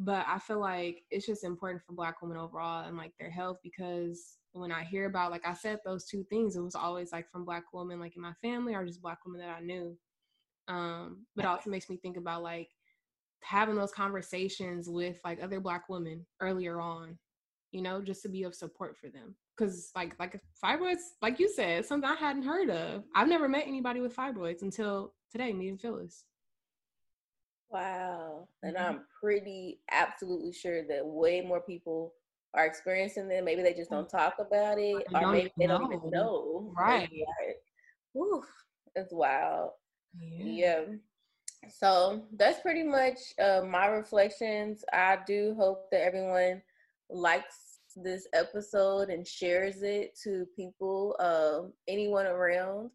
But 0.00 0.26
I 0.28 0.38
feel 0.40 0.60
like 0.60 1.04
it's 1.10 1.26
just 1.26 1.44
important 1.44 1.82
for 1.86 1.92
black 1.92 2.20
women 2.20 2.36
overall 2.36 2.86
and 2.86 2.96
like 2.96 3.12
their 3.18 3.30
health 3.30 3.58
because 3.62 4.38
when 4.52 4.72
I 4.72 4.84
hear 4.84 5.06
about 5.06 5.30
like 5.30 5.46
I 5.46 5.54
said 5.54 5.78
those 5.84 6.06
two 6.06 6.24
things, 6.24 6.56
it 6.56 6.60
was 6.60 6.74
always 6.74 7.12
like 7.12 7.30
from 7.30 7.44
black 7.44 7.64
women 7.72 8.00
like 8.00 8.16
in 8.16 8.22
my 8.22 8.34
family 8.42 8.74
or 8.74 8.84
just 8.84 9.00
black 9.00 9.18
women 9.24 9.40
that 9.40 9.56
I 9.56 9.60
knew. 9.60 9.96
Um, 10.68 11.26
but 11.36 11.44
it 11.44 11.48
also 11.48 11.70
makes 11.70 11.88
me 11.88 11.96
think 11.96 12.16
about 12.16 12.42
like 12.42 12.68
having 13.46 13.76
those 13.76 13.92
conversations 13.92 14.88
with 14.88 15.20
like 15.24 15.42
other 15.42 15.60
black 15.60 15.88
women 15.88 16.26
earlier 16.40 16.80
on, 16.80 17.16
you 17.70 17.80
know, 17.80 18.02
just 18.02 18.22
to 18.22 18.28
be 18.28 18.42
of 18.42 18.54
support 18.54 18.96
for 18.98 19.08
them. 19.08 19.36
Cause 19.56 19.90
like 19.94 20.14
like 20.18 20.38
fibroids, 20.62 21.14
like 21.22 21.38
you 21.38 21.48
said, 21.48 21.86
something 21.86 22.10
I 22.10 22.14
hadn't 22.14 22.42
heard 22.42 22.68
of. 22.68 23.04
I've 23.14 23.28
never 23.28 23.48
met 23.48 23.66
anybody 23.66 24.00
with 24.00 24.14
fibroids 24.14 24.62
until 24.62 25.14
today, 25.30 25.52
me 25.52 25.68
and 25.68 25.80
Phyllis. 25.80 26.24
Wow. 27.70 28.48
And 28.62 28.76
mm-hmm. 28.76 28.84
I'm 28.84 29.00
pretty 29.22 29.80
absolutely 29.90 30.52
sure 30.52 30.86
that 30.88 31.06
way 31.06 31.40
more 31.40 31.60
people 31.60 32.14
are 32.54 32.66
experiencing 32.66 33.28
them. 33.28 33.44
Maybe 33.44 33.62
they 33.62 33.74
just 33.74 33.90
don't 33.90 34.08
talk 34.08 34.34
about 34.38 34.78
it, 34.78 35.04
or 35.14 35.32
maybe 35.32 35.52
they 35.56 35.66
don't 35.66 35.92
even 35.92 36.10
know. 36.10 36.72
Right. 36.76 37.10
Like, 37.10 37.56
whew, 38.12 38.42
it's 38.94 39.12
wild. 39.12 39.70
Yeah. 40.18 40.44
yeah. 40.44 40.80
So 41.68 42.24
that's 42.36 42.60
pretty 42.60 42.82
much 42.82 43.18
uh, 43.42 43.62
my 43.66 43.86
reflections. 43.86 44.84
I 44.92 45.18
do 45.26 45.54
hope 45.58 45.90
that 45.90 46.02
everyone 46.02 46.62
likes 47.10 47.78
this 47.96 48.26
episode 48.34 49.08
and 49.08 49.26
shares 49.26 49.82
it 49.82 50.18
to 50.22 50.46
people, 50.54 51.16
uh, 51.18 51.68
anyone 51.88 52.26
around. 52.26 52.90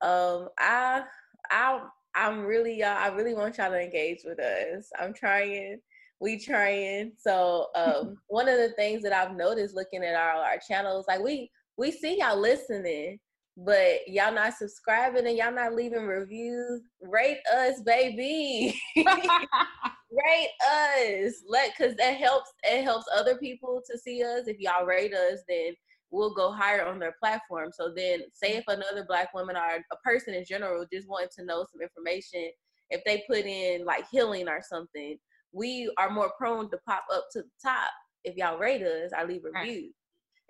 Um, 0.00 0.48
I 0.58 1.02
I 1.50 1.80
I'm 2.14 2.44
really 2.44 2.78
y'all. 2.78 2.96
I 2.96 3.08
really 3.08 3.34
want 3.34 3.58
y'all 3.58 3.70
to 3.70 3.80
engage 3.80 4.20
with 4.24 4.40
us. 4.40 4.90
I'm 4.98 5.12
trying. 5.12 5.80
We 6.20 6.38
trying. 6.38 7.12
So 7.16 7.68
um, 7.74 8.18
one 8.28 8.48
of 8.48 8.58
the 8.58 8.70
things 8.70 9.02
that 9.02 9.12
I've 9.12 9.36
noticed 9.36 9.74
looking 9.74 10.04
at 10.04 10.14
our 10.14 10.42
our 10.42 10.58
channels, 10.66 11.06
like 11.08 11.20
we 11.20 11.50
we 11.76 11.90
see 11.90 12.18
y'all 12.18 12.38
listening, 12.38 13.18
but 13.64 14.06
y'all 14.06 14.32
not 14.32 14.54
subscribing 14.54 15.26
and 15.26 15.36
y'all 15.36 15.52
not 15.52 15.74
leaving 15.74 16.06
reviews. 16.06 16.82
Rate 17.02 17.40
us, 17.52 17.80
baby. 17.80 18.80
rate 18.96 20.50
us. 20.70 21.42
Let 21.48 21.72
because 21.76 21.96
that 21.96 22.16
helps. 22.18 22.52
It 22.62 22.84
helps 22.84 23.06
other 23.14 23.36
people 23.36 23.82
to 23.90 23.98
see 23.98 24.22
us. 24.22 24.46
If 24.46 24.60
y'all 24.60 24.86
rate 24.86 25.12
us, 25.12 25.40
then 25.48 25.72
we'll 26.12 26.34
go 26.34 26.52
higher 26.52 26.86
on 26.86 27.00
their 27.00 27.16
platform. 27.18 27.70
So 27.72 27.92
then, 27.94 28.20
say 28.32 28.56
if 28.56 28.64
another 28.68 29.04
black 29.04 29.34
woman 29.34 29.56
or 29.56 29.84
a 29.90 29.96
person 30.04 30.34
in 30.34 30.44
general 30.44 30.86
just 30.92 31.08
wanted 31.08 31.32
to 31.32 31.44
know 31.44 31.66
some 31.70 31.82
information, 31.82 32.50
if 32.90 33.02
they 33.04 33.24
put 33.28 33.44
in 33.44 33.84
like 33.84 34.04
healing 34.08 34.48
or 34.48 34.62
something, 34.62 35.18
we 35.50 35.92
are 35.98 36.10
more 36.10 36.32
prone 36.38 36.70
to 36.70 36.78
pop 36.86 37.04
up 37.12 37.24
to 37.32 37.40
the 37.40 37.50
top. 37.60 37.90
If 38.22 38.36
y'all 38.36 38.58
rate 38.58 38.82
us, 38.82 39.10
I 39.16 39.24
leave 39.24 39.42
reviews 39.42 39.66
review 39.66 39.90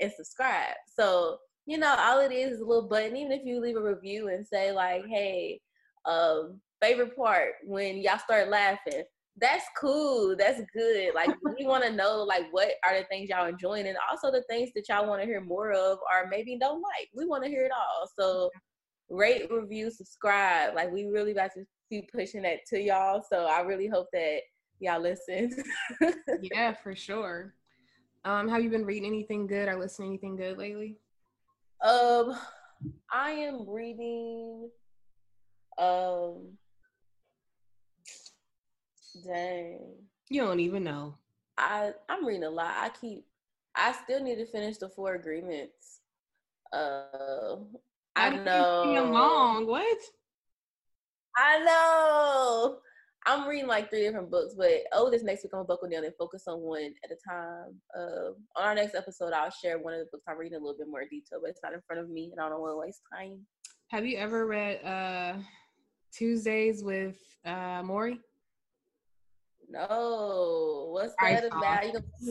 and 0.00 0.12
subscribe. 0.12 0.74
So 0.86 1.38
you 1.68 1.78
know, 1.78 1.94
all 1.98 2.20
it 2.20 2.32
is 2.32 2.54
is 2.54 2.60
a 2.60 2.64
little 2.64 2.88
button. 2.88 3.16
Even 3.16 3.32
if 3.32 3.44
you 3.44 3.60
leave 3.60 3.76
a 3.76 3.82
review 3.82 4.28
and 4.28 4.46
say 4.46 4.72
like, 4.72 5.04
"Hey, 5.06 5.60
um, 6.04 6.60
favorite 6.80 7.16
part 7.16 7.52
when 7.64 7.98
y'all 7.98 8.18
start 8.18 8.48
laughing," 8.48 9.04
That's 9.40 9.64
cool. 9.80 10.34
That's 10.36 10.60
good. 10.74 11.14
Like 11.14 11.30
we 11.58 11.66
want 11.66 11.84
to 11.84 11.92
know 11.92 12.22
like 12.22 12.44
what 12.50 12.70
are 12.84 12.98
the 12.98 13.04
things 13.04 13.28
y'all 13.28 13.46
enjoying 13.46 13.86
and 13.86 13.96
also 14.10 14.30
the 14.30 14.42
things 14.48 14.70
that 14.74 14.88
y'all 14.88 15.06
want 15.06 15.22
to 15.22 15.26
hear 15.26 15.40
more 15.40 15.72
of 15.72 15.98
or 15.98 16.28
maybe 16.28 16.58
don't 16.58 16.82
like. 16.82 17.08
We 17.14 17.26
want 17.26 17.44
to 17.44 17.50
hear 17.50 17.64
it 17.64 17.72
all. 17.72 18.08
So 18.18 18.50
rate, 19.08 19.50
review, 19.50 19.90
subscribe. 19.90 20.74
Like 20.74 20.92
we 20.92 21.04
really 21.04 21.32
about 21.32 21.50
to 21.54 21.64
keep 21.88 22.10
pushing 22.12 22.42
that 22.42 22.60
to 22.68 22.80
y'all. 22.80 23.22
So 23.30 23.46
I 23.46 23.60
really 23.60 23.86
hope 23.86 24.08
that 24.12 24.40
y'all 24.80 25.00
listen. 25.00 25.50
yeah, 26.52 26.74
for 26.74 26.94
sure. 26.94 27.54
Um, 28.24 28.48
have 28.48 28.62
you 28.62 28.70
been 28.70 28.84
reading 28.84 29.08
anything 29.08 29.46
good 29.46 29.68
or 29.68 29.78
listening 29.78 30.08
anything 30.08 30.36
good 30.36 30.58
lately? 30.58 30.96
Um, 31.80 32.36
I 33.12 33.30
am 33.30 33.68
reading. 33.68 34.70
Um, 35.78 36.58
dang. 39.24 39.94
You 40.28 40.42
don't 40.42 40.60
even 40.60 40.84
know. 40.84 41.14
I 41.56 41.92
I'm 42.08 42.26
reading 42.26 42.44
a 42.44 42.50
lot. 42.50 42.74
I 42.76 42.88
keep. 42.88 43.24
I 43.74 43.92
still 43.92 44.22
need 44.22 44.36
to 44.36 44.46
finish 44.46 44.78
the 44.78 44.88
four 44.88 45.14
agreements. 45.14 46.00
Uh, 46.72 47.56
I, 48.16 48.26
I 48.26 48.36
know. 48.36 49.10
Long. 49.12 49.66
What? 49.66 49.98
I 51.36 51.64
know. 51.64 52.78
I'm 53.26 53.48
reading 53.48 53.66
like 53.66 53.90
three 53.90 54.02
different 54.02 54.30
books, 54.30 54.54
but 54.56 54.70
oh, 54.92 55.10
this 55.10 55.22
next 55.22 55.42
week 55.42 55.50
I'm 55.52 55.58
gonna 55.58 55.66
buckle 55.66 55.88
down 55.88 56.04
and 56.04 56.14
focus 56.18 56.44
on 56.46 56.60
one 56.60 56.94
at 57.04 57.10
a 57.10 57.16
time. 57.28 57.80
Uh, 57.96 58.30
on 58.56 58.64
our 58.64 58.74
next 58.74 58.94
episode, 58.94 59.32
I'll 59.32 59.50
share 59.50 59.78
one 59.78 59.92
of 59.94 60.00
the 60.00 60.06
books 60.10 60.24
I'm 60.28 60.38
reading 60.38 60.56
a 60.56 60.60
little 60.60 60.78
bit 60.78 60.88
more 60.88 61.02
detail, 61.02 61.40
but 61.42 61.50
it's 61.50 61.60
not 61.62 61.72
in 61.72 61.80
front 61.86 62.00
of 62.00 62.08
me, 62.08 62.30
and 62.32 62.40
I 62.40 62.48
don't 62.48 62.60
want 62.60 62.72
to 62.72 62.78
waste 62.78 63.02
time. 63.12 63.40
Have 63.88 64.06
you 64.06 64.18
ever 64.18 64.46
read 64.46 64.84
uh, 64.84 65.40
Tuesdays 66.12 66.82
with 66.84 67.18
uh, 67.44 67.82
Morrie? 67.82 68.18
No, 69.70 70.88
what's 70.92 71.14
that 71.20 71.44
about? 71.44 71.84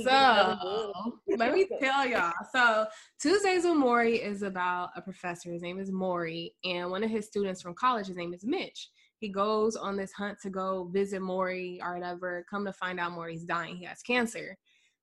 so 0.04 1.14
let 1.38 1.54
me 1.54 1.68
tell 1.80 2.08
y'all. 2.08 2.34
So 2.52 2.88
Tuesdays 3.22 3.64
with 3.64 3.78
Morrie 3.78 4.20
is 4.20 4.42
about 4.42 4.90
a 4.96 5.02
professor. 5.02 5.52
His 5.52 5.62
name 5.62 5.80
is 5.80 5.92
Morrie, 5.92 6.54
and 6.64 6.90
one 6.90 7.04
of 7.04 7.12
his 7.12 7.28
students 7.28 7.62
from 7.62 7.76
college. 7.76 8.08
His 8.08 8.18
name 8.18 8.34
is 8.34 8.44
Mitch 8.44 8.90
he 9.20 9.30
goes 9.30 9.76
on 9.76 9.98
this 9.98 10.12
hunt 10.12 10.38
to 10.44 10.50
go 10.50 10.90
visit 10.92 11.22
Morrie 11.22 11.80
or 11.82 11.96
whatever. 11.96 12.46
Come 12.50 12.66
to 12.66 12.74
find 12.74 13.00
out 13.00 13.14
Morrie's 13.14 13.44
dying. 13.44 13.78
He 13.78 13.86
has 13.86 14.02
cancer. 14.02 14.56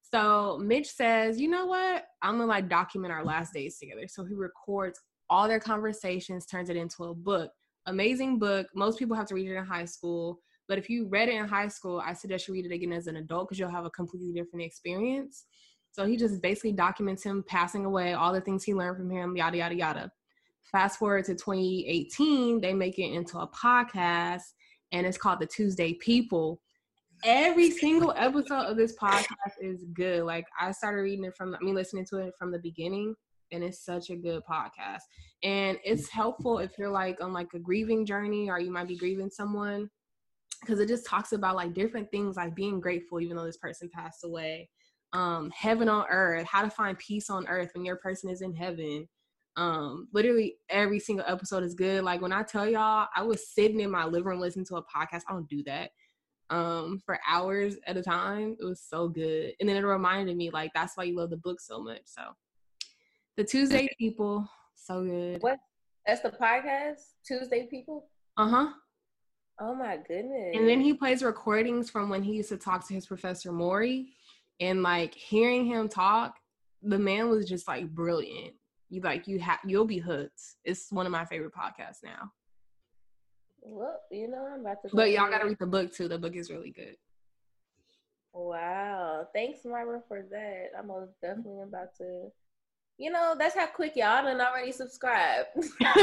So 0.03 0.61
Mitch 0.63 0.89
says, 0.89 1.41
you 1.41 1.49
know 1.49 1.67
what? 1.67 2.05
I'm 2.23 2.39
gonna 2.39 2.47
like 2.47 2.69
document 2.69 3.13
our 3.13 3.25
last 3.25 3.53
days 3.53 3.79
together. 3.79 4.07
So 4.07 4.25
he 4.25 4.35
records 4.35 5.01
all 5.29 5.49
their 5.49 5.61
conversations, 5.61 6.47
turns 6.47 6.71
it 6.71 6.77
into 6.77 7.05
a 7.05 7.15
book. 7.15 7.51
Amazing 7.87 8.39
book. 8.39 8.67
Most 8.75 8.99
people 8.99 9.17
have 9.17 9.27
to 9.27 9.35
read 9.35 9.49
it 9.49 9.57
in 9.57 9.65
high 9.65 9.87
school. 9.87 10.39
But 10.69 10.79
if 10.79 10.89
you 10.89 11.09
read 11.09 11.29
it 11.29 11.35
in 11.35 11.47
high 11.47 11.69
school, 11.69 12.03
I 12.05 12.15
suggest 12.15 12.49
you 12.49 12.55
read 12.55 12.67
it 12.67 12.73
again 12.73 12.93
as 12.93 13.07
an 13.07 13.17
adult 13.17 13.49
because 13.49 13.59
you'll 13.59 13.71
have 13.71 13.85
a 13.85 13.91
completely 13.91 14.33
different 14.33 14.65
experience. 14.65 15.45
So 15.93 16.07
he 16.07 16.17
just 16.17 16.41
basically 16.41 16.73
documents 16.73 17.23
him 17.23 17.45
passing 17.47 17.85
away, 17.85 18.15
all 18.15 18.33
the 18.33 18.41
things 18.41 18.65
he 18.65 18.75
learned 18.75 18.97
from 18.97 19.11
him, 19.11 19.37
yada, 19.37 19.59
yada, 19.59 19.75
yada. 19.75 20.11
Fast 20.75 20.99
forward 20.99 21.25
to 21.27 21.37
2018, 21.37 22.61
they 22.61 22.75
make 22.75 22.99
it 22.99 23.13
into 23.13 23.39
a 23.39 23.47
podcast 23.47 24.43
and 24.91 25.07
it's 25.07 25.17
called 25.17 25.39
The 25.39 25.47
Tuesday 25.47 25.93
People. 25.95 26.61
Every 27.25 27.71
single 27.71 28.13
episode 28.17 28.65
of 28.65 28.77
this 28.77 28.97
podcast 28.97 29.53
is 29.61 29.85
good. 29.93 30.25
Like 30.25 30.47
I 30.61 30.73
started 30.73 31.03
reading 31.03 31.27
it 31.27 31.37
from, 31.37 31.55
I 31.55 31.63
mean, 31.65 31.77
listening 31.77 32.05
to 32.07 32.17
it 32.17 32.35
from 32.37 32.51
the 32.51 32.59
beginning, 32.59 33.15
and 33.53 33.63
it's 33.63 33.85
such 33.85 34.11
a 34.11 34.17
good 34.17 34.43
podcast. 34.51 35.03
And 35.45 35.79
it's 35.85 36.09
helpful 36.09 36.59
if 36.59 36.73
you're 36.77 36.91
like 36.91 37.23
on 37.23 37.33
like 37.33 37.55
a 37.55 37.61
grieving 37.61 38.05
journey 38.05 38.51
or 38.51 38.59
you 38.59 38.73
might 38.73 38.89
be 38.89 38.97
grieving 38.97 39.31
someone 39.31 39.89
because 40.61 40.81
it 40.81 40.89
just 40.89 41.07
talks 41.07 41.31
about 41.31 41.55
like 41.55 41.73
different 41.73 42.11
things 42.11 42.35
like 42.35 42.57
being 42.57 42.81
grateful 42.81 43.21
even 43.21 43.37
though 43.37 43.47
this 43.47 43.59
person 43.59 43.89
passed 43.93 44.25
away 44.25 44.69
um 45.13 45.51
heaven 45.55 45.91
on 45.91 46.07
earth 46.11 46.47
how 46.47 46.63
to 46.63 46.71
find 46.71 46.99
peace 46.99 47.29
on 47.29 47.47
earth 47.49 47.71
when 47.75 47.85
your 47.85 47.97
person 47.97 48.31
is 48.31 48.41
in 48.41 48.55
heaven 48.55 49.07
um, 49.57 50.09
literally 50.13 50.57
every 50.69 50.99
single 50.99 51.25
episode 51.29 51.63
is 51.63 51.75
good. 51.75 52.03
Like 52.03 52.21
when 52.21 52.33
I 52.33 52.43
tell 52.43 52.69
y'all, 52.69 53.09
I 53.15 53.23
was 53.23 53.49
sitting 53.49 53.81
in 53.81 53.91
my 53.91 54.05
living 54.05 54.29
room 54.29 54.41
listening 54.41 54.67
to 54.67 54.77
a 54.77 54.83
podcast. 54.83 55.23
I 55.29 55.33
don't 55.33 55.49
do 55.49 55.63
that 55.65 55.91
um 56.51 57.01
for 57.05 57.19
hours 57.27 57.77
at 57.87 57.97
a 57.97 58.03
time. 58.03 58.57
It 58.61 58.65
was 58.65 58.81
so 58.81 59.09
good. 59.09 59.55
And 59.61 59.69
then 59.69 59.77
it 59.77 59.81
reminded 59.81 60.37
me 60.37 60.51
like 60.51 60.73
that's 60.75 60.97
why 60.97 61.05
you 61.05 61.17
love 61.17 61.31
the 61.31 61.37
book 61.37 61.61
so 61.61 61.81
much. 61.81 62.03
So 62.05 62.23
the 63.37 63.45
Tuesday 63.45 63.89
people, 63.99 64.49
so 64.75 65.05
good. 65.05 65.43
What 65.43 65.59
that's 66.07 66.21
the 66.21 66.31
podcast? 66.31 67.01
Tuesday 67.27 67.67
people? 67.71 68.09
Uh-huh. 68.37 68.69
Oh 69.61 69.75
my 69.75 69.97
goodness. 69.97 70.55
And 70.55 70.69
then 70.69 70.81
he 70.81 70.93
plays 70.93 71.23
recordings 71.23 71.89
from 71.89 72.11
when 72.11 72.23
he 72.23 72.33
used 72.33 72.51
to 72.51 72.57
talk 72.57 72.87
to 72.89 72.95
his 72.95 73.07
professor 73.07 73.53
Morrie. 73.53 74.09
And 74.61 74.83
like 74.83 75.15
hearing 75.15 75.65
him 75.65 75.89
talk, 75.89 76.37
the 76.83 76.99
man 76.99 77.31
was 77.31 77.49
just 77.49 77.67
like 77.67 77.89
brilliant 77.89 78.55
you 78.95 79.01
like 79.01 79.27
you 79.27 79.39
have 79.41 79.59
you'll 79.67 79.85
be 79.85 79.99
hooked. 79.99 80.41
It's 80.65 80.91
one 80.93 81.07
of 81.07 81.13
my 81.13 81.25
favorite 81.25 81.53
podcasts 81.53 82.03
now. 82.03 82.31
Well, 83.61 84.01
you 84.11 84.29
know, 84.29 84.49
I'm 84.53 84.61
about 84.61 84.83
to. 84.83 84.91
But 84.93 85.11
y'all 85.11 85.31
gotta 85.31 85.47
read 85.47 85.59
the 85.59 85.67
book 85.67 85.93
too. 85.93 86.07
The 86.07 86.19
book 86.19 86.37
is 86.37 86.51
really 86.51 86.71
good. 86.71 86.97
Wow! 88.33 89.29
Thanks, 89.35 89.65
Myra, 89.65 90.03
for 90.09 90.25
that. 90.31 90.71
I'm 90.79 90.89
most 90.89 91.13
definitely 91.21 91.63
about 91.63 91.97
to. 91.99 92.31
You 92.99 93.11
know, 93.11 93.35
that's 93.39 93.57
how 93.57 93.67
quick 93.67 93.97
y'all 93.97 94.25
done 94.25 94.41
already 94.41 94.71
subscribe. 94.71 95.47
that 95.81 95.97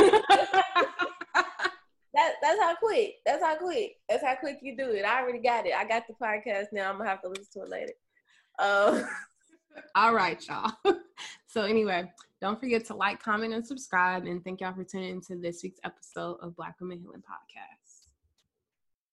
that's 2.13 2.59
how 2.59 2.75
quick. 2.75 3.15
That's 3.25 3.43
how 3.43 3.55
quick. 3.55 3.97
That's 4.09 4.23
how 4.23 4.35
quick 4.35 4.59
you 4.61 4.75
do 4.75 4.89
it. 4.91 5.05
I 5.05 5.21
already 5.21 5.39
got 5.39 5.65
it. 5.65 5.73
I 5.73 5.85
got 5.85 6.03
the 6.07 6.13
podcast 6.13 6.67
now. 6.73 6.89
I'm 6.89 6.97
gonna 6.97 7.09
have 7.09 7.21
to 7.21 7.29
listen 7.29 7.45
to 7.53 7.61
it 7.61 7.69
later. 7.69 7.93
Um. 8.59 9.07
All 9.95 10.13
right, 10.13 10.45
y'all. 10.47 10.71
so 11.47 11.61
anyway, 11.63 12.11
don't 12.41 12.59
forget 12.59 12.83
to 12.85 12.95
like, 12.95 13.21
comment, 13.21 13.53
and 13.53 13.65
subscribe. 13.65 14.25
And 14.25 14.43
thank 14.43 14.61
y'all 14.61 14.73
for 14.73 14.83
tuning 14.83 15.11
into 15.11 15.35
this 15.35 15.61
week's 15.63 15.79
episode 15.83 16.37
of 16.41 16.55
Black 16.55 16.79
Womxn 16.79 16.99
Healing 16.99 17.21
Podcast. 17.21 17.80